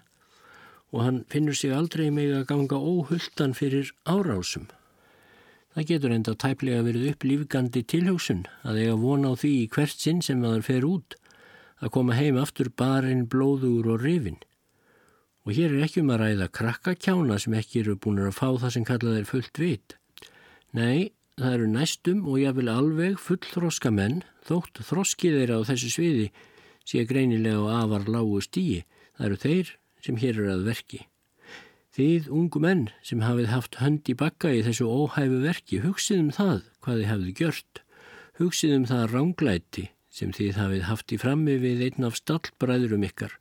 og 0.91 1.05
hann 1.05 1.22
finnur 1.30 1.57
sig 1.57 1.72
aldrei 1.74 2.11
með 2.14 2.41
að 2.41 2.47
ganga 2.51 2.78
óhulltan 2.78 3.55
fyrir 3.55 3.93
árásum. 4.05 4.68
Það 5.70 5.86
getur 5.86 6.14
enda 6.14 6.34
tæplega 6.34 6.82
verið 6.82 7.11
upp 7.12 7.24
lífgandi 7.26 7.84
tilhjóksun 7.86 8.43
að 8.66 8.80
eiga 8.82 8.97
vona 8.99 9.30
á 9.30 9.34
því 9.38 9.51
í 9.61 9.68
hvert 9.70 10.03
sinn 10.03 10.22
sem 10.26 10.41
maður 10.43 10.66
fer 10.66 10.86
út 10.88 11.14
að 11.80 11.93
koma 11.95 12.16
heim 12.18 12.41
aftur 12.41 12.72
barinn, 12.74 13.28
blóður 13.30 13.95
og 13.95 14.03
rifin. 14.03 14.41
Og 15.47 15.55
hér 15.57 15.72
er 15.72 15.86
ekki 15.86 16.03
um 16.03 16.11
að 16.12 16.24
ræða 16.24 16.51
krakkakjána 16.59 17.38
sem 17.41 17.55
ekki 17.57 17.84
eru 17.84 17.97
búin 17.97 18.18
að 18.26 18.36
fá 18.36 18.49
það 18.61 18.74
sem 18.74 18.86
kallað 18.88 19.20
er 19.20 19.30
fullt 19.30 19.62
vit. 19.62 19.97
Nei, 20.76 21.12
það 21.38 21.55
eru 21.55 21.68
næstum 21.70 22.26
og 22.28 22.43
jáfnvel 22.43 22.68
alveg 22.74 23.22
fullþroska 23.22 23.95
menn 23.95 24.20
þótt 24.47 24.82
þroskið 24.91 25.38
þeirra 25.38 25.62
á 25.62 25.68
þessu 25.70 25.93
sviði 25.95 26.26
sé 26.84 27.07
greinilega 27.09 27.62
á 27.62 27.86
afar 27.86 28.11
lágu 28.11 28.43
stíi. 28.45 28.82
Það 29.16 29.26
eru 29.30 29.41
þeir 29.47 29.72
sem 30.05 30.18
hér 30.20 30.40
er 30.42 30.53
að 30.55 30.66
verki. 30.70 31.05
Þið 31.96 32.28
ungu 32.30 32.61
menn 32.62 32.84
sem 33.03 33.22
hafið 33.24 33.48
haft 33.51 33.78
hönd 33.82 34.07
í 34.09 34.14
bakka 34.14 34.53
í 34.55 34.62
þessu 34.62 34.86
óhæfu 34.86 35.40
verki, 35.42 35.80
hugsið 35.82 36.20
um 36.22 36.30
það 36.36 36.61
hvað 36.84 37.01
þið 37.01 37.11
hafið 37.11 37.32
gjört. 37.40 37.82
Hugsið 38.40 38.74
um 38.76 38.86
það 38.88 39.03
ránglæti 39.14 39.86
sem 40.11 40.32
þið 40.34 40.61
hafið 40.61 40.86
haft 40.86 41.12
í 41.14 41.18
frammi 41.20 41.57
við 41.62 41.82
einn 41.88 42.07
af 42.07 42.18
stallbræðurum 42.20 43.07
ykkar. 43.11 43.34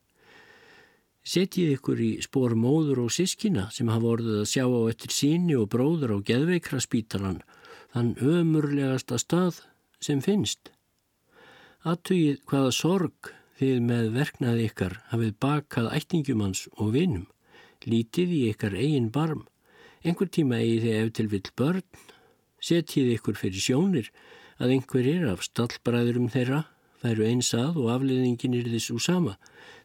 Setjið 1.20 1.74
ykkur 1.76 2.00
í 2.00 2.10
spór 2.24 2.56
móður 2.58 3.04
og 3.04 3.14
sískina 3.14 3.68
sem 3.74 3.90
hafa 3.92 4.14
orðið 4.16 4.42
að 4.42 4.50
sjá 4.50 4.64
á 4.66 4.80
eftir 4.90 5.14
síni 5.14 5.56
og 5.58 5.68
bróður 5.72 6.16
á 6.16 6.18
geðveikra 6.26 6.80
spítalan, 6.82 7.42
þann 7.92 8.14
ömurlegasta 8.18 9.18
stað 9.20 9.60
sem 10.02 10.22
finnst. 10.24 10.72
Aðtugið 11.84 12.40
hvaða 12.48 12.72
sorg 12.74 13.34
þið 13.60 13.80
með 13.84 14.06
verknaði 14.14 14.66
ykkar 14.70 14.94
hafið 15.10 15.32
bakað 15.44 15.90
ættingjumanns 15.98 16.62
og 16.80 16.94
vinum, 16.94 17.26
lítið 17.84 18.30
í 18.32 18.38
ykkar 18.54 18.72
eigin 18.72 19.10
barm, 19.12 19.42
einhver 20.00 20.30
tíma 20.32 20.62
eigi 20.62 20.78
þið 20.86 20.94
ef 21.02 21.10
til 21.18 21.26
vill 21.28 21.50
börn, 21.60 21.82
setjið 22.64 23.10
ykkur 23.18 23.36
fyrir 23.36 23.60
sjónir 23.60 24.08
að 24.56 24.76
einhverjir 24.76 25.26
af 25.28 25.44
stallbræðurum 25.44 26.30
þeirra 26.32 26.62
væru 27.02 27.26
einsað 27.28 27.76
og 27.82 27.90
afleðingin 27.94 28.56
er 28.56 28.70
þessu 28.72 28.96
sama, 29.00 29.36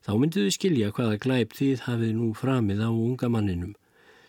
þá 0.07 0.11
mynduðu 0.21 0.55
skilja 0.55 0.93
hvaða 0.95 1.19
glæp 1.25 1.55
þið 1.59 1.83
hafið 1.89 2.15
nú 2.15 2.29
framið 2.35 2.83
á 2.83 2.89
unga 2.91 3.31
manninum 3.31 3.75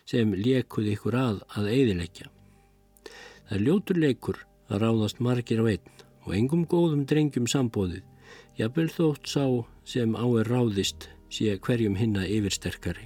sem 0.07 0.35
lekuð 0.35 0.91
ykkur 0.97 1.19
að 1.19 1.39
að 1.55 1.71
eidilegja. 1.71 2.27
Það 3.47 3.55
er 3.55 3.63
ljótur 3.63 4.03
leikur 4.03 4.43
að 4.67 4.83
ráðast 4.83 5.23
margir 5.23 5.63
á 5.63 5.65
einn 5.71 6.05
og 6.27 6.35
engum 6.35 6.67
góðum 6.67 7.07
drengjum 7.07 7.47
sambóðið 7.47 8.03
Jafnvel 8.57 8.89
þótt 8.89 9.27
sá 9.29 9.43
sem 9.85 10.15
á 10.17 10.25
er 10.41 10.47
ráðist 10.49 11.11
sé 11.29 11.51
hverjum 11.61 11.97
hinna 11.99 12.23
yfirsterkari. 12.25 13.05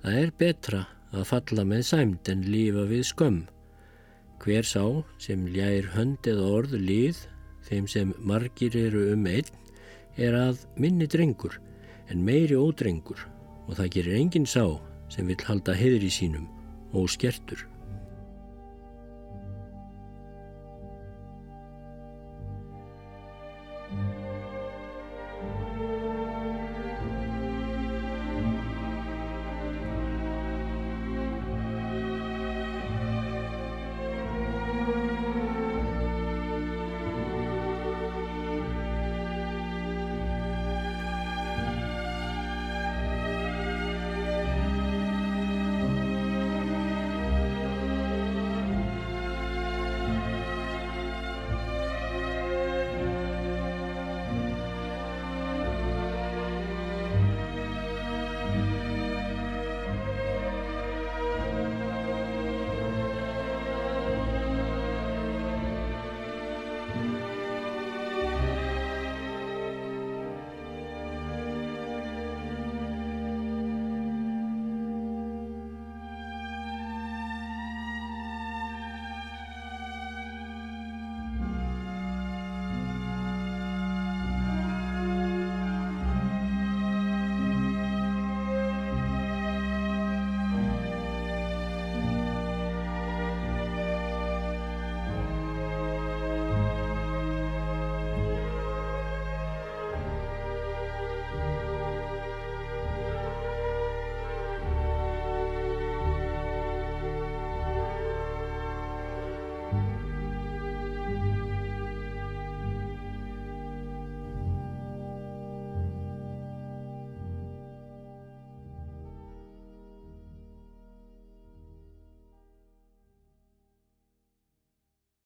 Það 0.00 0.14
er 0.20 0.30
betra 0.40 0.80
að 1.12 1.26
falla 1.28 1.64
með 1.68 1.82
sæmt 1.90 2.30
en 2.32 2.46
lífa 2.48 2.86
við 2.88 3.02
skömm. 3.10 3.42
Hver 4.40 4.64
sá 4.64 4.84
sem 5.20 5.44
ljær 5.52 5.90
hönd 5.92 6.24
eða 6.26 6.46
orð 6.56 6.78
líð, 6.80 7.20
þeim 7.68 7.90
sem 7.90 8.14
margir 8.18 8.78
eru 8.80 9.10
um 9.12 9.28
einn, 9.28 9.52
er 10.16 10.38
að 10.40 10.64
minni 10.80 11.06
drengur 11.06 11.58
en 12.08 12.24
meiri 12.24 12.56
ódrengur 12.56 13.20
og 13.68 13.76
það 13.76 13.92
gerir 13.98 14.18
engin 14.22 14.48
sá 14.48 14.64
sem 15.12 15.28
vil 15.28 15.38
halda 15.44 15.76
heðri 15.76 16.08
sínum 16.08 16.48
og 16.96 17.12
skertur. 17.12 17.71